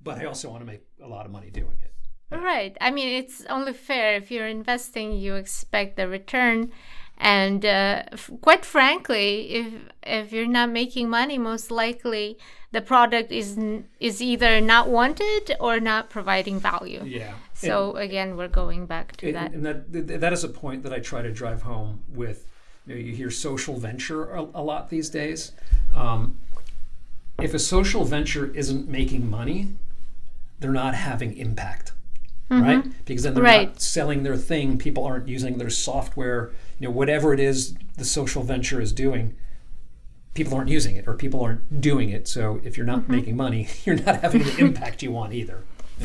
But 0.01 0.17
I 0.19 0.25
also 0.25 0.49
want 0.49 0.61
to 0.61 0.65
make 0.65 0.81
a 1.03 1.07
lot 1.07 1.25
of 1.25 1.31
money 1.31 1.49
doing 1.49 1.77
it. 1.83 1.93
right. 2.35 2.77
I 2.79 2.89
mean, 2.91 3.09
it's 3.21 3.43
only 3.49 3.73
fair 3.73 4.15
if 4.15 4.31
you're 4.31 4.47
investing, 4.47 5.13
you 5.13 5.35
expect 5.35 5.97
the 5.97 6.07
return. 6.07 6.71
And 7.17 7.65
uh, 7.65 8.03
f- 8.13 8.29
quite 8.39 8.63
frankly, 8.63 9.49
if 9.61 9.67
if 10.03 10.31
you're 10.31 10.47
not 10.47 10.69
making 10.69 11.09
money, 11.09 11.37
most 11.37 11.69
likely 11.69 12.37
the 12.71 12.79
product 12.81 13.31
is 13.33 13.57
n- 13.57 13.85
is 13.99 14.21
either 14.21 14.61
not 14.61 14.87
wanted 14.87 15.53
or 15.59 15.81
not 15.81 16.09
providing 16.09 16.59
value. 16.61 17.03
Yeah. 17.03 17.33
So 17.67 17.95
again, 17.95 18.37
we're 18.37 18.47
going 18.47 18.85
back 18.85 19.15
to 19.17 19.27
and, 19.27 19.35
that. 19.35 19.51
and 19.51 19.65
that 19.65 20.21
that 20.21 20.33
is 20.33 20.43
a 20.43 20.47
point 20.49 20.83
that 20.83 20.93
I 20.93 20.99
try 20.99 21.21
to 21.21 21.31
drive 21.31 21.61
home 21.63 22.03
with. 22.13 22.47
You, 22.87 22.95
know, 22.95 23.01
you 23.01 23.13
hear 23.13 23.29
social 23.29 23.77
venture 23.77 24.31
a, 24.33 24.41
a 24.41 24.63
lot 24.63 24.89
these 24.89 25.09
days. 25.09 25.51
Um, 25.95 26.37
if 27.39 27.53
a 27.53 27.59
social 27.59 28.03
venture 28.05 28.47
isn't 28.53 28.87
making 28.89 29.29
money, 29.29 29.69
they're 30.59 30.71
not 30.71 30.95
having 30.95 31.37
impact, 31.37 31.91
right? 32.49 32.83
Because 33.05 33.23
then 33.23 33.33
they're 33.33 33.43
Right. 33.43 33.67
not 33.69 33.81
selling 33.81 34.23
their 34.23 34.35
thing. 34.37 34.77
People 34.77 35.03
aren't 35.05 35.27
using 35.27 35.57
their 35.57 35.69
software. 35.69 36.51
You 36.79 36.87
know, 36.87 36.91
whatever 36.91 37.33
it 37.33 37.39
is 37.39 37.75
the 37.97 38.05
social 38.05 38.43
venture 38.43 38.81
is 38.81 38.91
doing, 38.91 39.35
people 40.33 40.55
aren't 40.57 40.69
using 40.69 40.95
it 40.95 41.07
or 41.07 41.13
people 41.13 41.41
aren't 41.41 41.81
doing 41.81 42.09
it. 42.09 42.27
So 42.27 42.59
if 42.63 42.75
you're 42.77 42.85
not 42.85 43.07
making 43.09 43.35
money, 43.37 43.67
you're 43.85 43.97
not 43.97 44.21
having 44.21 44.43
the 44.43 44.57
impact 44.65 45.03
you 45.03 45.11
want 45.11 45.33
either. 45.33 45.63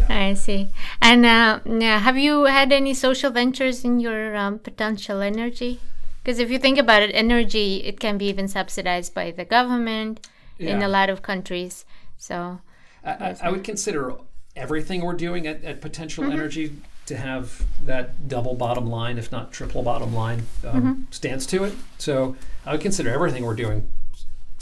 I 0.08 0.34
see. 0.34 0.68
And 1.00 1.24
uh, 1.24 1.60
yeah, 1.64 1.98
have 1.98 2.16
you 2.16 2.44
had 2.44 2.72
any 2.72 2.94
social 2.94 3.30
ventures 3.30 3.84
in 3.84 4.00
your 4.00 4.36
um, 4.36 4.58
potential 4.58 5.20
energy? 5.20 5.80
Because 6.22 6.38
if 6.38 6.50
you 6.50 6.58
think 6.58 6.78
about 6.78 7.02
it, 7.02 7.10
energy 7.12 7.76
it 7.84 8.00
can 8.00 8.18
be 8.18 8.26
even 8.26 8.48
subsidized 8.48 9.14
by 9.14 9.30
the 9.30 9.44
government 9.44 10.26
in 10.58 10.82
a 10.82 10.88
lot 10.88 11.10
of 11.10 11.22
countries. 11.22 11.84
So 12.16 12.60
I, 13.04 13.10
I, 13.10 13.36
I 13.42 13.50
would 13.50 13.64
consider 13.64 14.14
everything 14.56 15.04
we're 15.04 15.14
doing 15.14 15.46
at, 15.46 15.62
at 15.64 15.80
Potential 15.80 16.24
Energy 16.24 16.76
to 17.06 17.16
have 17.16 17.66
that 17.84 18.28
double 18.28 18.54
bottom 18.54 18.86
line, 18.86 19.18
if 19.18 19.30
not 19.30 19.52
triple 19.52 19.82
bottom 19.82 20.14
line, 20.14 20.46
um, 20.66 21.06
stance 21.10 21.44
to 21.46 21.64
it. 21.64 21.74
So 21.98 22.36
I 22.64 22.72
would 22.72 22.80
consider 22.80 23.10
everything 23.10 23.44
we're 23.44 23.54
doing 23.54 23.90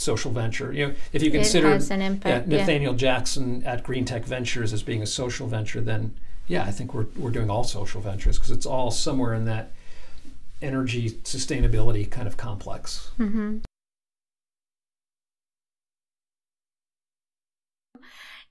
social 0.03 0.31
venture. 0.31 0.71
You 0.73 0.87
know, 0.87 0.95
if 1.11 1.23
you 1.23 1.31
consider 1.31 1.71
impact, 1.71 2.25
yeah, 2.25 2.43
yeah. 2.47 2.57
Nathaniel 2.57 2.93
Jackson 2.93 3.63
at 3.65 3.83
Green 3.83 4.05
Tech 4.05 4.25
Ventures 4.25 4.73
as 4.73 4.83
being 4.83 5.01
a 5.01 5.07
social 5.07 5.47
venture, 5.47 5.81
then 5.81 6.13
yeah, 6.47 6.63
I 6.63 6.71
think 6.71 6.93
we're 6.93 7.07
we're 7.17 7.31
doing 7.31 7.49
all 7.49 7.63
social 7.63 8.01
ventures 8.01 8.37
because 8.37 8.51
it's 8.51 8.65
all 8.65 8.91
somewhere 8.91 9.33
in 9.33 9.45
that 9.45 9.71
energy 10.61 11.11
sustainability 11.23 12.09
kind 12.09 12.27
of 12.27 12.37
complex. 12.37 13.11
Mm-hmm. 13.19 13.59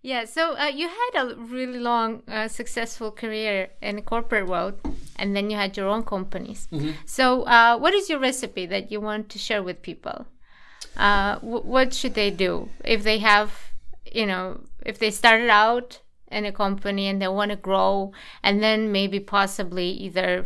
Yeah, 0.04 0.24
so 0.24 0.56
uh, 0.58 0.66
you 0.66 0.88
had 0.88 1.22
a 1.22 1.36
really 1.36 1.78
long, 1.78 2.24
uh, 2.26 2.48
successful 2.48 3.12
career 3.12 3.70
in 3.80 3.94
the 3.96 4.02
corporate 4.02 4.48
world, 4.48 4.80
and 5.14 5.36
then 5.36 5.48
you 5.48 5.56
had 5.56 5.76
your 5.76 5.86
own 5.86 6.02
companies. 6.02 6.66
So, 7.06 7.44
uh, 7.44 7.78
what 7.78 7.94
is 7.94 8.10
your 8.10 8.18
recipe 8.18 8.66
that 8.66 8.90
you 8.90 9.00
want 9.00 9.28
to 9.28 9.38
share 9.38 9.62
with 9.62 9.80
people? 9.80 10.26
Uh, 10.96 11.36
w- 11.36 11.62
what 11.62 11.94
should 11.94 12.14
they 12.14 12.30
do 12.30 12.68
if 12.84 13.02
they 13.02 13.18
have, 13.18 13.72
you 14.12 14.26
know, 14.26 14.60
if 14.84 14.98
they 14.98 15.10
started 15.10 15.48
out 15.48 16.00
in 16.30 16.44
a 16.44 16.52
company 16.52 17.08
and 17.08 17.20
they 17.20 17.28
want 17.28 17.50
to 17.50 17.56
grow, 17.56 18.12
and 18.42 18.62
then 18.62 18.92
maybe 18.92 19.20
possibly 19.20 19.88
either, 19.90 20.44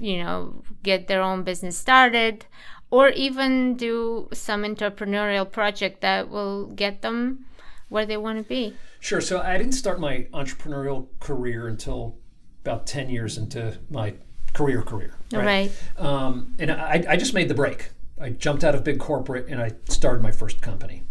you 0.00 0.22
know, 0.22 0.62
get 0.82 1.06
their 1.06 1.22
own 1.22 1.42
business 1.44 1.76
started, 1.76 2.46
or 2.90 3.08
even 3.10 3.76
do 3.76 4.28
some 4.32 4.62
entrepreneurial 4.62 5.50
project 5.50 6.00
that 6.00 6.28
will 6.28 6.66
get 6.66 7.02
them 7.02 7.46
where 7.88 8.06
they 8.06 8.16
want 8.16 8.38
to 8.38 8.44
be. 8.44 8.74
Sure. 9.00 9.20
So 9.20 9.40
I 9.40 9.58
didn't 9.58 9.72
start 9.72 10.00
my 10.00 10.26
entrepreneurial 10.32 11.08
career 11.20 11.68
until 11.68 12.16
about 12.62 12.86
ten 12.86 13.10
years 13.10 13.36
into 13.36 13.78
my 13.90 14.14
career 14.54 14.82
career. 14.82 15.14
Right. 15.32 15.70
Um, 15.98 16.54
and 16.58 16.70
I, 16.70 17.04
I 17.10 17.16
just 17.16 17.34
made 17.34 17.48
the 17.48 17.54
break. 17.54 17.90
I 18.20 18.30
jumped 18.30 18.64
out 18.64 18.74
of 18.74 18.84
big 18.84 18.98
corporate 18.98 19.48
and 19.48 19.60
I 19.60 19.72
started 19.88 20.22
my 20.22 20.30
first 20.30 20.60
company. 20.62 21.02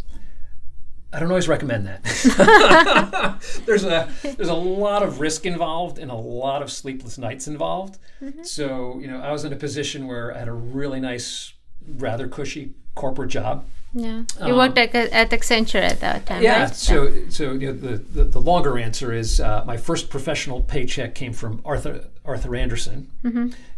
I 1.12 1.20
don't 1.20 1.30
always 1.30 1.48
recommend 1.48 1.86
that. 1.86 2.04
there's 3.68 3.84
a 3.84 4.10
there's 4.24 4.50
a 4.50 4.54
lot 4.54 5.04
of 5.04 5.20
risk 5.20 5.46
involved 5.46 6.00
and 6.00 6.10
a 6.10 6.16
lot 6.16 6.64
of 6.64 6.72
sleepless 6.72 7.18
nights 7.20 7.48
involved. 7.48 8.00
So 8.42 8.98
you 9.00 9.08
know, 9.08 9.20
I 9.20 9.32
was 9.32 9.46
in 9.46 9.54
a 9.54 9.56
position 9.56 10.08
where 10.08 10.34
I 10.36 10.40
had 10.40 10.48
a 10.48 10.54
really 10.54 11.00
nice, 11.00 11.54
rather 11.98 12.28
cushy 12.28 12.74
corporate 12.96 13.30
job. 13.30 13.66
Yeah. 13.94 14.24
You 14.44 14.56
worked 14.56 14.80
at, 14.80 14.96
at 14.96 15.30
Accenture 15.30 15.80
at 15.82 16.00
that 16.00 16.26
time, 16.26 16.38
Um, 16.38 16.44
Yeah. 16.44 16.64
right? 16.64 16.76
So, 16.76 17.14
so 17.30 17.52
you 17.54 17.68
know, 17.68 17.74
the, 17.74 17.98
the 17.98 18.24
the 18.24 18.42
longer 18.42 18.80
answer 18.80 19.14
is 19.14 19.40
uh, 19.40 19.64
my 19.68 19.78
first 19.78 20.10
professional 20.10 20.62
paycheck 20.62 21.14
came 21.14 21.32
from 21.34 21.62
Arthur 21.64 22.06
Arthur 22.26 22.56
Andersen, 22.56 23.12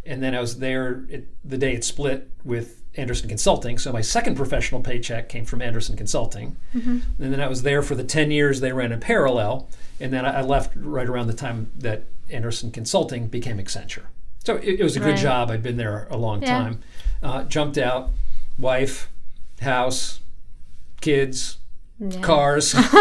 and 0.06 0.22
then 0.22 0.34
I 0.34 0.40
was 0.40 0.58
there 0.58 1.04
it, 1.10 1.28
the 1.44 1.58
day 1.58 1.74
it 1.74 1.84
split 1.84 2.30
with 2.44 2.82
Andersen 2.96 3.28
Consulting. 3.28 3.78
So 3.78 3.92
my 3.92 4.00
second 4.00 4.36
professional 4.36 4.80
paycheck 4.80 5.28
came 5.28 5.44
from 5.44 5.60
Andersen 5.62 5.96
Consulting, 5.96 6.56
and 6.72 7.02
then 7.18 7.40
I 7.40 7.46
was 7.48 7.62
there 7.62 7.82
for 7.82 7.94
the 7.94 8.04
ten 8.04 8.30
years 8.30 8.60
they 8.60 8.72
ran 8.72 8.92
in 8.92 9.00
parallel, 9.00 9.68
and 10.00 10.12
then 10.12 10.24
I, 10.24 10.38
I 10.38 10.40
left 10.42 10.72
right 10.76 11.08
around 11.08 11.26
the 11.26 11.34
time 11.34 11.70
that 11.78 12.04
Andersen 12.30 12.70
Consulting 12.70 13.28
became 13.28 13.58
Accenture. 13.58 14.04
So 14.44 14.56
it, 14.56 14.80
it 14.80 14.82
was 14.82 14.96
a 14.96 15.00
good 15.00 15.10
Right. 15.10 15.18
job. 15.18 15.50
I'd 15.50 15.62
been 15.62 15.76
there 15.76 16.06
a 16.10 16.16
long 16.16 16.42
Yeah. 16.42 16.48
time. 16.58 16.80
Uh, 17.22 17.44
jumped 17.44 17.78
out, 17.78 18.10
wife, 18.58 19.08
house, 19.60 20.20
kids, 21.00 21.58
Yeah. 21.98 22.20
cars, 22.20 22.74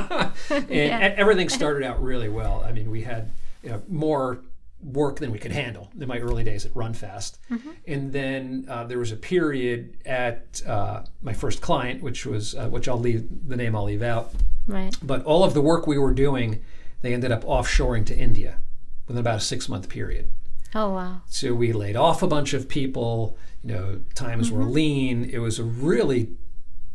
and 0.50 0.70
e- 0.70 0.74
everything 0.74 1.48
started 1.48 1.84
out 1.86 2.02
really 2.02 2.28
well. 2.28 2.64
I 2.66 2.72
mean, 2.72 2.90
we 2.90 3.02
had 3.02 3.30
you 3.62 3.70
know, 3.70 3.82
more 3.88 4.40
work 4.82 5.18
than 5.20 5.30
we 5.30 5.38
could 5.38 5.52
handle 5.52 5.90
in 5.98 6.08
my 6.08 6.18
early 6.18 6.42
days 6.44 6.66
at 6.66 6.74
RunFast, 6.74 7.38
and 7.86 8.12
then 8.12 8.66
uh, 8.68 8.84
there 8.84 8.98
was 8.98 9.12
a 9.12 9.16
period 9.16 9.96
at 10.04 10.60
uh, 10.66 11.02
my 11.22 11.32
first 11.32 11.60
client, 11.60 12.02
which 12.02 12.26
was 12.26 12.54
uh, 12.54 12.68
which 12.68 12.88
I'll 12.88 12.98
leave 12.98 13.28
the 13.48 13.56
name 13.56 13.76
I'll 13.76 13.84
leave 13.84 14.02
out, 14.02 14.32
Right. 14.66 14.96
but 15.02 15.24
all 15.24 15.44
of 15.44 15.54
the 15.54 15.60
work 15.62 15.86
we 15.86 15.98
were 15.98 16.12
doing, 16.14 16.62
they 17.00 17.14
ended 17.14 17.30
up 17.32 17.44
offshoring 17.44 18.04
to 18.06 18.16
India 18.16 18.58
within 19.06 19.20
about 19.20 19.36
a 19.36 19.40
six 19.40 19.68
month 19.68 19.88
period. 19.88 20.30
Oh, 20.74 20.90
wow. 20.94 21.20
So 21.26 21.54
we 21.54 21.72
laid 21.72 21.96
off 21.96 22.22
a 22.22 22.26
bunch 22.26 22.54
of 22.54 22.68
people. 22.68 23.36
You 23.62 23.72
know, 23.74 24.00
times 24.14 24.50
were 24.50 24.64
lean. 24.64 25.28
It 25.30 25.38
was 25.38 25.58
a 25.60 25.64
really 25.64 26.30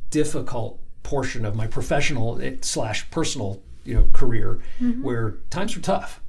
difficult 0.09 0.79
portion 1.03 1.45
of 1.45 1.55
my 1.55 1.67
professional 1.67 2.41
eh, 2.41 2.55
slash 2.61 3.09
personal 3.11 3.61
you 3.85 3.93
know 3.93 4.09
career 4.11 4.59
where 5.01 5.37
times 5.49 5.75
were 5.75 5.81
tough. 5.81 6.21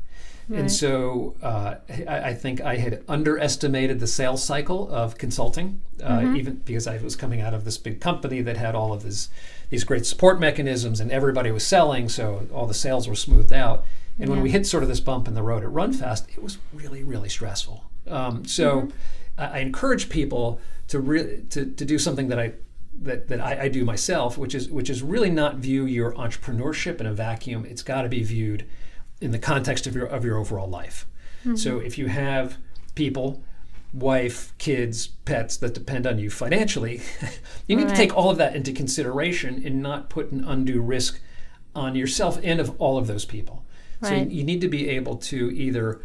And 0.50 0.72
so 0.72 1.34
uh, 1.42 1.74
I, 2.08 2.30
I 2.30 2.34
think 2.34 2.60
I 2.62 2.76
had 2.76 3.04
underestimated 3.06 4.00
the 4.00 4.06
sales 4.06 4.42
cycle 4.42 4.88
of 4.90 5.18
consulting, 5.18 5.82
uh, 6.02 6.32
even 6.34 6.62
because 6.64 6.86
I 6.86 6.96
was 6.98 7.16
coming 7.16 7.42
out 7.42 7.52
of 7.52 7.64
this 7.64 7.76
big 7.76 8.00
company 8.00 8.40
that 8.42 8.56
had 8.56 8.74
all 8.74 8.92
of 8.94 9.02
this, 9.02 9.28
these 9.68 9.84
great 9.84 10.06
support 10.06 10.40
mechanisms 10.40 11.00
and 11.00 11.10
everybody 11.10 11.50
was 11.50 11.66
selling, 11.66 12.08
so 12.08 12.46
all 12.52 12.66
the 12.66 12.74
sales 12.74 13.06
were 13.06 13.14
smoothed 13.14 13.52
out. 13.52 13.84
And 14.18 14.30
when 14.30 14.40
we 14.40 14.50
hit 14.50 14.66
sort 14.66 14.82
of 14.82 14.88
this 14.88 15.00
bump 15.00 15.28
in 15.28 15.34
the 15.34 15.42
road 15.42 15.62
at 15.62 15.70
RunFast, 15.70 16.30
it 16.30 16.42
was 16.42 16.58
really, 16.72 17.04
really 17.04 17.28
stressful. 17.28 17.84
Um, 18.08 18.44
so 18.44 18.88
I, 19.36 19.46
I 19.46 19.58
encourage 19.58 20.08
people 20.08 20.60
to, 20.88 20.98
re- 20.98 21.42
to 21.50 21.66
to 21.66 21.84
do 21.84 21.98
something 21.98 22.28
that 22.28 22.38
I 22.38 22.54
that, 23.00 23.28
that 23.28 23.40
I, 23.40 23.64
I 23.64 23.68
do 23.68 23.84
myself, 23.84 24.36
which 24.36 24.54
is 24.54 24.68
which 24.70 24.90
is 24.90 25.02
really 25.02 25.30
not 25.30 25.56
view 25.56 25.84
your 25.84 26.12
entrepreneurship 26.14 27.00
in 27.00 27.06
a 27.06 27.12
vacuum. 27.12 27.64
It's 27.64 27.82
got 27.82 28.02
to 28.02 28.08
be 28.08 28.22
viewed 28.22 28.64
in 29.20 29.30
the 29.32 29.38
context 29.38 29.86
of 29.86 29.94
your 29.94 30.06
of 30.06 30.24
your 30.24 30.36
overall 30.36 30.68
life. 30.68 31.06
Mm-hmm. 31.40 31.56
So 31.56 31.78
if 31.78 31.98
you 31.98 32.06
have 32.06 32.58
people, 32.94 33.42
wife, 33.92 34.52
kids, 34.58 35.08
pets 35.24 35.56
that 35.58 35.74
depend 35.74 36.06
on 36.06 36.18
you 36.18 36.30
financially, 36.30 37.00
you 37.66 37.76
need 37.76 37.88
to 37.88 37.94
take 37.94 38.16
all 38.16 38.30
of 38.30 38.38
that 38.38 38.56
into 38.56 38.72
consideration 38.72 39.62
and 39.64 39.82
not 39.82 40.10
put 40.10 40.32
an 40.32 40.44
undue 40.44 40.80
risk 40.80 41.20
on 41.74 41.94
yourself 41.94 42.38
and 42.42 42.60
of 42.60 42.74
all 42.80 42.98
of 42.98 43.06
those 43.06 43.24
people. 43.24 43.64
So 44.02 44.10
Right. 44.10 44.30
you 44.30 44.44
need 44.44 44.60
to 44.60 44.68
be 44.68 44.88
able 44.90 45.16
to 45.16 45.50
either 45.52 46.00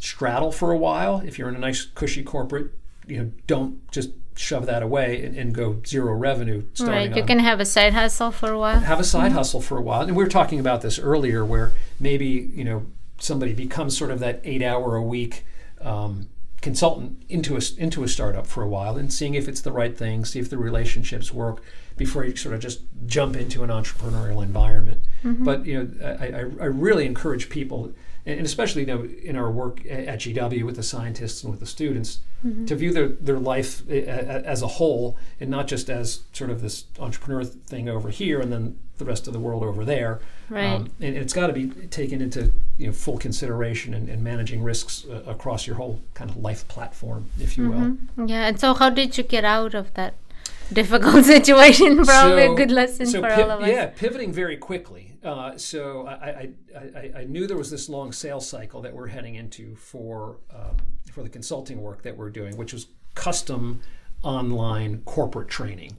straddle 0.00 0.52
for 0.52 0.70
a 0.70 0.76
while 0.76 1.20
if 1.24 1.38
you're 1.38 1.48
in 1.48 1.56
a 1.56 1.60
nice 1.60 1.84
cushy 1.84 2.22
corporate, 2.22 2.70
you 3.06 3.18
know, 3.18 3.32
don't 3.46 3.90
just 3.90 4.10
shove 4.34 4.66
that 4.66 4.82
away 4.82 5.24
and, 5.24 5.36
and 5.36 5.54
go 5.54 5.80
zero 5.86 6.14
revenue 6.14 6.62
starting 6.74 6.94
Right. 7.08 7.16
You 7.16 7.22
on- 7.22 7.28
can 7.28 7.38
have 7.40 7.60
a 7.60 7.64
side 7.66 7.92
hustle 7.94 8.30
for 8.30 8.50
a 8.50 8.58
while. 8.58 8.80
have 8.80 9.00
a 9.00 9.04
side 9.04 9.32
hustle 9.32 9.60
for 9.60 9.76
a 9.78 9.82
while. 9.82 10.02
And 10.02 10.16
we 10.16 10.22
were 10.24 10.30
talking 10.30 10.58
about 10.60 10.80
this 10.82 10.98
earlier, 10.98 11.44
where 11.44 11.72
maybe 12.00 12.50
you 12.54 12.64
know 12.64 12.86
somebody 13.18 13.52
becomes 13.52 13.96
sort 13.96 14.10
of 14.10 14.18
that 14.20 14.40
eight-hour 14.44 14.96
a 14.96 15.02
week 15.02 15.44
um, 15.80 16.28
consultant 16.60 17.22
into 17.28 17.56
a 17.56 17.60
into 17.76 18.02
a 18.04 18.08
startup 18.08 18.46
for 18.46 18.62
a 18.62 18.68
while, 18.68 18.96
and 18.96 19.12
seeing 19.12 19.34
if 19.34 19.48
it's 19.48 19.60
the 19.60 19.72
right 19.72 19.96
thing, 19.96 20.24
see 20.24 20.38
if 20.38 20.48
the 20.50 20.58
relationships 20.58 21.32
work 21.32 21.62
before 21.96 22.24
you 22.24 22.34
sort 22.36 22.54
of 22.54 22.60
just 22.60 22.80
jump 23.06 23.36
into 23.36 23.62
an 23.62 23.70
entrepreneurial 23.70 24.42
environment. 24.42 25.00
But 25.24 25.66
you 25.66 25.74
know, 25.84 26.06
I, 26.20 26.26
I, 26.26 26.38
I 26.38 26.66
really 26.66 27.06
encourage 27.06 27.48
people. 27.48 27.92
And 28.24 28.46
especially 28.46 28.82
you 28.82 28.86
know, 28.86 29.02
in 29.04 29.34
our 29.36 29.50
work 29.50 29.80
at 29.88 30.20
GW 30.20 30.62
with 30.64 30.76
the 30.76 30.82
scientists 30.84 31.42
and 31.42 31.50
with 31.50 31.58
the 31.60 31.66
students, 31.66 32.20
to 32.66 32.74
view 32.74 32.92
their, 32.92 33.08
their 33.08 33.38
life 33.38 33.88
as 33.88 34.62
a 34.62 34.66
whole 34.66 35.16
and 35.40 35.48
not 35.50 35.66
just 35.68 35.88
as 35.88 36.22
sort 36.32 36.50
of 36.50 36.60
this 36.60 36.84
entrepreneur 36.98 37.44
thing 37.44 37.88
over 37.88 38.10
here 38.10 38.40
and 38.40 38.52
then 38.52 38.78
the 38.98 39.04
rest 39.04 39.26
of 39.26 39.32
the 39.32 39.38
world 39.40 39.62
over 39.62 39.84
there. 39.84 40.14
Um, 40.50 40.54
Right. 40.56 40.80
and 41.00 41.16
it's 41.16 41.32
got 41.32 41.46
to 41.46 41.52
be 41.52 41.68
taken 41.88 42.20
into 42.20 42.52
you 42.78 42.88
know, 42.88 42.92
full 42.92 43.16
consideration 43.16 43.94
and, 43.94 44.08
and 44.08 44.22
managing 44.22 44.62
risks 44.62 45.04
uh, 45.08 45.22
across 45.26 45.66
your 45.66 45.76
whole 45.76 46.00
kind 46.14 46.30
of 46.30 46.36
life 46.36 46.66
platform, 46.68 47.26
if 47.40 47.56
you 47.56 47.70
will. 47.70 47.96
Yeah. 48.28 48.46
And 48.48 48.60
so, 48.60 48.74
how 48.74 48.90
did 48.90 49.16
you 49.16 49.24
get 49.24 49.44
out 49.44 49.74
of 49.74 49.94
that 49.94 50.14
difficult 50.72 51.24
situation? 51.24 52.04
Probably 52.04 52.42
So- 52.46 52.52
a 52.52 52.56
good 52.56 52.70
lesson 52.70 53.06
so 53.06 53.20
for 53.22 53.28
piv- 53.28 53.44
all 53.44 53.50
of 53.52 53.62
us. 53.62 53.68
Yeah, 53.68 53.86
pivoting 53.86 54.32
very 54.32 54.56
quickly. 54.56 55.11
Uh, 55.24 55.56
so 55.56 56.06
I, 56.06 56.12
I, 56.12 56.50
I, 56.76 57.12
I 57.18 57.24
knew 57.24 57.46
there 57.46 57.56
was 57.56 57.70
this 57.70 57.88
long 57.88 58.12
sales 58.12 58.48
cycle 58.48 58.82
that 58.82 58.92
we're 58.92 59.06
heading 59.06 59.36
into 59.36 59.76
for 59.76 60.38
um, 60.54 60.76
for 61.12 61.22
the 61.22 61.28
consulting 61.28 61.80
work 61.80 62.02
that 62.02 62.16
we're 62.16 62.30
doing, 62.30 62.56
which 62.56 62.72
was 62.72 62.86
custom 63.14 63.80
online 64.22 65.02
corporate 65.04 65.48
training. 65.48 65.96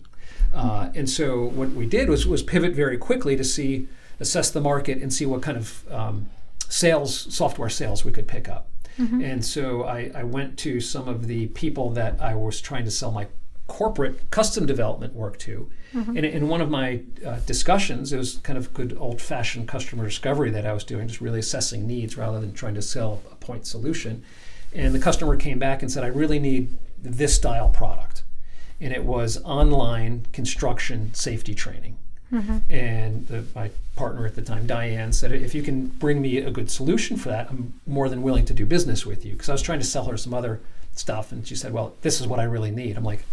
Uh, 0.54 0.90
and 0.96 1.10
so 1.10 1.46
what 1.46 1.70
we 1.70 1.86
did 1.86 2.10
was 2.10 2.28
was 2.28 2.44
pivot 2.44 2.74
very 2.74 2.98
quickly 2.98 3.36
to 3.38 3.44
see 3.44 3.88
assess 4.20 4.52
the 4.52 4.62
market 4.62 4.98
and 5.02 5.14
see 5.14 5.26
what 5.26 5.42
kind 5.42 5.58
of 5.58 5.92
um, 5.92 6.30
sales 6.70 7.34
software 7.34 7.70
sales 7.70 8.04
we 8.04 8.12
could 8.12 8.28
pick 8.28 8.50
up. 8.50 8.68
And 9.24 9.44
so 9.44 9.84
I, 9.84 10.12
I 10.14 10.24
went 10.24 10.58
to 10.60 10.80
some 10.80 11.08
of 11.08 11.28
the 11.28 11.48
people 11.48 11.90
that 11.92 12.22
I 12.22 12.36
was 12.36 12.62
trying 12.62 12.86
to 12.86 12.92
sell 12.92 13.12
my 13.12 13.28
corporate 13.68 14.30
custom 14.30 14.66
development 14.66 15.14
work 15.16 15.40
to. 15.40 15.70
And 15.94 16.18
in 16.26 16.48
one 16.48 16.62
of 16.62 16.70
my 16.70 17.02
uh, 17.26 17.40
discussions, 17.46 18.12
it 18.14 18.18
was 18.18 18.38
kind 18.38 18.58
of 18.58 18.74
good 18.74 18.98
old 19.00 19.22
fashioned 19.22 19.68
customer 19.68 20.06
discovery 20.06 20.50
that 20.52 20.66
I 20.66 20.74
was 20.74 20.84
doing, 20.84 21.08
just 21.08 21.22
really 21.22 21.40
assessing 21.40 21.86
needs 21.88 22.18
rather 22.18 22.40
than 22.40 22.54
trying 22.54 22.74
to 22.76 22.82
sell 22.82 23.22
a 23.32 23.36
point 23.36 23.68
solution. 23.68 24.24
And 24.74 24.96
the 24.96 25.00
customer 25.00 25.36
came 25.36 25.60
back 25.60 25.82
and 25.84 25.92
said, 25.92 26.04
I 26.04 26.08
really 26.08 26.40
need 26.40 26.76
this 27.02 27.36
style 27.36 27.70
product. 27.70 28.24
And 28.82 28.92
it 28.92 29.04
was 29.06 29.42
online 29.44 30.26
construction 30.34 31.14
safety 31.14 31.54
training. 31.54 31.98
And 32.70 33.28
the, 33.28 33.44
my 33.54 33.70
partner 33.96 34.26
at 34.26 34.34
the 34.34 34.42
time, 34.42 34.66
Diane, 34.66 35.14
said, 35.14 35.32
If 35.32 35.54
you 35.54 35.62
can 35.62 35.86
bring 35.88 36.20
me 36.22 36.40
a 36.40 36.50
good 36.50 36.72
solution 36.72 37.16
for 37.18 37.30
that, 37.30 37.50
I'm 37.52 37.74
more 37.86 38.10
than 38.10 38.24
willing 38.24 38.46
to 38.46 38.54
do 38.56 38.66
business 38.66 39.06
with 39.06 39.24
you. 39.24 39.34
Because 39.34 39.50
I 39.50 39.52
was 39.52 39.62
trying 39.62 39.80
to 39.80 39.86
sell 39.86 40.06
her 40.06 40.18
some 40.18 40.34
other 40.34 40.60
stuff. 40.96 41.32
And 41.32 41.46
she 41.48 41.56
said, 41.56 41.72
Well, 41.74 41.94
this 42.02 42.20
is 42.20 42.26
what 42.28 42.40
I 42.40 42.44
really 42.46 42.72
need. 42.72 42.98
I'm 42.98 43.04
like, 43.04 43.24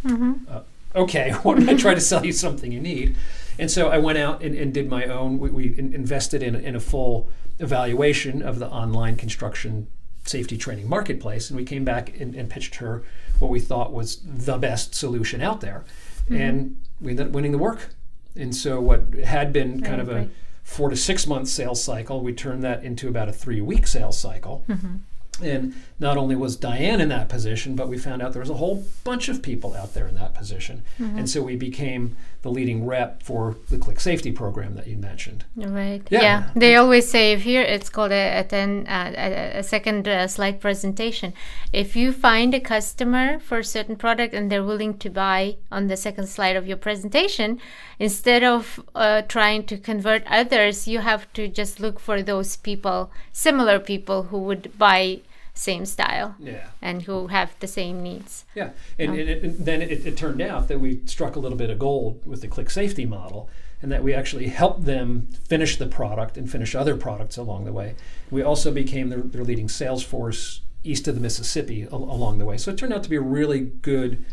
uh, 0.50 0.60
okay, 0.94 1.30
why 1.42 1.54
don't 1.54 1.68
I 1.68 1.74
try 1.74 1.94
to 1.94 2.00
sell 2.00 2.24
you 2.24 2.32
something 2.32 2.72
you 2.72 2.80
need? 2.80 3.16
And 3.58 3.70
so 3.70 3.88
I 3.88 3.98
went 3.98 4.18
out 4.18 4.42
and, 4.42 4.54
and 4.54 4.72
did 4.72 4.88
my 4.88 5.04
own. 5.04 5.38
We, 5.38 5.50
we 5.50 5.78
invested 5.78 6.42
in, 6.42 6.54
in 6.54 6.74
a 6.76 6.80
full 6.80 7.28
evaluation 7.58 8.42
of 8.42 8.58
the 8.58 8.68
online 8.68 9.16
construction 9.16 9.86
safety 10.24 10.56
training 10.56 10.88
marketplace, 10.88 11.50
and 11.50 11.56
we 11.56 11.64
came 11.64 11.84
back 11.84 12.18
and, 12.20 12.34
and 12.34 12.48
pitched 12.48 12.76
her 12.76 13.02
what 13.38 13.50
we 13.50 13.60
thought 13.60 13.92
was 13.92 14.20
the 14.24 14.58
best 14.58 14.94
solution 14.94 15.40
out 15.40 15.60
there, 15.60 15.84
mm-hmm. 16.24 16.36
and 16.36 16.76
we 17.00 17.10
ended 17.10 17.28
up 17.28 17.32
winning 17.32 17.52
the 17.52 17.58
work. 17.58 17.88
And 18.36 18.54
so 18.54 18.80
what 18.80 19.12
had 19.14 19.52
been 19.52 19.80
kind 19.80 20.00
of 20.00 20.08
a 20.08 20.28
four 20.62 20.88
to 20.88 20.96
six 20.96 21.26
month 21.26 21.48
sales 21.48 21.82
cycle, 21.82 22.22
we 22.22 22.32
turned 22.32 22.62
that 22.62 22.84
into 22.84 23.08
about 23.08 23.28
a 23.28 23.32
three 23.32 23.60
week 23.60 23.86
sales 23.86 24.18
cycle. 24.18 24.64
Mm-hmm. 24.68 24.96
And 25.42 25.74
not 25.98 26.16
only 26.16 26.34
was 26.36 26.56
Diane 26.56 27.00
in 27.00 27.08
that 27.10 27.28
position, 27.28 27.76
but 27.76 27.88
we 27.88 27.98
found 27.98 28.22
out 28.22 28.32
there 28.32 28.40
was 28.40 28.50
a 28.50 28.54
whole 28.54 28.84
bunch 29.04 29.28
of 29.28 29.42
people 29.42 29.74
out 29.74 29.94
there 29.94 30.06
in 30.06 30.14
that 30.14 30.34
position. 30.34 30.82
Mm-hmm. 30.98 31.18
And 31.18 31.30
so 31.30 31.42
we 31.42 31.56
became 31.56 32.16
the 32.42 32.50
leading 32.50 32.86
rep 32.86 33.22
for 33.22 33.56
the 33.68 33.76
ClickSafety 33.76 34.34
program 34.34 34.74
that 34.74 34.86
you 34.86 34.96
mentioned. 34.96 35.44
Right. 35.56 36.02
Yeah. 36.10 36.22
yeah. 36.22 36.50
They 36.56 36.76
always 36.76 37.10
say 37.10 37.36
here 37.36 37.60
it's 37.60 37.90
called 37.90 38.12
a, 38.12 38.40
a, 38.40 38.44
ten, 38.44 38.86
uh, 38.86 39.12
a, 39.14 39.58
a 39.58 39.62
second 39.62 40.08
uh, 40.08 40.26
slide 40.26 40.58
presentation. 40.58 41.34
If 41.70 41.96
you 41.96 42.12
find 42.12 42.54
a 42.54 42.60
customer 42.60 43.38
for 43.38 43.58
a 43.58 43.64
certain 43.64 43.96
product 43.96 44.32
and 44.32 44.50
they're 44.50 44.64
willing 44.64 44.96
to 44.98 45.10
buy 45.10 45.56
on 45.70 45.88
the 45.88 45.98
second 45.98 46.28
slide 46.28 46.56
of 46.56 46.66
your 46.66 46.78
presentation, 46.78 47.60
instead 47.98 48.42
of 48.42 48.80
uh, 48.94 49.20
trying 49.22 49.64
to 49.64 49.76
convert 49.76 50.22
others, 50.26 50.88
you 50.88 51.00
have 51.00 51.30
to 51.34 51.46
just 51.46 51.78
look 51.78 52.00
for 52.00 52.22
those 52.22 52.56
people, 52.56 53.10
similar 53.32 53.78
people 53.78 54.24
who 54.24 54.38
would 54.38 54.78
buy 54.78 55.20
same 55.60 55.84
style 55.84 56.34
yeah. 56.38 56.68
and 56.80 57.02
who 57.02 57.26
have 57.26 57.54
the 57.60 57.66
same 57.66 58.02
needs. 58.02 58.46
Yeah, 58.54 58.70
and, 58.98 59.10
um, 59.10 59.18
and, 59.18 59.28
it, 59.28 59.42
and 59.42 59.58
then 59.58 59.82
it, 59.82 60.06
it, 60.06 60.16
turned 60.16 60.40
out 60.40 60.68
that 60.68 60.80
we 60.80 61.00
struck 61.04 61.36
a 61.36 61.38
little 61.38 61.58
bit 61.58 61.68
of 61.68 61.78
gold 61.78 62.26
with 62.26 62.40
the 62.40 62.48
ClickSafety 62.48 63.06
model 63.06 63.50
and 63.82 63.92
that 63.92 64.02
we 64.02 64.14
actually 64.14 64.48
helped 64.48 64.84
them 64.84 65.28
finish 65.44 65.76
the 65.76 65.86
product 65.86 66.38
and 66.38 66.50
finish 66.50 66.74
other 66.74 66.96
products 66.96 67.36
along 67.36 67.66
the 67.66 67.72
way. 67.72 67.94
We 68.30 68.42
also 68.42 68.70
became 68.72 69.10
their, 69.10 69.20
their 69.20 69.44
leading 69.44 69.68
sales 69.68 70.02
force 70.02 70.62
east 70.82 71.06
of 71.08 71.14
the 71.14 71.20
Mississippi 71.20 71.86
al- 71.92 72.04
along 72.04 72.38
the 72.38 72.46
way. 72.46 72.56
So 72.56 72.70
it 72.70 72.78
turned 72.78 72.94
out 72.94 73.02
to 73.02 73.10
be 73.10 73.16
a 73.16 73.20
really 73.20 73.60
good, 73.60 74.24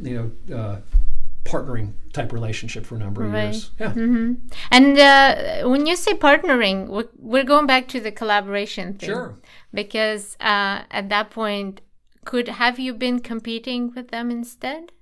you 0.00 0.32
know, 0.48 0.56
uh, 0.56 0.76
partnering 1.44 1.92
type 2.12 2.32
relationship 2.32 2.84
for 2.84 2.96
a 2.96 2.98
number 2.98 3.24
of 3.24 3.32
right. 3.32 3.44
years. 3.44 3.70
Yeah. 3.80 3.92
Mm-hmm. 3.92 4.34
And 4.70 4.98
uh, 4.98 5.68
when 5.68 5.86
you 5.86 5.96
say 5.96 6.12
partnering, 6.14 6.88
we're, 6.88 7.08
we're, 7.18 7.44
going 7.44 7.66
back 7.66 7.88
to 7.88 8.00
the 8.00 8.12
collaboration 8.12 8.94
thing. 8.94 9.08
Sure. 9.08 9.34
Because 9.72 10.36
uh, 10.40 10.82
at 10.90 11.08
that 11.08 11.30
point, 11.30 11.80
could 12.24 12.48
have 12.48 12.78
you 12.78 12.94
been 12.94 13.20
competing 13.20 13.92
with 13.94 14.08
them 14.08 14.30
instead? 14.30 14.92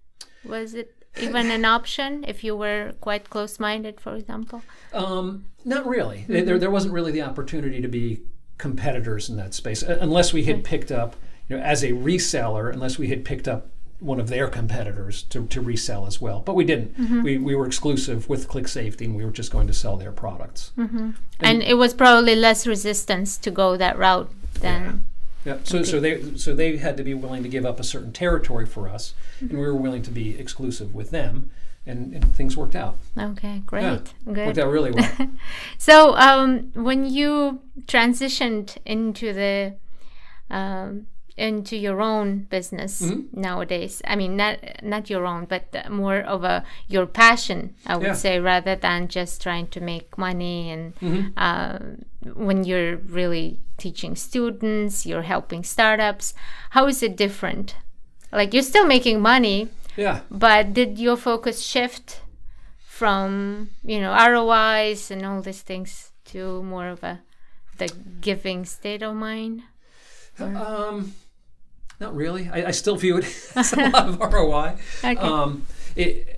Was 0.45 0.75
it 0.75 0.95
even 1.21 1.51
an 1.51 1.65
option 1.65 2.25
if 2.27 2.45
you 2.45 2.57
were 2.57 2.93
quite 3.01 3.31
close-minded, 3.31 4.01
for 4.01 4.15
example? 4.15 4.63
Um, 4.93 5.47
not 5.65 5.87
really. 5.87 6.19
Mm-hmm. 6.19 6.45
There, 6.45 6.59
there 6.59 6.71
wasn't 6.71 6.95
really 6.95 7.13
the 7.13 7.23
opportunity 7.23 7.81
to 7.81 7.89
be 7.89 8.23
competitors 8.59 9.29
in 9.29 9.37
that 9.37 9.55
space, 9.55 9.83
unless 9.83 10.33
we 10.33 10.45
had 10.45 10.65
picked 10.65 10.91
up, 10.91 11.17
you 11.49 11.57
know, 11.57 11.63
as 11.63 11.83
a 11.83 11.93
reseller, 11.93 12.73
unless 12.73 12.99
we 12.99 13.09
had 13.09 13.25
picked 13.25 13.49
up 13.49 13.69
one 13.99 14.21
of 14.21 14.29
their 14.29 14.49
competitors 14.49 15.23
to, 15.25 15.47
to 15.47 15.61
resell 15.61 16.07
as 16.07 16.21
well. 16.21 16.41
But 16.41 16.55
we 16.55 16.65
didn't. 16.65 16.99
Mm-hmm. 16.99 17.23
We, 17.23 17.39
we 17.39 17.55
were 17.55 17.67
exclusive 17.67 18.29
with 18.29 18.49
ClickSafety 18.49 19.07
and 19.07 19.17
we 19.17 19.25
were 19.25 19.31
just 19.31 19.51
going 19.51 19.67
to 19.69 19.73
sell 19.73 19.97
their 19.97 20.13
products. 20.13 20.73
Mm-hmm. 20.77 20.97
And, 20.99 21.15
and, 21.41 21.63
it 21.63 21.75
was 21.75 21.95
probably 21.95 22.37
less 22.37 22.67
resistance 22.67 23.39
to 23.39 23.51
go 23.51 23.77
that 23.77 23.99
route 23.99 24.31
than. 24.61 25.07
Yeah. 25.45 25.55
yeah. 25.55 25.61
So, 25.65 25.83
so 25.83 26.01
they 26.01 26.37
so 26.37 26.55
they 26.55 26.77
had 26.77 26.97
to 26.97 27.03
be 27.03 27.15
willing 27.15 27.43
to 27.43 27.49
give 27.49 27.65
up 27.65 27.81
a 27.81 27.85
certain 27.85 28.13
territory 28.13 28.67
for 28.67 28.89
us, 28.89 29.15
mm-hmm. 29.37 29.51
and 29.51 29.59
we 29.59 29.67
were 29.67 29.75
willing 29.75 30.03
to 30.03 30.11
be 30.11 30.39
exclusive 30.39 30.95
with 30.95 31.11
them, 31.11 31.51
and, 31.87 32.13
and 32.15 32.35
things 32.35 32.57
worked 32.57 32.77
out. 32.77 32.97
Okay, 33.19 33.63
great, 33.67 33.83
yeah, 33.83 33.99
good. 34.25 34.47
Worked 34.47 34.59
out 34.59 34.71
really 34.71 34.91
well. 34.91 35.31
so, 35.79 36.17
um, 36.17 36.73
when 36.75 37.07
you 37.07 37.61
transitioned 37.87 38.77
into 38.85 39.33
the 39.33 39.77
um, 40.51 41.07
into 41.37 41.77
your 41.77 42.01
own 42.01 42.39
business 42.49 43.03
mm-hmm. 43.03 43.41
nowadays 43.41 44.01
i 44.07 44.17
mean 44.17 44.37
not 44.37 44.59
not 44.83 45.11
your 45.11 45.27
own 45.27 45.45
but 45.45 45.65
more 45.91 46.21
of 46.21 46.45
a 46.45 46.65
your 46.89 47.05
passion 47.05 47.75
i 47.87 47.95
would 47.95 48.07
yeah. 48.07 48.15
say 48.15 48.41
rather 48.41 48.75
than 48.75 49.07
just 49.07 49.43
trying 49.43 49.67
to 49.67 49.81
make 49.81 50.17
money 50.17 50.71
and 50.71 50.97
mm-hmm. 50.97 51.29
uh, 51.37 51.79
when 52.35 52.65
you're 52.65 52.97
really 52.97 53.61
teaching 53.77 54.17
students 54.17 55.05
you're 55.05 55.23
helping 55.23 55.63
startups 55.63 56.33
how 56.71 56.87
is 56.87 57.03
it 57.03 57.17
different 57.17 57.77
like 58.33 58.55
you're 58.55 58.63
still 58.63 58.87
making 58.87 59.21
money 59.21 59.69
yeah 59.97 60.21
but 60.31 60.73
did 60.73 60.99
your 60.99 61.17
focus 61.17 61.61
shift 61.61 62.21
from 62.79 63.69
you 63.85 64.01
know 64.01 64.13
rois 64.13 65.11
and 65.11 65.27
all 65.27 65.43
these 65.43 65.61
things 65.61 66.13
to 66.25 66.63
more 66.63 66.89
of 66.89 67.05
a 67.05 67.21
the 67.77 67.93
giving 68.23 68.65
state 68.65 69.03
of 69.03 69.15
mind 69.15 69.63
um 70.41 71.15
not 72.01 72.15
really. 72.15 72.49
I, 72.53 72.69
I 72.69 72.71
still 72.71 72.97
view 72.97 73.19
it 73.19 73.25
as 73.57 73.73
a 73.73 73.89
lot 73.89 74.09
of 74.09 74.21
ROI. 74.33 74.77
Okay. 75.05 75.17
Um, 75.17 75.67
it, 75.95 76.37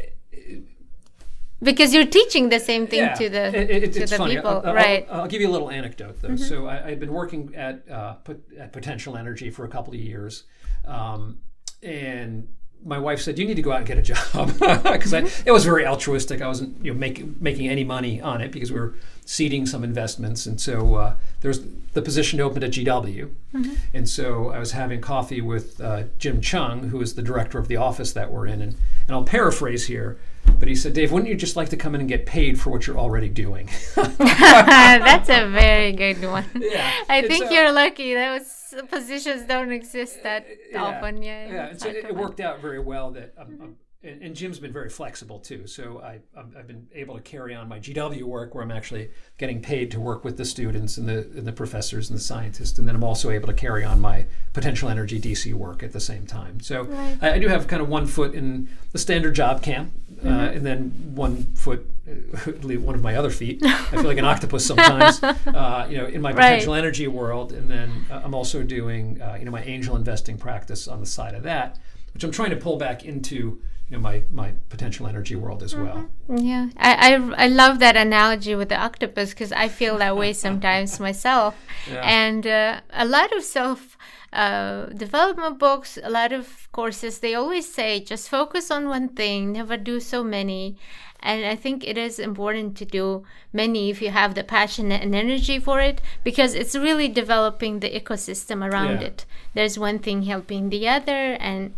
because 1.63 1.93
you're 1.93 2.07
teaching 2.07 2.51
the 2.51 2.61
same 2.61 2.87
thing 2.87 3.01
yeah, 3.01 3.15
to 3.15 3.29
the 3.29 3.75
it, 3.85 3.93
to 3.93 4.07
the 4.07 4.17
funny. 4.17 4.37
people, 4.37 4.63
I'll, 4.65 4.75
right? 4.75 5.07
I'll, 5.11 5.23
I'll, 5.23 5.27
give 5.27 5.41
you 5.41 5.49
a 5.49 5.51
little 5.51 5.71
anecdote 5.71 6.21
though. 6.23 6.29
Mm-hmm. 6.29 6.45
So 6.45 6.69
I, 6.69 6.91
had 6.91 7.01
been 7.01 7.13
working 7.13 7.55
at 7.57 7.89
uh, 7.91 8.15
at 8.59 8.73
Potential 8.73 9.17
Energy 9.17 9.51
for 9.51 9.65
a 9.65 9.69
couple 9.69 9.93
of 9.93 9.99
years, 9.99 10.45
um, 10.87 11.41
and 11.83 12.47
my 12.85 12.99
wife 12.99 13.21
said, 13.21 13.39
"You 13.39 13.47
need 13.47 13.57
to 13.57 13.63
go 13.63 13.73
out 13.73 13.79
and 13.79 13.87
get 13.87 13.99
a 13.99 14.03
job," 14.03 14.53
because 14.85 15.13
it 15.13 15.51
was 15.51 15.65
very 15.65 15.85
altruistic. 15.85 16.41
I 16.41 16.47
wasn't 16.47 16.85
you 16.85 16.93
know 16.93 16.99
make, 16.99 17.41
making 17.41 17.69
any 17.69 17.83
money 17.83 18.21
on 18.21 18.41
it 18.41 18.53
because 18.53 18.71
we 18.71 18.79
were 18.79 18.95
seeding 19.29 19.67
some 19.67 19.85
investments, 19.85 20.47
and 20.47 20.59
so 20.59 20.95
uh, 20.95 21.15
there's 21.43 21.61
the 21.93 22.01
position 22.01 22.41
opened 22.41 22.65
at 22.65 22.71
GW, 22.71 23.31
mm-hmm. 23.53 23.75
and 23.93 24.09
so 24.09 24.49
I 24.49 24.59
was 24.59 24.73
having 24.73 25.03
coffee 25.03 25.43
with 25.43 25.79
uh, 25.83 26.05
Jim 26.19 26.41
Chung, 26.41 26.89
who 26.89 27.03
is 27.03 27.15
the 27.15 27.21
director 27.21 27.59
of 27.59 27.69
the 27.69 27.77
office 27.77 28.15
that 28.15 28.33
we're 28.33 28.47
in, 28.47 28.63
and 28.63 28.75
and 29.07 29.11
I'll 29.11 29.25
paraphrase 29.25 29.87
here, 29.87 30.19
but 30.59 30.67
he 30.67 30.75
said, 30.75 30.95
"Dave, 30.95 31.13
wouldn't 31.13 31.29
you 31.29 31.37
just 31.37 31.57
like 31.57 31.69
to 31.69 31.77
come 31.77 31.95
in 31.95 32.01
and 32.01 32.09
get 32.09 32.25
paid 32.25 32.59
for 32.59 32.71
what 32.71 32.87
you're 32.87 32.97
already 32.97 33.29
doing?" 33.29 33.69
That's 33.95 35.29
a 35.29 35.47
very 35.51 35.93
good 35.93 36.23
one. 36.23 36.47
Yeah, 36.55 36.91
I 37.11 37.21
think 37.21 37.49
uh, 37.49 37.51
you're 37.51 37.71
lucky. 37.71 38.15
Those 38.15 38.75
positions 38.89 39.43
don't 39.43 39.73
exist 39.73 40.23
that 40.23 40.47
yeah, 40.73 40.83
often. 40.83 41.23
Yeah, 41.23 41.53
yeah. 41.53 41.77
so 41.77 41.91
it, 41.91 41.97
it, 41.97 42.17
worked 42.17 42.41
out 42.41 42.63
very 42.63 42.81
well 42.81 43.11
that. 43.11 43.35
I'm, 43.39 43.47
mm-hmm. 43.47 43.63
I'm 43.63 43.77
and, 44.05 44.23
and, 44.23 44.37
Jim's 44.37 44.61
been 44.61 44.73
very 44.73 44.89
flexible 44.89 45.41
too. 45.41 45.67
So 45.67 46.01
I, 46.01 46.21
have 46.37 46.69
been 46.69 46.87
able 46.95 47.17
to 47.17 47.21
carry 47.21 47.53
on 47.53 47.69
my 47.69 47.81
GW 47.81 48.23
work 48.23 48.55
where 48.55 48.63
I'm 48.63 48.71
actually 48.71 49.11
getting 49.39 49.61
paid 49.61 49.91
to 49.91 50.01
work 50.01 50.25
with 50.25 50.37
the 50.37 50.45
students 50.45 50.99
and 50.99 51.09
the, 51.09 51.19
and 51.19 51.45
the 51.45 51.53
professors 51.53 52.09
and 52.09 52.17
the 52.17 52.23
scientists. 52.23 52.79
And 52.79 52.87
then 52.87 52.95
I'm 52.95 53.03
also 53.03 53.31
able 53.31 53.49
to 53.49 53.55
carry 53.55 53.85
on 53.85 53.99
my 54.01 54.27
potential 54.53 54.89
energy 54.89 55.21
DC 55.21 55.53
work 55.53 55.83
at 55.83 55.93
the 55.93 56.01
same 56.01 56.27
time. 56.27 56.61
So 56.61 56.85
right. 56.85 57.19
I, 57.21 57.33
I, 57.33 57.39
do 57.41 57.49
have 57.49 57.67
kind 57.67 57.83
of 57.83 57.89
one 57.89 58.07
foot 58.07 58.35
in 58.35 58.69
the 58.93 58.99
standard 58.99 59.35
job 59.35 59.63
camp 59.63 59.93
uh, 60.21 60.25
mm-hmm. 60.25 60.29
uh, 60.29 60.47
and 60.47 60.65
then 60.65 60.91
one 61.17 61.43
foot, 61.55 61.91
one 62.63 62.95
of 62.95 63.03
my 63.03 63.17
other 63.17 63.31
feet. 63.31 63.61
I 63.65 63.83
feel 63.83 64.05
like 64.05 64.19
an 64.19 64.25
octopus 64.25 64.65
sometimes, 64.65 65.21
uh, 65.23 65.89
you 65.91 65.97
know, 65.97 66.07
in 66.07 66.23
my 66.23 66.33
potential 66.33 66.75
right. 66.75 66.79
energy 66.79 67.09
world. 67.09 67.51
And 67.51 67.69
then 67.69 68.07
uh, 68.13 68.21
I'm 68.23 68.35
also 68.35 68.63
doing, 68.63 69.21
uh, 69.21 69.35
you 69.41 69.45
know, 69.45 69.51
my 69.51 69.65
angel 69.65 69.97
investing 69.97 70.39
practice 70.39 70.87
on 70.87 71.01
the 71.01 71.07
side 71.07 71.35
of 71.35 71.43
that, 71.43 71.81
which 72.15 72.23
I'm 72.23 72.31
trying 72.31 72.51
to 72.51 72.57
pull 72.57 72.77
back 72.77 73.05
into 73.05 73.61
you 73.89 73.97
know 73.97 74.03
my 74.03 74.23
my 74.31 74.53
potential 74.69 75.07
energy 75.07 75.35
world 75.35 75.63
as 75.63 75.75
well. 75.75 76.09
Mm-hmm. 76.29 76.37
Yeah, 76.37 76.69
I, 76.77 77.15
I, 77.15 77.45
I 77.45 77.47
love 77.49 77.79
that 77.79 77.97
analogy 77.97 78.55
with 78.55 78.69
the 78.69 78.77
octopus 78.77 79.31
because 79.31 79.53
I 79.53 79.69
feel 79.69 79.99
that 79.99 80.17
way 80.17 80.33
sometimes 80.47 81.01
myself. 81.01 81.57
Yeah. 81.91 82.03
And 82.03 82.47
uh, 82.47 82.81
a 82.93 83.07
lot 83.07 83.33
of 83.33 83.43
self 83.43 83.97
uh, 84.33 84.87
development 84.87 85.59
books, 85.59 85.99
a 86.03 86.11
lot 86.11 86.33
of 86.33 86.71
courses, 86.73 87.21
they 87.21 87.35
always 87.35 87.73
say 87.73 88.01
just 88.01 88.29
focus 88.29 88.71
on 88.71 88.89
one 88.89 89.09
thing, 89.09 89.53
never 89.53 89.77
do 89.77 90.01
so 90.01 90.23
many. 90.23 90.77
And 91.21 91.45
I 91.45 91.57
think 91.57 91.85
it 91.85 91.99
is 91.99 92.21
important 92.21 92.77
to 92.77 92.85
do 92.85 93.25
many 93.53 93.91
if 93.91 94.01
you 94.01 94.11
have 94.11 94.35
the 94.35 94.45
passion 94.45 94.93
and 94.93 95.15
energy 95.15 95.59
for 95.59 95.81
it 95.81 96.01
because 96.23 96.55
it's 96.55 96.77
really 96.77 97.09
developing 97.09 97.81
the 97.81 97.91
ecosystem 97.91 98.65
around 98.65 99.01
yeah. 99.01 99.09
it. 99.09 99.27
There's 99.55 99.79
one 99.79 99.99
thing 99.99 100.23
helping 100.23 100.69
the 100.69 100.89
other 100.89 101.33
and 101.41 101.75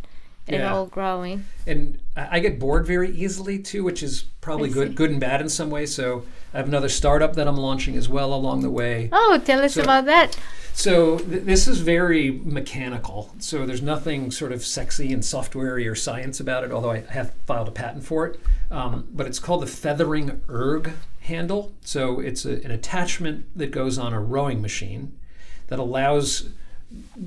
it 0.55 0.59
yeah. 0.59 0.73
all 0.73 0.87
growing. 0.87 1.45
And 1.67 1.99
I 2.17 2.41
get 2.41 2.59
bored 2.59 2.87
very 2.87 3.11
easily 3.11 3.59
too, 3.59 3.85
which 3.85 4.03
is 4.03 4.25
probably 4.41 4.69
good, 4.69 4.95
good 4.95 5.11
and 5.11 5.21
bad 5.21 5.41
in 5.41 5.49
some 5.49 5.71
way. 5.71 5.87
So 5.87 6.25
I 6.53 6.59
have 6.59 6.69
another 6.69 6.89
startup 6.89 7.35
that 7.35 7.47
I'm 7.47 7.57
launching 7.57 7.97
as 7.97 8.09
well 8.09 8.35
along 8.35 8.63
the 8.63 8.71
way. 8.71 9.09
Oh, 9.13 9.41
tell 9.45 9.63
us 9.63 9.75
so, 9.75 9.83
about 9.83 10.07
that. 10.07 10.39
So 10.73 11.19
th- 11.19 11.45
this 11.45 11.69
is 11.69 11.81
very 11.81 12.31
mechanical. 12.31 13.35
So 13.39 13.67
there's 13.67 13.83
nothing 13.83 14.31
sort 14.31 14.53
of 14.53 14.65
sexy 14.65 15.13
and 15.13 15.23
softwarey 15.23 15.91
or 15.91 15.95
science 15.95 16.41
about 16.41 16.65
it, 16.65 16.73
although 16.73 16.91
I 16.91 17.01
have 17.01 17.35
filed 17.47 17.69
a 17.69 17.73
patent 17.73 18.05
for 18.05 18.27
it. 18.27 18.41
Um, 18.71 19.09
but 19.13 19.27
it's 19.27 19.39
called 19.39 19.63
the 19.63 19.67
feathering 19.67 20.41
erg 20.49 20.93
handle. 21.21 21.73
So 21.83 22.21
it's 22.21 22.45
a, 22.45 22.63
an 22.65 22.71
attachment 22.71 23.47
that 23.57 23.71
goes 23.71 23.99
on 23.99 24.13
a 24.13 24.21
rowing 24.21 24.61
machine 24.61 25.17
that 25.69 25.79
allows 25.79 26.49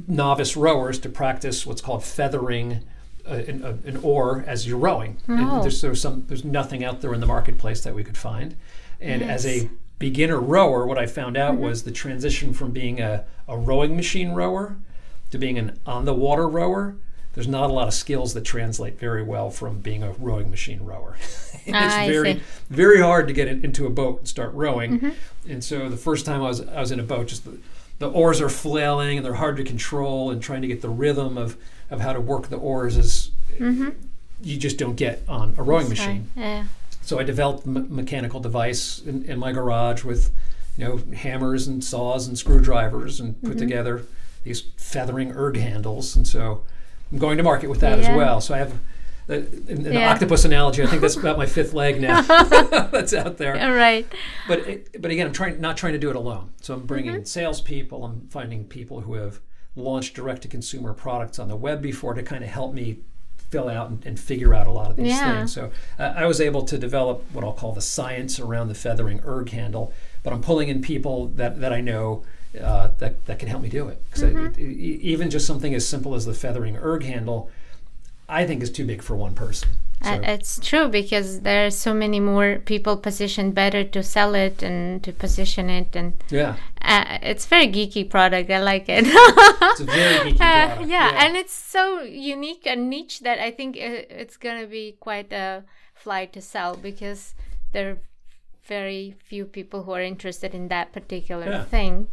novice 0.08 0.58
rowers 0.58 1.00
to 1.00 1.10
practice 1.10 1.66
what's 1.66 1.82
called 1.82 2.04
feathering 2.04 2.84
a, 3.26 3.50
an, 3.50 3.64
a, 3.64 3.70
an 3.88 3.98
oar 3.98 4.44
as 4.48 4.68
you're 4.68 4.78
rowing. 4.78 5.18
Oh. 5.28 5.62
There's, 5.62 5.82
there's 5.82 6.02
some 6.02 6.26
there's 6.28 6.44
nothing 6.44 6.84
out 6.84 7.02
there 7.02 7.14
in 7.14 7.20
the 7.20 7.26
marketplace 7.26 7.82
that 7.82 7.96
we 7.96 8.04
could 8.04 8.18
find. 8.18 8.56
And 9.00 9.22
as 9.22 9.46
a 9.46 9.70
beginner 10.00 10.40
rower, 10.40 10.86
what 10.86 10.98
I 10.98 11.06
found 11.06 11.38
out 11.38 11.58
was 11.58 11.84
the 11.84 11.92
transition 11.92 12.54
from 12.54 12.72
being 12.72 13.00
a, 13.02 13.26
a 13.48 13.58
rowing 13.58 13.96
machine 13.96 14.32
rower 14.32 14.78
to 15.32 15.38
being 15.38 15.58
an 15.58 15.80
on 15.86 16.06
the 16.06 16.14
water 16.14 16.48
rower. 16.48 16.96
There's 17.34 17.48
not 17.48 17.72
a 17.72 17.74
lot 17.74 17.88
of 17.88 17.96
skills 17.96 18.36
that 18.36 18.42
translate 18.42 19.00
very 19.00 19.24
well 19.24 19.50
from 19.50 19.80
being 19.80 20.04
a 20.04 20.12
rowing 20.12 20.52
machine 20.52 20.84
rower. 20.84 21.18
it's 21.20 21.60
Ah, 21.74 22.02
I 22.02 22.08
very 22.08 22.36
see. 22.36 22.42
very 22.70 23.02
hard 23.02 23.28
to 23.28 23.34
get 23.34 23.48
in, 23.48 23.66
into 23.66 23.88
a 23.88 23.90
boat 23.90 24.20
and 24.20 24.28
start 24.28 24.54
rowing. 24.54 25.00
Mm-hmm. 25.00 25.52
And 25.52 25.64
so 25.64 25.90
the 25.90 25.98
first 25.98 26.26
time 26.26 26.42
I 26.42 26.48
was 26.48 26.62
I 26.62 26.80
was 26.80 26.92
in 26.92 27.00
a 27.00 27.04
boat, 27.04 27.28
just 27.28 27.46
the, 27.46 27.58
the 28.00 28.10
oars 28.10 28.42
are 28.42 28.50
flailing 28.50 29.18
and 29.18 29.26
they're 29.26 29.34
hard 29.36 29.58
to 29.58 29.64
control, 29.64 30.32
and 30.32 30.42
trying 30.42 30.62
to 30.62 30.68
get 30.68 30.82
the 30.82 30.90
rhythm 30.90 31.38
of 31.38 31.58
of 31.90 32.02
how 32.02 32.14
to 32.14 32.20
work 32.22 32.48
the 32.50 32.58
oars 32.58 32.98
is 32.98 33.32
you 34.42 34.58
just 34.58 34.78
don't 34.78 34.96
get 34.96 35.22
on 35.28 35.54
a 35.58 35.64
rowing 35.64 35.88
machine. 35.90 36.30
Yeah. 36.36 36.66
So 37.02 37.20
I 37.20 37.24
developed 37.24 37.66
a 37.66 37.70
mechanical 37.70 38.40
device 38.40 39.00
in, 39.00 39.24
in 39.26 39.38
my 39.38 39.52
garage 39.52 40.04
with, 40.04 40.32
you 40.78 40.86
know, 40.86 40.98
hammers 41.16 41.68
and 41.68 41.84
saws 41.84 42.28
and 42.28 42.38
screwdrivers, 42.38 43.20
and 43.20 43.36
Mm-hmm. 43.36 43.48
put 43.48 43.58
together 43.58 44.04
these 44.44 44.62
feathering 44.78 45.32
erg 45.34 45.58
handles. 45.58 46.16
And 46.16 46.28
so 46.28 46.64
I'm 47.12 47.20
going 47.20 47.38
to 47.38 47.44
market 47.44 47.70
with 47.70 47.80
that 47.82 48.00
as 48.00 48.08
well. 48.08 48.42
So 48.42 48.54
I 48.56 48.58
have. 48.60 48.74
In 49.30 49.84
the 49.84 49.94
Yeah. 49.94 50.12
octopus 50.12 50.44
analogy, 50.46 50.84
I 50.84 50.88
think 50.88 51.02
that's 51.02 51.16
about 51.16 51.38
my 51.38 51.46
fifth 51.46 51.74
leg 51.74 52.02
now. 52.02 52.22
that's 52.92 53.14
out 53.14 53.38
there 53.38 53.58
All 53.62 53.72
right. 53.74 54.06
but 54.48 54.60
it, 54.60 55.02
but 55.02 55.12
again, 55.12 55.28
I'm 55.28 55.34
trying 55.34 55.62
not 55.62 55.78
trying 55.78 55.94
to 55.94 56.00
do 56.00 56.10
it 56.10 56.16
alone. 56.16 56.50
So 56.62 56.74
I'm 56.74 56.86
bringing 56.86 57.16
Mm-hmm. 57.16 57.24
salespeople. 57.26 58.04
I'm 58.04 58.28
finding 58.30 58.66
people 58.66 59.02
who 59.02 59.14
have 59.16 59.40
launched 59.76 60.14
direct 60.16 60.42
to 60.44 60.48
consumer 60.48 60.94
products 60.94 61.40
on 61.40 61.48
the 61.48 61.56
web 61.56 61.82
before 61.82 62.14
to 62.14 62.22
kind 62.24 62.44
of 62.44 62.50
help 62.50 62.74
me 62.74 63.00
fill 63.50 63.70
out 63.70 63.90
and, 63.90 64.06
and 64.06 64.20
figure 64.20 64.54
out 64.54 64.68
a 64.68 64.72
lot 64.72 64.90
of 64.90 64.98
these 64.98 65.08
Yeah. 65.08 65.38
things. 65.38 65.54
So 65.54 65.72
uh, 66.00 66.14
I 66.16 66.26
was 66.26 66.42
able 66.42 66.64
to 66.64 66.78
develop 66.78 67.24
what 67.34 67.44
I'll 67.44 67.54
call 67.54 67.72
the 67.72 67.82
science 67.82 68.40
around 68.40 68.68
the 68.68 68.76
feathering 68.76 69.22
erg 69.26 69.50
handle. 69.52 69.94
But 70.24 70.34
I'm 70.34 70.42
pulling 70.42 70.70
in 70.70 70.82
people 70.82 71.28
that 71.36 71.60
that 71.62 71.72
I 71.72 71.82
know. 71.82 72.24
Uh, 72.62 72.90
that, 73.00 73.26
that 73.26 73.40
can 73.40 73.48
help 73.48 73.64
me 73.64 73.68
do 73.70 73.88
it. 73.88 74.00
'Cause 74.12 74.22
Mm-hmm. 74.22 74.62
Even 75.02 75.32
just 75.32 75.48
something 75.48 75.74
as 75.74 75.88
simple 75.88 76.14
as 76.14 76.28
the 76.28 76.36
feathering 76.36 76.78
erg 76.78 77.02
handle, 77.04 77.50
I 78.30 78.46
think 78.48 78.64
is 78.64 78.72
too 78.72 78.86
big 78.86 79.02
for 79.02 79.16
one 79.16 79.36
person. 79.36 79.70
So, 80.04 80.10
Uh, 80.12 80.20
It's 80.36 80.60
true 80.60 80.90
because 80.90 81.42
there 81.42 81.66
are 81.66 81.72
so 81.72 81.94
many 81.94 82.20
more 82.20 82.60
people 82.66 82.98
positioned 82.98 83.56
better 83.56 83.84
to 83.86 84.04
sell 84.04 84.36
it 84.36 84.62
and 84.62 85.02
to 85.04 85.14
position 85.14 85.70
it, 85.70 85.96
and 85.96 86.14
yeah, 86.30 86.56
uh, 86.82 87.20
it's 87.22 87.46
very 87.46 87.68
geeky 87.68 88.10
product. 88.10 88.50
I 88.50 88.60
like 88.60 88.90
it. 88.90 89.06
it's 89.08 89.80
a 89.80 89.86
very 89.86 90.16
geeky 90.34 90.42
Uh, 90.42 90.68
product. 90.68 90.90
yeah, 90.90 91.26
and 91.26 91.38
it's 91.38 91.54
so 91.54 92.02
unique 92.02 92.68
and 92.68 92.90
niche 92.90 93.22
that 93.22 93.40
I 93.40 93.52
think 93.52 93.78
i- 93.78 94.06
it's 94.22 94.36
gonna 94.38 94.68
be 94.68 94.98
quite 95.00 95.32
a 95.32 95.64
fly 95.94 96.26
to 96.36 96.42
sell 96.42 96.76
because 96.76 97.34
there 97.72 97.90
are 97.92 97.98
very 98.68 99.16
few 99.24 99.46
people 99.46 99.84
who 99.84 99.92
are 99.94 100.02
interested 100.04 100.54
in 100.54 100.68
that 100.68 100.92
particular 100.92 101.48
Yeah. 101.50 101.64
thing. 101.66 102.08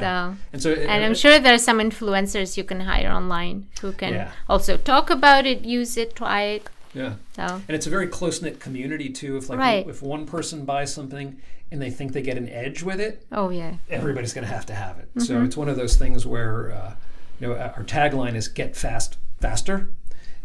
So. 0.00 0.36
and 0.52 0.62
so 0.62 0.72
And 0.72 1.04
I'm 1.04 1.14
sure 1.14 1.38
there 1.38 1.54
are 1.54 1.58
some 1.58 1.78
influencers 1.78 2.56
you 2.56 2.64
can 2.64 2.80
hire 2.80 3.10
online 3.10 3.66
who 3.80 3.92
can 3.92 4.12
Yeah. 4.14 4.30
also 4.48 4.76
talk 4.76 5.10
about 5.10 5.46
it, 5.46 5.64
use 5.64 5.96
it, 5.96 6.16
try 6.16 6.42
it. 6.42 6.68
yeah. 6.94 7.14
So 7.36 7.42
And 7.68 7.70
it's 7.76 7.86
a 7.86 7.90
very 7.90 8.06
close 8.06 8.40
knit 8.42 8.58
community 8.60 9.08
too. 9.10 9.36
If 9.36 9.48
like 9.48 9.58
Right. 9.58 9.86
if 9.88 10.02
one 10.02 10.24
person 10.26 10.64
buys 10.64 10.92
something 10.94 11.36
and 11.70 11.80
they 11.80 11.90
think 11.90 12.12
they 12.12 12.22
get 12.22 12.36
an 12.36 12.48
edge 12.48 12.82
with 12.82 13.00
it, 13.00 13.24
oh 13.32 13.50
yeah, 13.50 13.74
everybody's 13.90 14.32
going 14.34 14.46
to 14.46 14.52
have 14.52 14.66
to 14.66 14.74
have 14.74 14.98
it. 14.98 15.08
Mm-hmm. 15.10 15.20
So 15.26 15.42
it's 15.42 15.56
one 15.56 15.68
of 15.68 15.76
those 15.76 15.96
things 15.96 16.26
where 16.26 16.72
uh, 16.72 16.94
you 17.40 17.48
know 17.48 17.54
our 17.56 17.84
tagline 17.84 18.34
is 18.34 18.48
"Get 18.48 18.76
fast, 18.76 19.16
faster," 19.40 19.88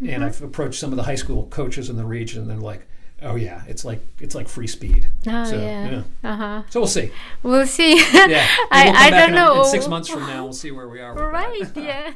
Mm-hmm. 0.00 0.10
and 0.12 0.24
I've 0.24 0.40
approached 0.42 0.78
some 0.78 0.90
of 0.92 0.96
the 0.96 1.02
high 1.04 1.16
school 1.16 1.46
coaches 1.50 1.90
in 1.90 1.96
the 1.96 2.04
region. 2.04 2.42
and 2.42 2.50
They're 2.50 2.56
like, 2.72 2.86
"Oh 3.22 3.36
yeah, 3.36 3.62
it's 3.66 3.84
like 3.84 4.00
it's 4.20 4.34
like 4.34 4.48
free 4.48 4.66
speed." 4.66 5.08
oh 5.26 5.44
so, 5.44 5.56
yeah. 5.56 6.02
Uh 6.22 6.36
huh. 6.36 6.62
So 6.70 6.80
we'll 6.80 6.86
see. 6.88 7.10
We'll 7.42 7.66
see. 7.66 7.96
Yeah, 7.96 8.46
I, 8.70 8.92
I 9.06 9.10
don't 9.10 9.34
know. 9.34 9.60
In 9.60 9.64
six 9.64 9.88
months 9.88 10.08
from 10.08 10.26
now, 10.26 10.44
we'll 10.44 10.52
see 10.52 10.70
where 10.70 10.88
we 10.88 11.00
are. 11.00 11.14
Right, 11.14 11.70
yeah. 11.76 12.12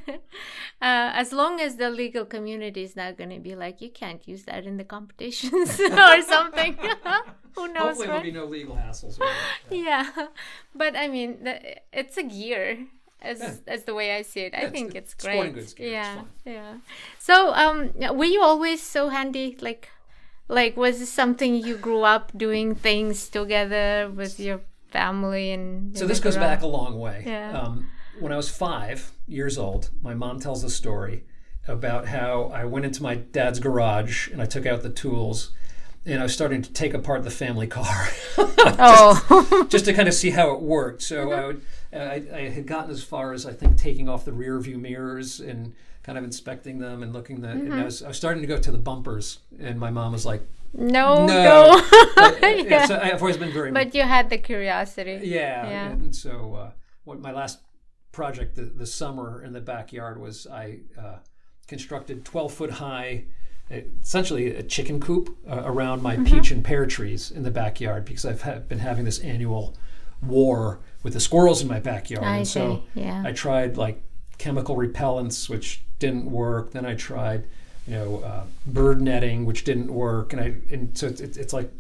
Uh, 0.81 1.11
as 1.15 1.33
long 1.33 1.61
as 1.61 1.77
the 1.77 1.91
legal 1.91 2.25
community 2.25 2.83
is 2.83 2.97
not 2.97 3.17
going 3.17 3.31
to 3.31 3.39
be 3.39 3.55
like, 3.55 3.81
you 3.81 3.91
can't 3.91 4.27
use 4.27 4.43
that 4.45 4.67
in 4.67 4.77
the 4.79 4.85
competitions 4.85 5.79
or 5.81 6.23
something. 6.23 6.77
Who 7.55 7.69
knows, 7.69 7.99
Hopefully, 7.99 8.07
there'll 8.07 8.23
be 8.23 8.33
no 8.33 8.45
legal 8.47 8.75
hassles. 8.77 9.19
It. 9.71 9.85
yeah, 9.85 10.09
but 10.75 10.97
I 10.97 11.07
mean, 11.09 11.45
the, 11.45 11.77
it's 11.93 12.17
a 12.17 12.23
gear. 12.25 12.87
As, 13.25 13.39
Yeah. 13.39 13.55
as 13.69 13.85
the 13.85 13.95
way 13.95 14.17
I 14.17 14.23
see 14.23 14.41
it, 14.41 14.53
I 14.53 14.63
Yeah, 14.63 14.71
think 14.71 14.97
it's, 14.97 15.13
it's 15.13 15.25
great. 15.25 15.55
goods 15.55 15.77
Yeah, 15.79 16.23
yeah. 16.45 16.79
So, 17.21 17.55
um, 17.55 17.93
were 18.19 18.25
you 18.25 18.43
always 18.43 18.83
so 18.83 19.11
handy? 19.11 19.57
Like, 19.61 19.91
like 20.53 20.77
was 20.77 21.01
this 21.01 21.11
something 21.11 21.55
you 21.55 21.77
grew 21.77 22.03
up 22.03 22.31
doing 22.37 22.75
things 22.75 23.29
together 23.29 24.11
with 24.15 24.39
your 24.39 24.61
family 24.91 25.51
and? 25.53 25.97
So 25.97 26.07
this 26.07 26.21
goes 26.21 26.37
back 26.37 26.63
a 26.63 26.67
long 26.67 26.99
way. 26.99 27.25
Yeah. 27.27 27.59
Um, 27.59 27.89
when 28.21 28.33
I 28.33 28.37
was 28.37 28.49
five 28.49 29.13
years 29.27 29.57
old, 29.57 29.91
my 30.03 30.15
mom 30.15 30.39
tells 30.39 30.63
a 30.63 30.71
story 30.71 31.25
about 31.67 32.07
how 32.07 32.51
I 32.55 32.65
went 32.65 32.85
into 32.85 33.03
my 33.03 33.15
dad's 33.15 33.59
garage 33.59 34.29
and 34.29 34.43
I 34.43 34.47
took 34.47 34.67
out 34.67 34.83
the 34.83 34.91
tools 34.91 35.53
and 36.05 36.21
I 36.21 36.25
was 36.25 36.35
starting 36.35 36.61
to 36.63 36.73
take 36.73 36.95
apart 36.95 37.23
the 37.23 37.31
family 37.31 37.69
car 37.69 38.09
Oh, 38.65 39.67
just 39.71 39.85
to 39.87 39.93
kind 39.93 40.09
of 40.09 40.15
see 40.15 40.31
how 40.31 40.53
it 40.53 40.61
worked. 40.61 41.03
So 41.03 41.33
I 41.33 41.47
would, 41.47 41.63
I, 41.93 42.23
I 42.33 42.41
had 42.49 42.67
gotten 42.67 42.91
as 42.91 43.03
far 43.03 43.33
as 43.33 43.47
I 43.47 43.53
think 43.53 43.77
taking 43.77 44.09
off 44.09 44.25
the 44.25 44.33
rear 44.33 44.59
view 44.61 44.79
mirrors 44.79 45.41
and 45.41 45.75
kind 46.03 46.19
of 46.19 46.25
inspecting 46.25 46.79
them 46.79 47.03
and 47.03 47.13
looking 47.13 47.41
that. 47.43 47.57
And 47.57 47.73
I 47.73 47.85
was, 47.85 48.03
I 48.03 48.09
was 48.09 48.17
starting 48.17 48.41
to 48.43 48.47
go 48.49 48.59
to 48.59 48.71
the 48.73 48.79
bumpers, 48.79 49.39
and 49.61 49.79
my 49.79 49.91
mom 49.91 50.13
was 50.13 50.27
like, 50.27 50.43
no, 50.75 51.27
No. 51.27 51.77
no. 51.77 51.83
but, 52.17 52.41
yeah, 52.43 52.55
Yeah. 52.63 52.87
so 52.87 52.99
I've 53.01 53.21
always 53.21 53.37
been 53.37 53.53
very 53.53 53.71
But 53.71 53.95
you 53.95 54.03
had 54.03 54.31
the 54.31 54.39
curiosity. 54.39 55.21
yeah, 55.23 55.69
Yeah. 55.69 55.91
and 55.91 56.15
so 56.15 56.55
uh, 56.55 56.71
what 57.05 57.21
my 57.21 57.31
last 57.33 57.61
project 58.11 58.57
the, 58.57 58.63
the 58.63 58.87
summer 58.87 59.43
in 59.45 59.53
the 59.53 59.61
backyard 59.61 60.21
was 60.21 60.47
I 60.47 60.81
uh, 60.99 61.17
constructed 61.69 62.25
12 62.25 62.53
foot 62.53 62.71
high, 62.73 63.25
uh, 63.71 63.77
essentially 64.03 64.55
a 64.57 64.63
chicken 64.63 64.99
coop 65.01 65.37
uh, 65.49 65.63
around 65.65 66.03
my 66.03 66.17
peach 66.17 66.51
and 66.51 66.65
pear 66.65 66.85
trees 66.87 67.31
in 67.31 67.43
the 67.43 67.51
backyard 67.51 68.05
because 68.05 68.25
I've 68.25 68.43
ha- 68.43 68.59
been 68.59 68.79
having 68.81 69.05
this 69.05 69.19
annual 69.21 69.77
war 70.23 70.81
with 71.03 71.13
the 71.15 71.21
squirrels 71.21 71.63
in 71.63 71.69
my 71.69 71.81
backyard, 71.81 72.25
I 72.25 72.37
and 72.39 72.49
so 72.49 72.83
see, 72.95 73.03
yeah. 73.03 73.23
I 73.27 73.33
tried 73.33 73.77
like 73.77 74.03
chemical 74.39 74.77
repellents, 74.77 75.49
which 75.49 75.83
didn't 76.03 76.31
work. 76.31 76.73
Then 76.73 76.85
I 76.85 76.95
tried, 76.97 77.45
you 77.87 77.95
know, 77.95 78.19
uh, 78.25 78.45
bird 78.67 79.01
netting, 79.01 79.47
which 79.47 79.63
didn't 79.63 79.93
work, 79.93 80.33
and 80.33 80.43
I 80.43 80.55
and 80.73 80.99
so 80.99 81.07
it's, 81.07 81.21
it's, 81.21 81.37
it's 81.39 81.53
like 81.53 81.71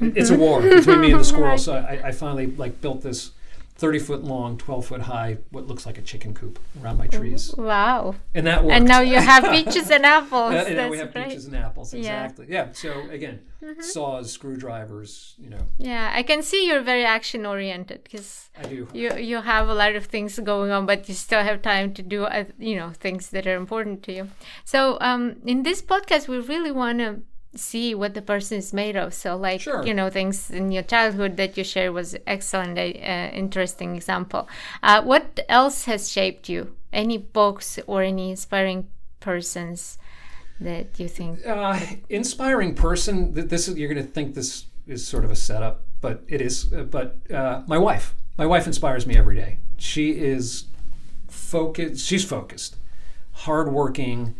it's 0.00 0.30
a 0.30 0.38
war 0.38 0.62
between 0.62 1.00
me 1.00 1.10
and 1.10 1.20
the 1.20 1.24
squirrel. 1.34 1.58
So 1.58 1.74
I, 1.74 2.08
I 2.08 2.12
finally 2.12 2.46
like 2.46 2.80
built 2.80 3.02
this 3.02 3.32
thirty 3.76 3.98
foot 3.98 4.22
long, 4.22 4.56
twelve 4.56 4.86
foot 4.86 5.00
high, 5.02 5.38
what 5.50 5.66
looks 5.66 5.84
like 5.86 5.98
a 5.98 6.02
chicken 6.02 6.32
coop 6.34 6.58
around 6.80 6.96
my 6.98 7.06
trees, 7.08 7.52
Wow. 7.56 8.14
and 8.34 8.46
that 8.46 8.62
worked. 8.62 8.74
And 8.76 8.86
now 8.86 9.00
you 9.00 9.16
have 9.16 9.44
peaches 9.56 9.90
and 9.90 10.06
apples. 10.06 10.54
And 10.54 10.76
now 10.76 10.88
we 10.88 10.98
have 10.98 11.12
great. 11.12 11.28
peaches 11.28 11.46
and 11.46 11.56
apples. 11.56 11.92
Yeah. 11.92 11.98
Exactly. 12.24 12.46
Yeah. 12.48 12.72
So 12.72 12.90
again, 13.10 13.40
Mm-hmm. 13.64 13.80
saws, 13.80 14.30
screwdrivers. 14.30 15.34
You 15.38 15.48
know, 15.50 15.66
Yeah, 15.78 16.12
I 16.14 16.22
can 16.22 16.42
see 16.42 16.66
you're 16.66 16.82
very 16.82 17.04
action 17.04 17.46
oriented 17.46 18.02
because 18.04 18.50
I 18.58 18.64
do. 18.64 18.86
you 18.92 19.10
you 19.16 19.40
have 19.40 19.68
a 19.68 19.74
lot 19.74 19.94
of 19.96 20.04
things 20.06 20.38
going 20.38 20.70
on, 20.70 20.84
but 20.86 21.08
you 21.08 21.14
still 21.14 21.42
have 21.42 21.62
time 21.62 21.94
to 21.94 22.02
do 22.02 22.24
uh, 22.24 22.44
you 22.58 22.76
know 22.76 22.90
things 22.90 23.30
that 23.30 23.46
are 23.46 23.56
important 23.56 24.02
to 24.04 24.12
you. 24.12 24.28
So 24.64 24.98
um, 25.00 25.36
in 25.46 25.62
this 25.62 25.80
podcast, 25.82 26.28
we 26.28 26.38
really 26.40 26.70
want 26.72 26.98
to 26.98 27.22
see 27.56 27.94
what 27.94 28.14
the 28.14 28.22
person 28.22 28.58
is 28.58 28.72
made 28.72 28.96
of. 28.96 29.14
So 29.14 29.36
like 29.36 29.60
Sure. 29.60 29.84
you 29.86 29.94
know 29.94 30.10
things 30.10 30.50
in 30.50 30.72
your 30.72 30.82
childhood 30.82 31.36
that 31.36 31.56
you 31.56 31.64
share 31.64 31.92
was 31.92 32.16
excellent, 32.26 32.78
uh, 32.78 32.82
interesting 33.32 33.96
example. 33.96 34.48
Uh, 34.82 35.02
what 35.02 35.40
else 35.48 35.84
has 35.86 36.10
shaped 36.10 36.48
you? 36.48 36.74
Any 36.92 37.18
books 37.18 37.78
or 37.86 38.02
any 38.02 38.30
inspiring 38.30 38.88
persons 39.20 39.98
that 40.60 40.98
you 41.00 41.08
think? 41.08 41.44
uh, 41.46 41.78
inspiring 42.08 42.74
person. 42.74 43.34
th- 43.34 43.48
This 43.48 43.68
is 43.68 43.76
you're 43.76 43.92
going 43.92 44.06
to 44.06 44.12
think 44.12 44.34
this 44.34 44.66
is 44.86 45.06
sort 45.06 45.24
of 45.24 45.30
a 45.30 45.36
setup, 45.36 45.82
but 46.00 46.22
it 46.28 46.40
is. 46.40 46.72
Uh, 46.72 46.82
but 46.84 47.16
uh, 47.32 47.62
my 47.66 47.78
wife, 47.78 48.14
my 48.38 48.46
wife 48.46 48.66
inspires 48.66 49.06
me 49.06 49.16
every 49.16 49.36
day. 49.36 49.58
She 49.78 50.10
is 50.12 50.66
focused. 51.28 52.06
She's 52.06 52.24
focused, 52.24 52.76
hardworking, 53.32 54.34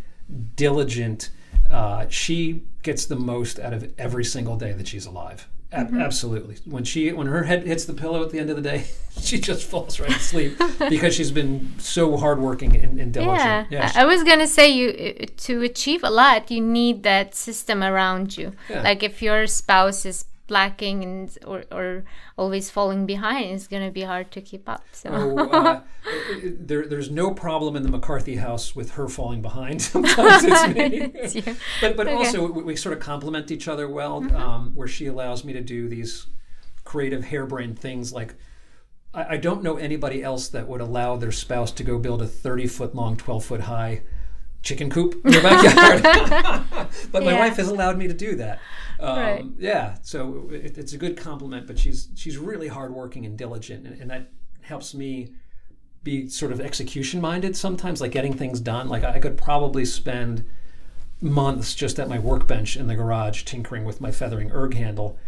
diligent. 0.57 1.31
Uh, 1.71 2.07
she 2.09 2.63
gets 2.85 3.07
the 3.07 3.17
most 3.17 3.59
out 3.59 3.73
of 3.73 3.93
every 3.99 4.25
single 4.25 4.57
day 4.57 4.73
that 4.73 4.87
she's 4.87 5.07
alive. 5.07 5.49
A- 5.73 5.77
Absolutely. 6.09 6.57
When 6.67 6.85
she 6.85 7.11
when 7.13 7.27
her 7.27 7.43
head 7.45 7.67
hits 7.67 7.85
the 7.85 7.95
pillow 7.95 8.23
at 8.23 8.31
the 8.31 8.39
end 8.39 8.49
of 8.51 8.55
the 8.57 8.63
day, 8.63 8.85
she 9.21 9.41
just 9.41 9.65
falls 9.69 9.99
right 9.99 10.11
asleep 10.17 10.57
because 10.89 11.13
she's 11.17 11.33
been 11.33 11.73
so 11.79 12.17
hardworking 12.17 12.77
and, 12.77 13.01
and 13.01 13.13
diligent. 13.13 13.73
Yeah, 13.73 13.91
she- 13.91 13.99
I, 13.99 14.03
I 14.03 14.05
was 14.05 14.23
gonna 14.23 14.47
say 14.47 14.69
you 14.71 14.91
uh, 14.91 15.27
to 15.49 15.63
achieve 15.63 16.05
a 16.05 16.11
lot, 16.11 16.49
you 16.53 16.61
need 16.61 17.03
that 17.03 17.35
system 17.35 17.83
around 17.83 18.37
you. 18.39 18.53
Yeah. 18.71 18.83
Like 18.83 19.03
if 19.03 19.21
your 19.21 19.49
spouse 19.49 20.07
is 20.07 20.27
lacking 20.49 21.03
and 21.03 21.39
or, 21.47 21.65
or 21.73 22.05
always 22.37 22.71
falling 22.71 23.07
behind, 23.07 23.47
it's 23.47 23.67
going 23.67 23.85
to 23.85 23.91
be 23.93 24.03
hard 24.03 24.31
to 24.33 24.41
keep 24.41 24.69
up. 24.69 24.85
So 24.93 25.11
Oh, 25.13 25.49
uh, 25.51 25.81
there, 26.45 26.87
there's 26.87 27.11
no 27.11 27.33
problem 27.33 27.77
in 27.77 27.83
the 27.83 27.89
McCarthy 27.89 28.37
house 28.37 28.77
with 28.77 28.93
her 28.93 29.09
falling 29.09 29.43
behind. 29.43 29.81
Sometimes 29.95 30.45
it's 30.45 30.67
me. 30.75 31.11
It's 31.15 31.35
but 31.81 31.97
but 31.97 32.07
Okay. 32.09 32.17
also 32.17 32.51
we, 32.51 32.63
we 32.63 32.77
sort 32.77 32.93
of 32.97 33.01
complement 33.01 33.51
each 33.51 33.69
other 33.69 33.89
well, 33.89 34.17
um, 34.37 34.73
where 34.75 34.89
she 34.89 35.07
allows 35.07 35.45
me 35.45 35.53
to 35.55 35.61
do 35.63 35.89
these 35.89 36.27
creative 36.85 37.25
harebrained 37.25 37.79
things 37.79 38.13
like. 38.13 38.35
I 39.15 39.35
I 39.35 39.37
don't 39.37 39.63
know 39.63 39.77
anybody 39.77 40.23
else 40.23 40.49
that 40.49 40.69
would 40.69 40.81
allow 40.81 41.17
their 41.17 41.33
spouse 41.33 41.71
to 41.73 41.85
go 41.85 41.99
build 41.99 42.21
a 42.21 42.27
30 42.27 42.67
foot 42.67 42.95
long, 42.95 43.17
12 43.17 43.45
foot 43.45 43.61
high 43.63 44.03
chicken 44.63 44.91
coop 44.91 45.15
in 45.25 45.33
their 45.33 45.43
backyard. 45.43 46.03
but 47.13 47.25
my 47.25 47.33
Yeah. 47.33 47.39
wife 47.39 47.57
has 47.57 47.69
allowed 47.69 47.97
me 47.99 48.09
to 48.09 48.15
do 48.15 48.35
that. 48.37 48.61
Um, 49.01 49.19
Right. 49.19 49.45
Yeah, 49.59 49.97
so 50.03 50.49
it, 50.51 50.79
it's 50.79 50.93
a 50.93 50.99
good 50.99 51.17
compliment. 51.17 51.67
But 51.67 51.79
she's 51.79 52.09
she's 52.15 52.39
really 52.39 52.69
hardworking 52.69 53.27
and 53.27 53.37
diligent, 53.37 53.87
and, 53.87 54.01
and 54.01 54.11
that 54.11 54.31
helps 54.63 54.95
me 54.95 55.33
be 56.03 56.29
sort 56.29 56.53
of 56.53 56.61
execution 56.61 57.21
minded 57.21 57.57
sometimes, 57.57 58.01
like 58.01 58.13
getting 58.13 58.35
things 58.35 58.61
done. 58.61 58.89
Like 58.89 59.05
I 59.05 59.19
could 59.19 59.37
probably 59.37 59.85
spend 59.85 60.45
months 61.21 61.75
just 61.75 61.99
at 61.99 62.09
my 62.09 62.19
workbench 62.19 62.77
in 62.77 62.87
the 62.87 62.95
garage 62.95 63.45
tinkering 63.45 63.85
with 63.85 64.01
my 64.01 64.11
feathering 64.11 64.53
erg 64.53 64.75
handle. 64.75 65.19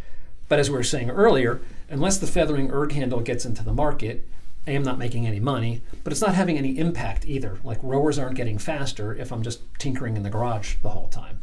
But 0.49 0.59
as 0.59 0.71
we 0.71 0.77
were 0.77 0.85
saying 0.85 1.11
earlier, 1.11 1.61
unless 1.89 2.19
the 2.19 2.27
feathering 2.27 2.71
erg 2.71 2.93
handle 2.93 3.21
gets 3.21 3.45
into 3.45 3.65
the 3.65 3.73
market, 3.73 4.29
I 4.67 4.73
am 4.73 4.83
not 4.83 4.99
making 4.99 5.27
any 5.27 5.41
money, 5.41 5.81
but 6.05 6.13
it's 6.13 6.21
not 6.21 6.35
having 6.35 6.59
any 6.59 6.79
impact 6.79 7.25
either. 7.27 7.59
Like 7.65 7.79
rowers 7.83 8.19
aren't 8.19 8.37
getting 8.37 8.59
faster 8.59 9.15
if 9.15 9.33
I'm 9.33 9.43
just 9.43 9.61
tinkering 9.79 10.17
in 10.17 10.23
the 10.23 10.31
garage 10.31 10.77
the 10.83 10.91
whole 10.91 11.09
time. 11.09 11.41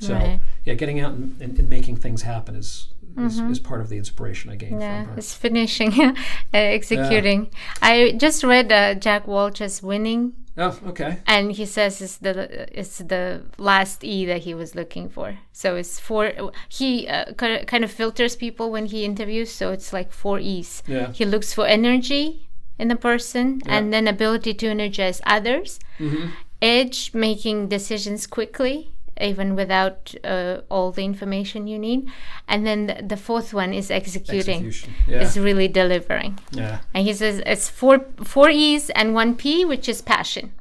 So 0.00 0.14
Right. 0.14 0.40
yeah, 0.64 0.74
getting 0.74 0.98
out 1.00 1.12
and, 1.12 1.36
and, 1.40 1.58
and 1.58 1.68
making 1.68 1.96
things 1.96 2.22
happen 2.22 2.56
is 2.56 2.88
is, 3.18 3.38
is 3.40 3.58
part 3.58 3.80
of 3.80 3.88
the 3.88 3.96
inspiration 3.98 4.50
I 4.52 4.56
gained 4.56 4.80
Yeah, 4.80 5.02
from 5.04 5.12
her. 5.12 5.18
it's 5.18 5.34
finishing, 5.34 5.92
uh, 6.00 6.14
executing. 6.54 7.50
I 7.82 8.12
just 8.16 8.44
read 8.44 8.70
uh, 8.72 8.94
Jack 8.94 9.26
Welch's 9.26 9.82
Winning, 9.82 10.32
Oh, 10.56 10.78
okay. 10.86 11.18
and 11.26 11.52
he 11.52 11.66
says 11.66 12.00
it's 12.00 12.18
the 12.18 12.34
it's 12.78 12.98
the 12.98 13.42
last 13.58 14.04
E 14.04 14.24
that 14.26 14.42
he 14.42 14.54
was 14.54 14.74
looking 14.74 15.08
for. 15.08 15.38
So 15.52 15.76
it's 15.76 15.98
four. 15.98 16.32
He 16.68 17.08
uh, 17.08 17.32
kind 17.34 17.84
of 17.84 17.90
filters 17.90 18.36
people 18.36 18.70
when 18.70 18.86
he 18.86 19.04
interviews, 19.04 19.50
so 19.50 19.72
it's 19.72 19.92
like 19.92 20.12
four 20.12 20.38
E's. 20.38 20.82
Yeah. 20.86 21.12
He 21.12 21.24
looks 21.24 21.52
for 21.52 21.66
energy 21.66 22.48
in 22.78 22.90
a 22.90 22.96
person, 22.96 23.60
and 23.66 23.92
then 23.92 24.06
ability 24.08 24.54
to 24.54 24.66
energize 24.68 25.20
others, 25.26 25.78
Mm-hmm. 25.98 26.28
edge, 26.62 27.12
making 27.12 27.68
decisions 27.68 28.26
quickly. 28.26 28.92
Even 29.20 29.54
without 29.54 30.14
uh, 30.24 30.60
all 30.70 30.92
the 30.92 31.04
information 31.04 31.66
you 31.66 31.78
need, 31.78 32.08
and 32.48 32.66
then 32.66 32.86
the, 32.86 33.02
the 33.02 33.16
fourth 33.16 33.52
one 33.52 33.72
is 33.74 33.90
executing. 33.90 34.72
Yeah. 35.06 35.20
Is 35.22 35.38
really 35.38 35.68
delivering. 35.68 36.38
yeah. 36.52 36.80
And 36.94 37.06
he 37.06 37.12
says 37.14 37.42
it's 37.46 37.68
four 37.68 38.06
four 38.24 38.48
E's 38.50 38.90
and 38.90 39.14
one 39.14 39.34
P, 39.36 39.64
which 39.64 39.88
is 39.88 40.00
passion. 40.02 40.52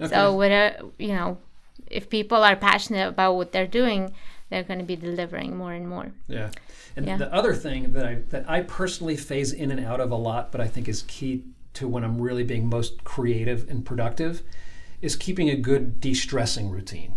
Okay. 0.00 0.14
So 0.14 0.34
whether 0.34 0.78
you 0.98 1.08
know, 1.08 1.38
if 1.90 2.08
people 2.08 2.42
are 2.44 2.56
passionate 2.56 3.08
about 3.08 3.34
what 3.34 3.52
they're 3.52 3.66
doing, 3.66 4.12
they're 4.48 4.62
going 4.64 4.78
to 4.78 4.84
be 4.84 4.96
delivering 4.96 5.56
more 5.56 5.72
and 5.72 5.88
more. 5.88 6.12
Yeah. 6.28 6.50
And 6.96 7.06
Yeah. 7.06 7.16
the 7.18 7.32
other 7.32 7.54
thing 7.54 7.92
that 7.92 8.06
I 8.06 8.14
that 8.30 8.48
I 8.48 8.62
personally 8.62 9.16
phase 9.16 9.52
in 9.52 9.70
and 9.70 9.84
out 9.84 10.00
of 10.00 10.10
a 10.10 10.16
lot, 10.16 10.50
but 10.52 10.60
I 10.60 10.66
think 10.66 10.88
is 10.88 11.02
key 11.02 11.42
to 11.74 11.86
when 11.86 12.02
I'm 12.04 12.20
really 12.20 12.42
being 12.44 12.68
most 12.68 13.04
creative 13.04 13.68
and 13.70 13.84
productive, 13.84 14.42
is 15.02 15.14
keeping 15.14 15.48
a 15.50 15.54
good 15.56 16.00
de-stressing 16.00 16.70
routine. 16.70 17.12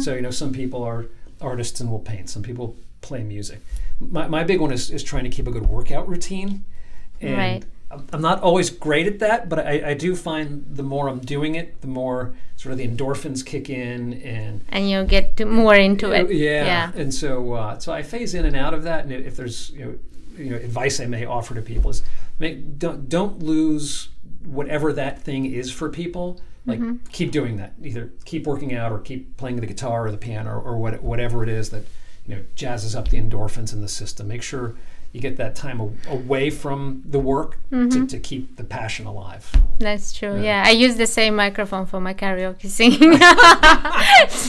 So 0.00 0.14
you 0.14 0.20
know, 0.20 0.30
some 0.32 0.52
people 0.52 0.82
are 0.82 1.06
artists 1.40 1.80
and 1.80 1.90
will 1.90 2.00
paint. 2.00 2.28
Some 2.28 2.42
people 2.42 2.74
play 3.02 3.22
music. 3.22 3.60
My, 4.00 4.26
my 4.26 4.42
big 4.42 4.60
one 4.60 4.72
is, 4.72 4.90
is 4.90 5.02
trying 5.04 5.24
to 5.24 5.30
keep 5.30 5.46
a 5.46 5.50
good 5.52 5.66
workout 5.66 6.08
routine. 6.08 6.64
And 7.20 7.36
Right. 7.36 7.64
I'm- 8.12 8.20
not 8.20 8.42
always 8.42 8.68
great 8.68 9.06
at 9.06 9.20
that, 9.20 9.48
but 9.48 9.60
I, 9.60 9.90
I 9.90 9.94
do 9.94 10.16
find 10.16 10.66
the 10.68 10.82
more 10.82 11.08
I'm 11.08 11.20
doing 11.20 11.54
it, 11.54 11.80
the 11.82 11.86
more 11.86 12.34
sort 12.56 12.72
of 12.72 12.78
the 12.78 12.88
endorphins 12.88 13.46
kick 13.46 13.70
in 13.70 14.14
and 14.22 14.62
And 14.70 14.90
you'll 14.90 15.04
get 15.06 15.46
more 15.46 15.76
into 15.76 16.10
it. 16.10 16.32
Yeah. 16.34 16.64
Yeah. 16.64 16.92
And 16.96 17.14
so, 17.14 17.52
uh, 17.52 17.78
so 17.78 17.92
I 17.92 18.02
phase 18.02 18.34
in 18.34 18.44
and 18.44 18.56
out 18.56 18.74
of 18.74 18.82
that. 18.82 19.04
And 19.04 19.12
if 19.12 19.36
there's, 19.36 19.70
you 19.70 19.84
know, 19.84 19.94
you 20.36 20.50
know, 20.50 20.56
advice 20.56 20.98
I 21.00 21.06
may 21.06 21.24
offer 21.24 21.54
to 21.54 21.62
people 21.62 21.90
is, 21.90 22.02
make, 22.40 22.78
don't 22.78 23.08
don't 23.08 23.40
lose 23.42 24.08
whatever 24.44 24.92
that 24.92 25.22
thing 25.22 25.46
is 25.46 25.70
for 25.70 25.88
people. 25.88 26.40
Like, 26.66 27.10
keep 27.12 27.30
doing 27.30 27.56
that. 27.56 27.74
Either 27.82 28.12
keep 28.24 28.46
working 28.46 28.74
out, 28.74 28.92
or 28.92 28.98
keep 28.98 29.36
playing 29.36 29.56
the 29.56 29.66
guitar 29.66 30.06
or 30.06 30.10
the 30.10 30.18
piano, 30.18 30.50
or, 30.50 30.60
or 30.60 30.76
what, 30.78 31.02
whatever 31.02 31.42
it 31.42 31.48
is 31.48 31.70
that 31.70 31.84
you 32.26 32.34
know 32.34 32.42
jazzes 32.56 32.96
up 32.96 33.08
the 33.08 33.18
endorphins 33.18 33.72
in 33.72 33.80
the 33.80 33.88
system. 33.88 34.26
Make 34.28 34.42
sure 34.42 34.74
you 35.12 35.20
get 35.20 35.36
that 35.38 35.54
time 35.54 35.80
a- 35.80 35.92
away 36.10 36.50
from 36.50 37.02
the 37.06 37.18
work 37.20 37.58
to, 37.70 38.06
to 38.06 38.18
keep 38.18 38.56
the 38.56 38.64
passion 38.64 39.06
alive. 39.06 39.50
That's 39.78 40.12
true. 40.12 40.34
Yeah. 40.36 40.42
Yeah. 40.42 40.64
I 40.66 40.70
use 40.72 40.96
the 40.96 41.06
same 41.06 41.36
microphone 41.36 41.86
for 41.86 42.00
my 42.00 42.12
karaoke 42.12 42.66
singing. 42.68 43.18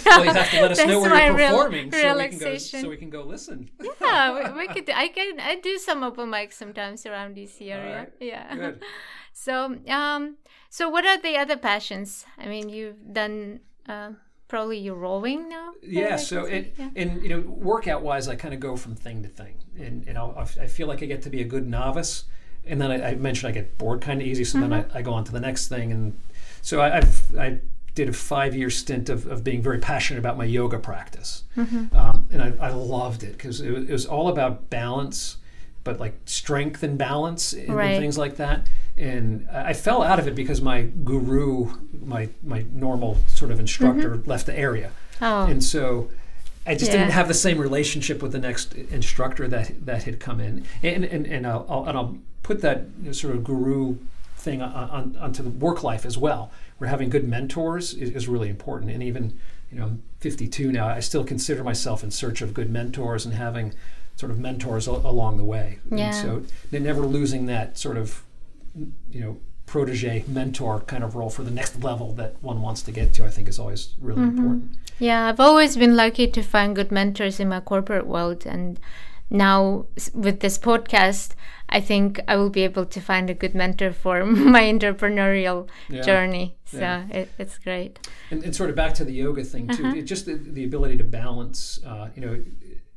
Well, 0.06 0.26
you 0.26 0.32
have 0.32 0.50
to 0.52 0.62
let 0.62 0.72
us 0.72 0.86
know 0.86 1.00
where 1.02 1.26
you're 1.28 1.38
performing, 1.38 1.92
so 1.92 2.18
we, 2.18 2.28
can 2.30 2.40
go, 2.40 2.58
so 2.58 2.90
we 2.90 2.98
can 2.98 3.10
go 3.10 3.24
listen. 3.24 3.70
yeah, 4.02 4.54
we, 4.54 4.60
we 4.60 4.68
could. 4.68 4.90
I 4.90 5.10
can. 5.10 5.40
I 5.40 5.56
do 5.56 5.78
some 5.78 6.04
open 6.04 6.30
mics 6.30 6.54
sometimes 6.54 7.06
around 7.06 7.36
DC 7.36 7.62
area. 7.70 7.98
right. 7.98 8.14
Yeah. 8.20 8.56
Good. 8.56 8.82
So, 9.40 9.78
um, 9.88 10.38
so 10.70 10.90
what 10.90 11.06
are 11.06 11.20
the 11.22 11.38
other 11.38 11.58
passions? 11.58 12.26
I 12.38 12.48
mean, 12.48 12.70
you've 12.70 13.14
done 13.14 13.60
uh, 13.88 14.12
probably 14.48 14.78
you're 14.78 14.96
rowing 14.96 15.50
now. 15.50 15.74
yeah 15.82 16.16
so 16.16 16.46
it, 16.46 16.74
yeah. 16.78 16.90
and 16.96 17.22
you 17.22 17.30
know 17.30 17.40
workout 17.42 18.02
wise 18.02 18.28
i 18.30 18.36
kind 18.36 18.54
of 18.54 18.60
go 18.62 18.76
from 18.78 18.96
thing 18.96 19.22
to 19.24 19.28
thing 19.30 19.56
and, 19.78 20.08
and 20.08 20.18
I'll, 20.18 20.34
I 20.62 20.68
feel 20.68 20.88
like 20.88 21.04
i 21.04 21.06
get 21.06 21.22
to 21.24 21.30
be 21.30 21.42
a 21.42 21.46
good 21.46 21.68
novice 21.68 22.24
and 22.66 22.80
then 22.82 22.90
i, 22.92 23.10
I 23.12 23.16
mentioned 23.16 23.50
i 23.50 23.52
get 23.54 23.78
bored 23.78 24.00
kind 24.02 24.22
of 24.22 24.28
easy 24.28 24.46
so 24.46 24.60
then 24.62 24.70
Mm-hmm. 24.70 24.96
I, 24.96 25.00
I 25.00 25.02
go 25.02 25.14
on 25.14 25.24
to 25.26 25.32
the 25.34 25.40
next 25.42 25.68
thing 25.68 25.92
and 25.92 26.18
so 26.62 26.80
I, 26.80 26.98
i've 26.98 27.36
i 27.38 27.60
did 27.94 28.08
a 28.08 28.14
five 28.14 28.56
year 28.56 28.70
stint 28.70 29.10
of, 29.10 29.26
of 29.28 29.44
being 29.44 29.62
very 29.62 29.80
passionate 29.80 30.20
about 30.20 30.38
my 30.38 30.46
yoga 30.46 30.80
practice 30.80 31.44
Mm-hmm. 31.58 31.94
um, 31.96 32.28
and 32.32 32.42
I, 32.42 32.54
I 32.68 32.70
loved 32.72 33.24
it 33.24 33.34
because 33.34 33.60
it, 33.60 33.72
was- 33.72 33.84
it 33.90 33.92
was 33.92 34.06
all 34.06 34.30
about 34.30 34.70
balance 34.70 35.38
but 35.84 36.00
like 36.00 36.16
strength 36.26 36.84
and 36.84 36.98
balance 36.98 37.52
and, 37.54 37.70
and 37.70 38.02
things 38.02 38.18
like 38.18 38.38
that 38.38 38.68
and 38.98 39.48
I 39.52 39.74
fell 39.74 40.02
out 40.02 40.20
of 40.20 40.28
it 40.28 40.36
because 40.36 40.62
my 40.62 40.82
guru 40.82 41.76
my 42.04 42.30
my 42.44 42.66
normal 42.72 43.18
sort 43.28 43.52
of 43.52 43.60
instructor 43.60 44.16
mm-hmm. 44.18 44.30
left 44.30 44.46
the 44.46 44.58
area 44.58 44.92
oh, 45.22 45.46
and 45.46 45.64
so 45.64 46.10
I 46.68 46.76
just 46.76 46.92
Yeah. 46.92 46.98
didn't 46.98 47.14
have 47.14 47.30
the 47.30 47.34
same 47.34 47.60
relationship 47.60 48.22
with 48.22 48.34
the 48.34 48.40
next 48.40 48.74
instructor 48.74 49.48
that 49.48 49.86
that 49.86 50.04
had 50.04 50.20
come 50.20 50.42
in, 50.42 50.66
and 50.84 51.06
and, 51.06 51.26
and 51.26 51.48
I'll, 51.48 51.66
I'll 51.70 51.86
and 51.86 51.98
I'll 51.98 52.18
put 52.44 52.62
that 52.62 52.86
sort 53.12 53.36
of 53.36 53.44
guru 53.44 53.96
thing 54.36 54.62
on, 54.62 54.72
on, 54.72 55.18
onto 55.20 55.44
the 55.44 55.50
work 55.50 55.82
life 55.82 56.06
as 56.06 56.18
well. 56.18 56.52
Where 56.78 56.90
having 56.90 57.10
good 57.10 57.28
mentors 57.28 57.94
is, 57.94 58.10
is 58.10 58.28
really 58.28 58.50
important, 58.50 58.92
and 58.92 59.02
even 59.02 59.40
you 59.72 59.80
know 59.80 59.86
I'm 59.86 60.04
52 60.20 60.72
now, 60.74 60.88
I 60.88 61.00
still 61.00 61.24
consider 61.24 61.64
myself 61.64 62.04
in 62.04 62.12
search 62.12 62.42
of 62.42 62.54
good 62.54 62.70
mentors 62.70 63.26
and 63.26 63.34
having 63.34 63.74
sort 64.18 64.32
of 64.32 64.38
mentors 64.38 64.88
al- 64.90 65.06
along 65.06 65.38
the 65.38 65.46
way. 65.46 65.80
Yeah. 65.90 66.08
And 66.08 66.16
so 66.16 66.44
they're 66.70 66.82
never 66.82 67.02
losing 67.02 67.46
that 67.46 67.78
sort 67.78 67.96
of 67.96 68.24
you 69.12 69.20
know 69.22 69.38
protege 69.66 70.24
mentor 70.28 70.80
kind 70.82 71.04
of 71.04 71.16
role 71.16 71.30
for 71.30 71.44
the 71.44 71.52
next 71.52 71.84
level 71.84 72.14
that 72.14 72.36
one 72.42 72.62
wants 72.62 72.82
to 72.84 72.92
get 72.92 73.14
to. 73.16 73.26
I 73.26 73.30
think 73.30 73.48
is 73.50 73.60
always 73.60 73.96
really 74.00 74.24
important. 74.24 74.78
yeah. 75.00 75.28
I've 75.28 75.40
always 75.42 75.76
been 75.78 75.96
lucky 75.96 76.28
to 76.28 76.42
find 76.42 76.76
good 76.76 76.92
mentors 76.92 77.40
in 77.40 77.50
my 77.50 77.60
corporate 77.60 78.08
world, 78.08 78.46
and 78.46 78.80
now 79.30 79.86
with 80.14 80.40
this 80.40 80.58
podcast, 80.58 81.32
I 81.70 81.82
think 81.82 82.22
I 82.30 82.38
will 82.38 82.50
be 82.50 82.62
able 82.64 82.86
to 82.86 83.02
find 83.02 83.30
a 83.30 83.34
good 83.34 83.54
mentor 83.54 83.92
for 83.92 84.26
my 84.26 84.62
entrepreneurial 84.64 85.68
Yeah. 85.90 86.02
journey. 86.02 86.56
So 86.66 86.78
Yeah. 86.80 87.08
it, 87.10 87.30
it's 87.38 87.58
great. 87.58 88.00
And, 88.32 88.44
and 88.44 88.56
sort 88.56 88.70
of 88.70 88.76
back 88.78 88.94
to 88.96 89.04
the 89.06 89.12
yoga 89.14 89.44
thing 89.44 89.68
too, 89.68 89.86
Uh-huh. 89.86 89.98
it 89.98 90.04
just 90.04 90.26
the, 90.28 90.36
the 90.36 90.64
ability 90.64 90.98
to 90.98 91.04
balance. 91.04 91.80
Uh, 91.86 92.08
you 92.16 92.22
know, 92.22 92.42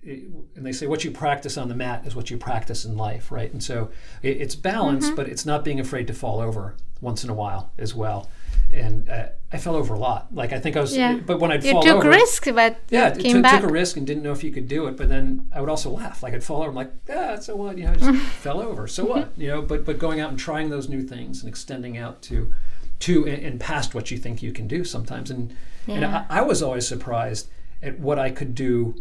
it, 0.02 0.28
and 0.56 0.64
they 0.64 0.72
say 0.72 0.86
what 0.86 1.04
you 1.04 1.10
practice 1.10 1.58
on 1.58 1.68
the 1.68 1.74
mat 1.74 2.06
is 2.06 2.14
what 2.16 2.30
you 2.30 2.38
practice 2.38 2.84
in 2.84 2.96
life, 2.96 3.30
right? 3.30 3.52
And 3.52 3.62
so 3.62 3.90
it, 4.22 4.38
it's 4.40 4.54
balance, 4.54 5.06
Mm-hmm. 5.06 5.16
but 5.16 5.28
it's 5.28 5.44
not 5.46 5.64
being 5.64 5.80
afraid 5.80 6.06
to 6.06 6.14
fall 6.14 6.40
over 6.40 6.74
once 7.00 7.24
in 7.24 7.30
a 7.30 7.34
while 7.34 7.70
as 7.78 7.94
well. 7.94 8.28
And 8.72 9.08
uh, 9.10 9.28
I 9.52 9.58
fell 9.58 9.74
over 9.74 9.94
a 9.94 9.98
lot. 9.98 10.32
Like 10.34 10.52
I 10.52 10.60
think 10.60 10.76
I 10.76 10.80
was, 10.80 10.96
Yeah. 10.96 11.16
but 11.16 11.40
when 11.40 11.50
I'd 11.50 11.64
You 11.64 11.72
fall 11.72 11.82
took 11.82 11.96
over, 11.98 12.08
risk, 12.08 12.44
but 12.54 12.78
yeah, 12.88 13.10
t- 13.10 13.32
took, 13.32 13.44
a 13.44 13.66
risk 13.66 13.96
and 13.96 14.06
didn't 14.06 14.22
know 14.22 14.32
if 14.32 14.44
you 14.44 14.52
could 14.52 14.68
do 14.68 14.86
it. 14.86 14.96
But 14.96 15.08
then 15.08 15.48
I 15.52 15.60
would 15.60 15.68
also 15.70 15.90
laugh. 15.90 16.22
Like 16.22 16.34
I'd 16.34 16.44
fall 16.44 16.60
over. 16.60 16.68
I'm 16.70 16.76
like, 16.76 16.92
ah, 17.12 17.36
so 17.36 17.56
what? 17.56 17.76
You 17.78 17.84
know, 17.84 17.92
I 17.92 17.96
just 17.96 18.20
fell 18.42 18.60
over. 18.60 18.86
So 18.86 19.04
what? 19.04 19.32
You 19.36 19.48
know, 19.48 19.62
but 19.62 19.84
but 19.84 19.98
going 19.98 20.20
out 20.20 20.30
and 20.30 20.38
trying 20.38 20.70
those 20.70 20.88
new 20.88 21.02
things 21.02 21.40
and 21.40 21.48
extending 21.48 21.98
out 21.98 22.22
to 22.22 22.52
to 23.00 23.26
and, 23.26 23.42
and 23.44 23.60
past 23.60 23.94
what 23.94 24.10
you 24.12 24.18
think 24.18 24.40
you 24.42 24.52
can 24.52 24.68
do 24.68 24.84
sometimes. 24.84 25.30
And 25.30 25.54
and 25.88 26.04
I, 26.04 26.26
I 26.30 26.40
was 26.42 26.62
always 26.62 26.86
surprised 26.86 27.48
at 27.82 27.98
what 27.98 28.18
I 28.20 28.30
could 28.30 28.54
do 28.54 28.94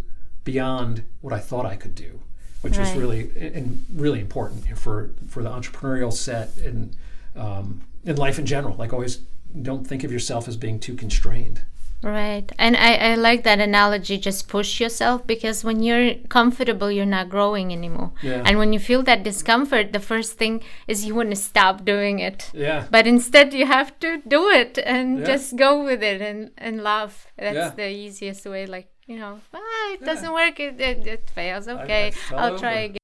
beyond 0.52 1.04
what 1.22 1.34
I 1.40 1.40
thought 1.50 1.66
I 1.74 1.76
could 1.84 1.96
do, 1.96 2.12
which 2.64 2.78
was 2.78 2.92
really 3.02 3.22
and 3.56 3.86
really 4.04 4.20
important 4.28 4.60
for 4.84 5.12
for 5.34 5.42
the 5.46 5.50
entrepreneurial 5.58 6.14
set 6.28 6.50
and 6.68 6.96
um, 7.44 7.66
in 8.10 8.16
life 8.26 8.38
in 8.42 8.46
general. 8.46 8.76
Like 8.84 8.92
always, 8.94 9.16
don't 9.70 9.86
think 9.90 10.02
of 10.04 10.12
yourself 10.12 10.48
as 10.48 10.58
being 10.58 10.80
too 10.80 10.96
constrained. 10.96 11.60
Right. 12.02 12.50
And 12.58 12.78
I, 12.78 12.92
I 13.12 13.16
like 13.16 13.44
that 13.44 13.60
analogy 13.60 14.18
just 14.18 14.48
push 14.48 14.80
yourself 14.80 15.28
because 15.28 15.66
when 15.68 15.84
you're 15.84 16.16
comfortable, 16.30 16.90
you're 16.90 17.14
not 17.18 17.28
growing 17.28 17.74
anymore. 17.74 18.12
Yeah. 18.22 18.42
And 18.46 18.58
when 18.58 18.72
you 18.72 18.80
feel 18.80 19.04
that 19.04 19.22
discomfort, 19.24 19.92
the 19.92 20.00
first 20.00 20.32
thing 20.42 20.64
is 20.88 21.04
you 21.06 21.14
want 21.14 21.32
to 21.32 21.36
stop 21.36 21.84
doing 21.84 22.20
it. 22.20 22.52
Yeah. 22.54 22.86
But 22.90 23.06
instead, 23.06 23.54
you 23.54 23.66
have 23.66 23.92
to 24.00 24.10
do 24.36 24.42
it 24.62 24.80
and 24.94 25.20
Yeah. 25.20 25.26
just 25.32 25.58
go 25.58 25.84
with 25.84 26.02
it 26.02 26.22
and, 26.22 26.52
and 26.58 26.82
laugh. 26.92 27.28
That's 27.38 27.56
Yeah. 27.56 27.72
the 27.76 27.90
easiest 27.90 28.46
way. 28.46 28.66
Like, 28.66 28.88
you 29.10 29.18
know, 29.18 29.40
ah, 29.56 29.94
it 29.94 30.06
doesn't 30.06 30.32
work, 30.32 30.60
it, 30.60 30.80
it, 30.80 31.08
it 31.08 31.30
fails. 31.32 31.68
Okay, 31.68 32.12
fell 32.12 32.40
I'll 32.40 32.60
try 32.60 32.74
again. 32.74 33.00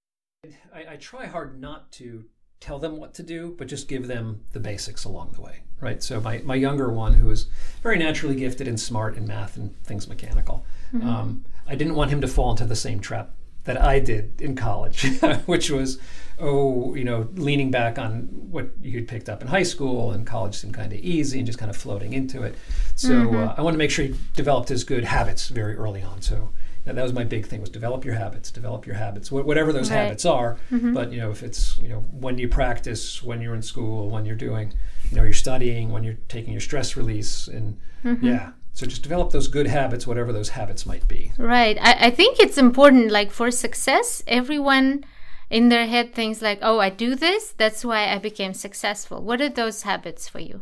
I, 0.73 0.93
I 0.93 0.95
try 0.97 1.25
hard 1.25 1.59
not 1.59 1.91
to 1.93 2.25
tell 2.59 2.77
them 2.77 2.97
what 2.97 3.15
to 3.15 3.23
do, 3.23 3.55
but 3.57 3.67
just 3.67 3.87
give 3.87 4.07
them 4.07 4.41
the 4.53 4.59
basics 4.59 5.03
along 5.03 5.31
the 5.31 5.41
way, 5.41 5.63
right? 5.81 6.03
So 6.03 6.21
my, 6.21 6.37
my 6.45 6.53
younger 6.53 6.91
one, 6.91 7.15
who 7.15 7.29
is 7.31 7.47
very 7.81 7.97
naturally 7.97 8.35
gifted 8.35 8.67
and 8.67 8.79
smart 8.79 9.17
in 9.17 9.25
math 9.25 9.57
and 9.57 9.75
things 9.83 10.07
mechanical, 10.07 10.63
um, 11.01 11.43
I 11.67 11.75
didn't 11.75 11.95
want 11.95 12.11
him 12.11 12.21
to 12.21 12.27
fall 12.27 12.51
into 12.51 12.65
the 12.65 12.75
same 12.75 12.99
trap 12.99 13.31
that 13.63 13.81
I 13.81 13.99
did 13.99 14.39
in 14.39 14.55
college, 14.55 15.19
which 15.47 15.71
was, 15.71 15.99
oh, 16.39 16.95
you 16.95 17.03
know, 17.03 17.27
leaning 17.35 17.71
back 17.71 17.97
on 17.97 18.27
what 18.31 18.69
you'd 18.81 19.07
picked 19.07 19.29
up 19.29 19.41
in 19.41 19.47
high 19.47 19.63
school 19.63 20.11
and 20.11 20.25
college 20.27 20.55
seemed 20.55 20.73
kind 20.73 20.91
of 20.91 20.99
easy 20.99 21.39
and 21.39 21.45
just 21.45 21.59
kind 21.59 21.69
of 21.69 21.77
floating 21.77 22.13
into 22.13 22.43
it. 22.43 22.55
So 22.95 23.13
uh, 23.13 23.25
mm-hmm. 23.25 23.59
I 23.59 23.63
wanted 23.63 23.75
to 23.75 23.77
make 23.79 23.91
sure 23.91 24.05
he 24.05 24.15
developed 24.33 24.69
his 24.69 24.83
good 24.83 25.03
habits 25.03 25.47
very 25.47 25.75
early 25.75 26.01
on. 26.01 26.21
So 26.21 26.49
that, 26.85 26.95
was 26.95 27.13
my 27.13 27.23
big 27.23 27.47
thing 27.47 27.61
was 27.61 27.69
develop 27.69 28.05
your 28.05 28.15
habits, 28.15 28.51
develop 28.51 28.85
your 28.85 28.95
habits, 28.95 29.29
wh- 29.29 29.45
whatever 29.45 29.73
those 29.73 29.89
Right. 29.89 30.03
habits 30.03 30.25
are. 30.25 30.57
Mm-hmm. 30.71 30.93
But 30.93 31.11
you 31.11 31.19
know, 31.19 31.31
if 31.31 31.41
it's 31.41 31.77
you 31.79 31.89
know 31.89 32.01
when 32.11 32.37
you 32.37 32.47
practice, 32.47 33.23
when 33.23 33.41
you're 33.41 33.55
in 33.55 33.63
school, 33.63 34.09
when 34.09 34.25
you're 34.25 34.35
doing, 34.35 34.73
you 35.09 35.17
know, 35.17 35.23
you're 35.23 35.33
studying, 35.33 35.91
when 35.91 36.03
you're 36.03 36.17
taking 36.27 36.51
your 36.51 36.61
stress 36.61 36.95
release, 36.95 37.47
and 37.47 37.77
mm-hmm. 38.03 38.25
yeah. 38.25 38.51
So 38.73 38.85
just 38.85 39.03
develop 39.03 39.31
those 39.31 39.47
good 39.47 39.67
habits, 39.67 40.05
whatever 40.05 40.33
those 40.33 40.49
habits 40.49 40.85
might 40.85 41.07
be. 41.07 41.31
Right. 41.37 41.77
I, 41.79 42.07
I 42.07 42.09
think 42.09 42.41
it's 42.41 42.57
important, 42.57 43.09
like 43.09 43.31
for 43.31 43.49
success, 43.49 44.21
everyone 44.27 45.05
in 45.49 45.69
their 45.69 45.85
head 45.87 46.13
things 46.13 46.41
like, 46.41 46.59
oh, 46.61 46.79
I 46.79 46.89
do 46.89 47.15
this, 47.15 47.53
that's 47.57 47.85
why 47.85 48.11
I 48.11 48.17
became 48.17 48.53
successful. 48.53 49.21
What 49.21 49.41
are 49.41 49.49
those 49.49 49.83
habits 49.83 50.27
for 50.27 50.39
you? 50.39 50.61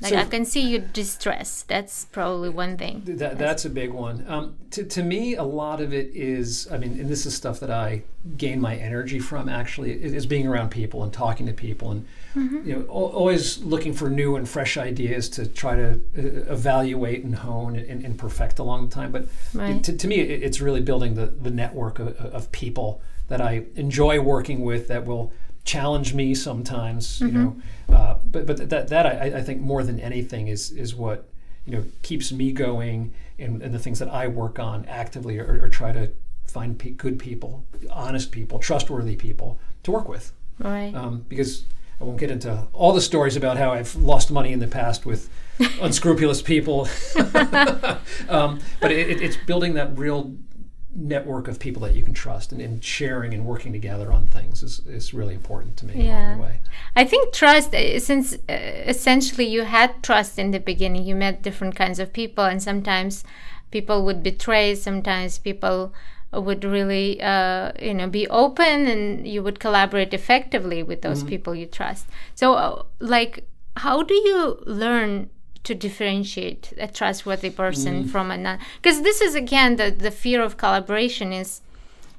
Like 0.00 0.10
So- 0.10 0.18
I 0.18 0.24
can 0.24 0.44
see 0.44 0.60
you 0.60 0.80
distress. 0.80 1.62
That's 1.66 2.06
probably 2.06 2.48
one 2.48 2.76
thing. 2.76 3.02
That, 3.06 3.38
that's 3.38 3.64
a 3.64 3.70
big 3.70 3.92
one. 3.92 4.24
Um, 4.28 4.56
to, 4.72 4.84
to 4.84 5.02
me, 5.04 5.36
a 5.36 5.44
lot 5.44 5.80
of 5.80 5.94
it 5.94 6.10
is, 6.14 6.68
I 6.70 6.78
mean, 6.78 6.98
and 6.98 7.08
this 7.08 7.26
is 7.26 7.34
stuff 7.34 7.60
that 7.60 7.70
I 7.70 8.02
gain 8.36 8.60
my 8.60 8.74
energy 8.74 9.20
from 9.20 9.48
actually, 9.48 9.92
is, 9.92 10.26
being 10.26 10.48
around 10.48 10.70
people 10.70 11.04
and 11.04 11.12
talking 11.12 11.46
to 11.46 11.52
people 11.52 11.92
and, 11.92 12.06
you 12.66 12.74
know, 12.74 12.82
always 12.88 13.62
looking 13.62 13.92
for 13.92 14.10
new 14.10 14.34
and 14.34 14.48
fresh 14.48 14.76
ideas 14.76 15.28
to 15.30 15.46
try 15.46 15.76
to 15.76 15.90
uh, 16.18 16.52
evaluate 16.52 17.22
and 17.22 17.36
hone 17.36 17.76
and, 17.76 18.04
and 18.04 18.18
perfect 18.18 18.58
along 18.58 18.88
the 18.88 18.94
time. 18.94 19.12
But 19.12 19.28
Right. 19.52 19.82
to, 19.84 19.96
to 19.96 20.08
me, 20.08 20.16
it's 20.20 20.60
really 20.60 20.80
building 20.80 21.14
the, 21.14 21.26
the 21.26 21.50
network 21.50 22.00
of, 22.00 22.16
of 22.16 22.50
people 22.50 23.00
that 23.28 23.40
I 23.40 23.64
enjoy 23.74 24.20
working 24.20 24.64
with 24.64 24.88
that 24.88 25.06
will 25.06 25.32
challenge 25.64 26.12
me 26.14 26.34
sometimes, 26.34 27.20
you 27.20 27.28
know. 27.28 27.56
Uh, 27.88 28.16
but 28.24 28.46
but 28.46 28.68
that 28.70 28.88
that 28.88 29.06
I, 29.06 29.38
I 29.38 29.42
think 29.42 29.60
more 29.60 29.82
than 29.82 29.98
anything 30.00 30.48
is 30.48 30.70
is 30.70 30.94
what 30.94 31.28
you 31.64 31.72
know 31.72 31.84
keeps 32.02 32.32
me 32.32 32.52
going 32.52 33.12
and, 33.38 33.62
and 33.62 33.74
the 33.74 33.78
things 33.78 33.98
that 33.98 34.08
I 34.08 34.28
work 34.28 34.58
on 34.58 34.84
actively 34.86 35.38
or, 35.38 35.64
or 35.64 35.68
try 35.68 35.92
to 35.92 36.10
find 36.46 36.78
pe- 36.78 36.90
good 36.90 37.18
people, 37.18 37.64
honest 37.90 38.30
people, 38.30 38.58
trustworthy 38.58 39.16
people 39.16 39.58
to 39.82 39.90
work 39.90 40.08
with. 40.08 40.32
Right. 40.58 40.94
Um, 40.94 41.24
because 41.28 41.64
I 42.00 42.04
won't 42.04 42.18
get 42.18 42.30
into 42.30 42.68
all 42.72 42.92
the 42.92 43.00
stories 43.00 43.36
about 43.36 43.56
how 43.56 43.72
I've 43.72 43.94
lost 43.96 44.30
money 44.30 44.52
in 44.52 44.60
the 44.60 44.66
past 44.66 45.06
with 45.06 45.28
unscrupulous 45.80 46.42
people. 46.42 46.88
um, 48.28 48.60
but 48.80 48.92
it, 48.92 49.20
it's 49.22 49.36
building 49.36 49.74
that 49.74 49.96
real 49.98 50.34
network 50.94 51.48
of 51.48 51.58
people 51.58 51.82
that 51.82 51.94
you 51.94 52.02
can 52.02 52.14
trust 52.14 52.52
and, 52.52 52.60
and 52.60 52.82
sharing 52.84 53.34
and 53.34 53.44
working 53.44 53.72
together 53.72 54.12
on 54.12 54.26
things 54.26 54.62
is, 54.62 54.80
is 54.86 55.12
really 55.12 55.34
important 55.34 55.76
to 55.76 55.86
me 55.86 56.08
along 56.08 56.36
the 56.36 56.42
way. 56.42 56.60
I 56.94 57.04
think 57.04 57.34
trust, 57.34 57.74
uh, 57.74 57.98
since 57.98 58.34
uh, 58.34 58.52
essentially 58.86 59.44
you 59.46 59.62
had 59.62 60.02
trust 60.02 60.38
in 60.38 60.52
the 60.52 60.60
beginning, 60.60 61.04
you 61.04 61.16
met 61.16 61.42
different 61.42 61.74
kinds 61.74 61.98
of 61.98 62.12
people, 62.12 62.44
and 62.44 62.62
sometimes 62.62 63.24
people 63.70 64.04
would 64.04 64.22
betray, 64.22 64.74
sometimes 64.74 65.38
people 65.38 65.92
would 66.32 66.64
really, 66.64 67.20
uh, 67.20 67.72
you 67.80 67.94
know, 67.94 68.08
be 68.08 68.28
open, 68.28 68.86
and 68.86 69.26
you 69.26 69.42
would 69.42 69.58
collaborate 69.58 70.14
effectively 70.14 70.82
with 70.82 71.02
those 71.02 71.22
people 71.22 71.54
you 71.54 71.66
trust. 71.66 72.06
So, 72.34 72.54
uh, 72.54 72.82
like, 73.00 73.48
how 73.76 74.02
do 74.02 74.14
you 74.14 74.58
learn? 74.66 75.30
To 75.64 75.74
differentiate 75.74 76.72
a 76.78 76.86
trustworthy 76.88 77.50
person 77.50 78.06
from 78.06 78.30
a 78.30 78.36
non, 78.36 78.58
because 78.82 79.02
this 79.02 79.20
is 79.22 79.34
again 79.34 79.76
the 79.76 79.90
the 79.90 80.10
fear 80.10 80.42
of 80.42 80.56
collaboration 80.56 81.32
is 81.32 81.62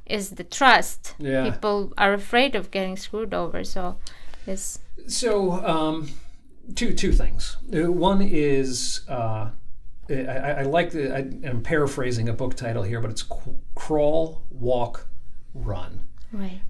is 0.08 0.32
the 0.32 0.43
trust. 0.43 1.14
Yeah. 1.20 1.50
People 1.52 1.93
are 1.98 2.14
afraid 2.14 2.56
of 2.56 2.72
getting 2.72 2.98
screwed 2.98 3.34
over, 3.34 3.64
so 3.64 3.98
it's 4.48 4.80
So, 5.08 5.64
um, 5.64 6.10
two 6.76 6.93
two 6.93 7.12
things. 7.12 7.58
Uh, 7.72 7.91
One 7.91 8.22
is 8.24 9.02
uh, 9.08 9.50
I, 10.10 10.62
I 10.62 10.64
like 10.64 10.89
the. 10.91 11.14
I, 11.16 11.20
I'm 11.48 11.62
paraphrasing 11.62 12.30
a 12.30 12.34
book 12.34 12.56
title 12.56 12.84
here, 12.84 13.00
but 13.02 13.12
it's 13.12 13.24
c- 13.24 13.52
crawl, 13.76 14.41
walk, 14.50 15.08
run. 15.54 16.08
right. 16.32 16.62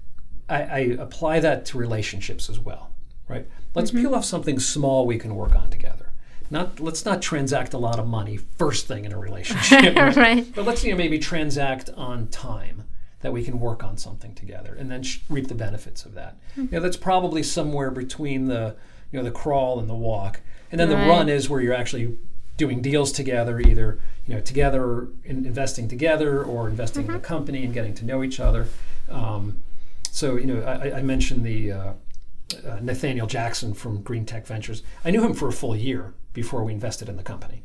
I, 0.48 0.62
I 0.62 0.78
apply 0.98 1.40
that 1.40 1.64
to 1.66 1.78
relationships 1.78 2.48
as 2.50 2.58
well, 2.60 2.90
right? 3.28 3.46
Let's 3.74 3.90
peel 3.90 4.14
off 4.14 4.24
something 4.24 4.58
small 4.60 5.06
we 5.06 5.18
can 5.18 5.34
work 5.34 5.54
on 5.56 5.70
together. 5.70 6.05
Not 6.50 6.80
let's 6.80 7.04
not 7.04 7.22
transact 7.22 7.74
a 7.74 7.78
lot 7.78 7.98
of 7.98 8.06
money 8.06 8.36
first 8.36 8.86
thing 8.86 9.04
in 9.04 9.12
a 9.12 9.18
relationship, 9.28 9.96
right? 9.96 10.16
Right. 10.16 10.54
But 10.54 10.64
let's 10.64 10.84
you 10.84 10.92
know 10.92 10.96
maybe 10.96 11.18
transact 11.18 11.90
on 11.96 12.28
time 12.28 12.84
that 13.20 13.32
we 13.32 13.42
can 13.42 13.58
work 13.58 13.82
on 13.82 13.96
something 13.96 14.34
together 14.34 14.74
and 14.78 14.90
then 14.90 15.02
sh- 15.02 15.20
reap 15.28 15.48
the 15.48 15.54
benefits 15.54 16.04
of 16.04 16.14
that. 16.14 16.36
You 16.56 16.68
know, 16.70 16.80
that's 16.80 16.96
probably 16.96 17.42
somewhere 17.42 17.90
between 17.90 18.46
the 18.46 18.76
you 19.10 19.18
know 19.18 19.24
the 19.24 19.30
crawl 19.30 19.78
and 19.80 19.88
the 19.88 19.94
walk, 19.94 20.40
and 20.70 20.80
then 20.80 20.88
the 20.88 20.96
run 20.96 21.28
is 21.28 21.48
where 21.48 21.60
you're 21.60 21.74
actually 21.74 22.18
doing 22.56 22.80
deals 22.80 23.12
together, 23.12 23.60
either 23.60 23.98
you 24.26 24.34
know 24.34 24.40
together 24.40 25.08
in 25.24 25.46
investing 25.46 25.88
together 25.88 26.42
or 26.42 26.68
investing 26.68 27.06
in 27.06 27.14
a 27.14 27.20
company 27.20 27.64
and 27.64 27.74
getting 27.74 27.94
to 27.94 28.04
know 28.04 28.22
each 28.22 28.40
other. 28.40 28.66
Um, 29.08 29.62
so 30.10 30.36
you 30.36 30.46
know, 30.46 30.62
I, 30.62 30.98
I 30.98 31.02
mentioned 31.02 31.44
the 31.44 31.72
uh, 31.72 31.92
uh, 32.66 32.78
Nathaniel 32.80 33.26
Jackson 33.26 33.74
from 33.74 34.02
Green 34.02 34.24
Tech 34.24 34.46
Ventures. 34.46 34.82
I 35.04 35.10
knew 35.10 35.24
him 35.24 35.34
for 35.34 35.48
a 35.48 35.52
full 35.52 35.76
year 35.76 36.14
before 36.42 36.62
we 36.62 36.72
invested 36.72 37.08
in 37.08 37.16
the 37.16 37.22
company. 37.32 37.58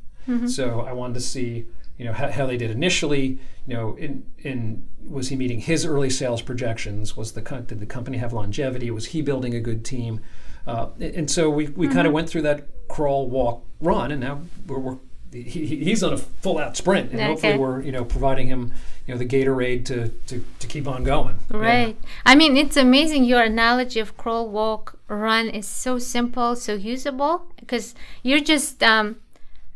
So 0.47 0.65
I 0.89 0.93
wanted 0.93 1.15
to 1.15 1.25
see, 1.33 1.65
you 1.97 2.05
know, 2.05 2.13
how, 2.13 2.29
how 2.37 2.45
they 2.45 2.57
did 2.57 2.71
initially. 2.71 3.25
You 3.67 3.73
know, 3.75 3.95
in 3.97 4.23
in 4.49 4.83
was 5.17 5.29
he 5.29 5.35
meeting 5.35 5.59
his 5.59 5.85
early 5.85 6.09
sales 6.09 6.41
projections? 6.41 7.17
Was 7.17 7.31
the 7.33 7.41
did 7.41 7.79
the 7.79 7.85
company 7.97 8.17
have 8.17 8.31
longevity? 8.33 8.89
Was 8.91 9.07
he 9.13 9.21
building 9.21 9.53
a 9.55 9.59
good 9.59 9.83
team? 9.83 10.19
Uh, 10.65 10.87
and 11.17 11.29
so 11.29 11.49
we, 11.49 11.67
we 11.81 11.87
kind 11.87 12.07
of 12.07 12.13
went 12.13 12.29
through 12.29 12.43
that 12.43 12.67
crawl, 12.87 13.27
walk, 13.27 13.63
run, 13.79 14.11
and 14.11 14.21
now 14.21 14.41
we're, 14.67 14.79
we're 14.79 14.99
he, 15.31 15.41
he- 15.43 15.83
he's 15.83 16.03
on 16.03 16.13
a 16.13 16.17
full 16.17 16.57
out 16.57 16.75
sprint, 16.77 17.11
and 17.11 17.19
hopefully 17.21 17.53
we're 17.57 17.81
you 17.81 17.91
know 17.91 18.03
providing 18.05 18.47
him 18.47 18.73
you 19.07 19.13
know 19.13 19.17
the 19.17 19.25
Gatorade 19.25 19.85
to 19.85 20.09
to, 20.27 20.43
to 20.59 20.67
keep 20.67 20.87
on 20.87 21.03
going. 21.03 21.37
Yeah. 21.51 21.57
Right. 21.57 21.97
I 22.25 22.35
mean, 22.35 22.57
it's 22.57 22.77
amazing. 22.77 23.23
Your 23.25 23.41
analogy 23.43 23.99
of 23.99 24.15
crawl, 24.17 24.49
walk, 24.49 24.97
run 25.07 25.49
is 25.49 25.67
so 25.67 25.97
simple, 25.99 26.55
so 26.55 26.73
usable 26.73 27.43
because 27.59 27.95
you're 28.23 28.41
just, 28.41 28.83
um, 28.83 29.17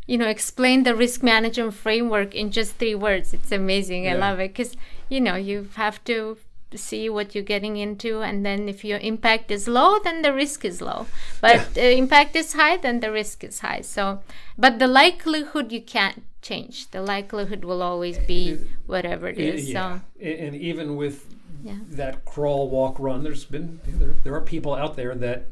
you 0.08 0.18
know, 0.18 0.28
explain 0.28 0.84
the 0.84 0.93
risk 0.95 1.24
management 1.24 1.74
framework 1.74 2.36
in 2.36 2.51
just 2.51 2.76
three 2.76 2.95
words. 2.95 3.34
It's 3.34 3.51
amazing. 3.51 4.08
I 4.08 4.14
love 4.14 4.39
it 4.39 4.49
because, 4.49 4.76
you 5.10 5.20
know, 5.22 5.36
you 5.36 5.70
have 5.76 6.03
to 6.06 6.38
see 6.78 7.09
what 7.09 7.34
you're 7.34 7.43
getting 7.43 7.78
into 7.78 8.21
and 8.21 8.45
then 8.45 8.67
if 8.69 8.84
your 8.84 8.99
impact 8.99 9.51
is 9.51 9.67
low 9.67 9.99
then 10.03 10.21
the 10.21 10.34
risk 10.34 10.65
is 10.65 10.82
low. 10.82 11.07
But 11.41 11.73
the 11.73 11.88
uh, 11.88 11.97
impact 11.97 12.36
is 12.36 12.53
high 12.53 12.78
then 12.78 12.99
the 12.99 13.11
risk 13.11 13.43
is 13.43 13.59
high. 13.59 13.82
So 13.82 14.21
but 14.57 14.80
the 14.80 14.88
likelihood 14.88 15.71
you 15.71 15.82
can't 15.82 16.23
change. 16.41 16.91
The 16.91 17.01
likelihood 17.01 17.65
will 17.65 17.82
always 17.82 18.17
be 18.19 18.59
whatever 18.86 19.28
it 19.28 19.39
is 19.39 19.69
Yeah, 19.69 19.99
so 19.99 20.01
and 20.21 20.55
even 20.55 20.95
with 20.95 21.26
Yeah. 21.63 21.78
that 21.91 22.26
crawl, 22.26 22.69
walk, 22.69 22.99
run, 22.99 23.23
there's 23.23 23.45
been 23.45 23.80
there, 23.88 24.15
there 24.23 24.36
are 24.36 24.41
people 24.41 24.76
out 24.76 24.95
there 24.95 25.15
that 25.15 25.47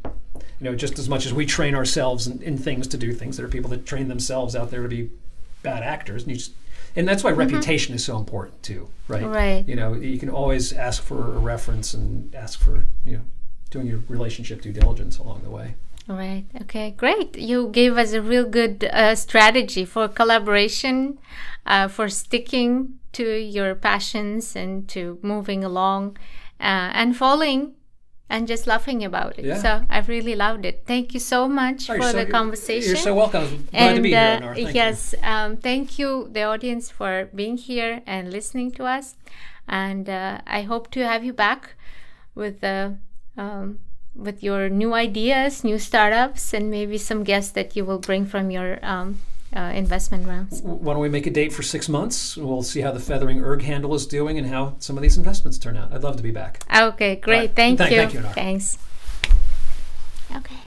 you 0.60 0.66
know 0.66 0.76
just 0.76 1.00
as 1.00 1.10
much 1.10 1.26
as 1.26 1.34
we 1.34 1.46
train 1.46 1.74
ourselves 1.76 2.28
in, 2.28 2.42
in 2.42 2.58
things 2.58 2.88
to 2.88 2.98
do 2.98 3.14
things, 3.14 3.38
there 3.38 3.46
are 3.46 3.50
people 3.50 3.70
that 3.72 3.86
train 3.86 4.08
themselves 4.08 4.56
out 4.56 4.70
there 4.72 4.84
to 4.84 4.90
be 4.90 5.10
bad 5.64 5.82
actors, 5.82 6.24
and 6.24 6.32
you 6.32 6.38
just 6.38 6.54
and 6.96 7.08
that's 7.08 7.24
why 7.24 7.32
reputation 7.32 7.96
is 7.96 8.04
so 8.04 8.18
important 8.18 8.62
too, 8.64 8.90
right? 9.08 9.24
Mm-hmm. 9.24 9.34
Right. 9.34 9.68
You 9.68 9.76
know, 9.76 9.94
you 9.94 10.20
can 10.20 10.30
always 10.30 10.74
ask 10.74 11.02
for 11.02 11.36
a 11.36 11.40
reference 11.40 11.94
and 11.94 12.34
ask 12.36 12.60
for 12.60 12.86
you 13.06 13.18
know 13.18 13.24
doing 13.70 13.88
your 13.88 14.04
relationship 14.08 14.62
due 14.62 14.72
diligence 14.72 15.18
along 15.18 15.42
the 15.44 15.50
way. 15.50 15.76
Right. 16.08 16.46
Okay. 16.62 16.92
Great. 16.92 17.38
You 17.38 17.70
gave 17.70 17.98
us 17.98 18.12
a 18.14 18.22
real 18.22 18.46
good 18.46 18.84
uh, 18.92 19.16
strategy 19.16 19.86
for 19.86 20.08
collaboration, 20.08 21.18
uh, 21.66 21.88
for 21.88 22.10
sticking 22.10 23.00
to 23.14 23.24
your 23.24 23.74
passions 23.74 24.56
and 24.56 24.88
to 24.90 25.18
moving 25.22 25.64
along, 25.64 26.18
uh, 26.60 26.92
and 26.94 27.16
following 27.16 27.74
and 28.30 28.48
just 28.48 28.66
laughing 28.68 29.04
about 29.04 29.38
it. 29.38 29.46
Yeah. 29.46 29.58
So 29.62 29.86
I've 29.90 30.08
really 30.10 30.36
loved 30.36 30.66
it. 30.66 30.84
Thank 30.88 31.14
you 31.14 31.20
so 31.20 31.48
much 31.48 31.90
Oh, 31.90 31.98
for 31.98 32.12
so- 32.12 32.18
the 32.18 32.26
conversation. 32.26 32.90
You're 32.90 32.98
so 32.98 33.14
welcome. 33.14 33.68
Glad 33.72 33.82
and 33.88 33.96
to 33.98 34.02
be 34.02 34.10
here, 34.10 34.40
uh. 34.42 34.54
Thank 34.54 34.68
you. 34.70 34.74
yes, 34.74 35.16
um, 35.24 35.58
thank 35.58 36.00
you, 36.00 36.30
the 36.32 36.44
audience, 36.44 36.90
for 36.90 37.30
being 37.36 37.58
here 37.58 38.02
and 38.08 38.32
listening 38.32 38.72
to 38.72 38.86
us. 38.86 39.16
And 39.68 40.10
uh, 40.10 40.42
I 40.48 40.64
hope 40.64 40.90
to 40.92 41.06
have 41.08 41.24
you 41.24 41.34
back 41.34 41.76
with 42.36 42.64
uh, 42.64 42.92
um, 43.38 43.80
with 44.16 44.44
your 44.44 44.70
new 44.70 44.94
ideas, 44.94 45.64
new 45.64 45.80
startups, 45.80 46.54
and 46.54 46.70
maybe 46.70 46.98
some 46.98 47.24
guests 47.24 47.52
that 47.54 47.76
you 47.76 47.86
will 47.86 48.00
bring 48.00 48.26
from 48.26 48.52
your 48.52 48.78
um, 48.84 49.20
uh, 49.56 49.72
investment 49.74 50.28
rounds. 50.28 50.62
Why 50.62 50.94
don't 50.94 51.02
we 51.02 51.10
make 51.10 51.28
a 51.28 51.32
date 51.32 51.54
for 51.54 51.62
six 51.64 51.88
months? 51.90 52.36
We'll 52.38 52.64
see 52.64 52.82
how 52.82 52.92
the 52.92 53.00
feathering 53.00 53.42
erg 53.44 53.62
handle 53.64 53.94
is 53.96 54.06
doing 54.06 54.38
and 54.38 54.48
how 54.48 54.76
some 54.80 54.98
of 54.98 55.02
these 55.04 55.18
investments 55.18 55.58
turn 55.58 55.78
out. 55.78 55.94
I'd 55.94 56.04
love 56.04 56.18
to 56.18 56.24
be 56.24 56.32
back. 56.32 56.64
Okay, 56.76 57.16
great. 57.18 57.38
right. 57.38 57.56
Thank 57.56 57.78
Thank- 57.78 57.92
you. 57.92 57.98
thank 57.98 58.14
you, 58.14 58.20
Anar. 58.22 58.34
Thanks. 58.34 58.78
Okay. 60.36 60.56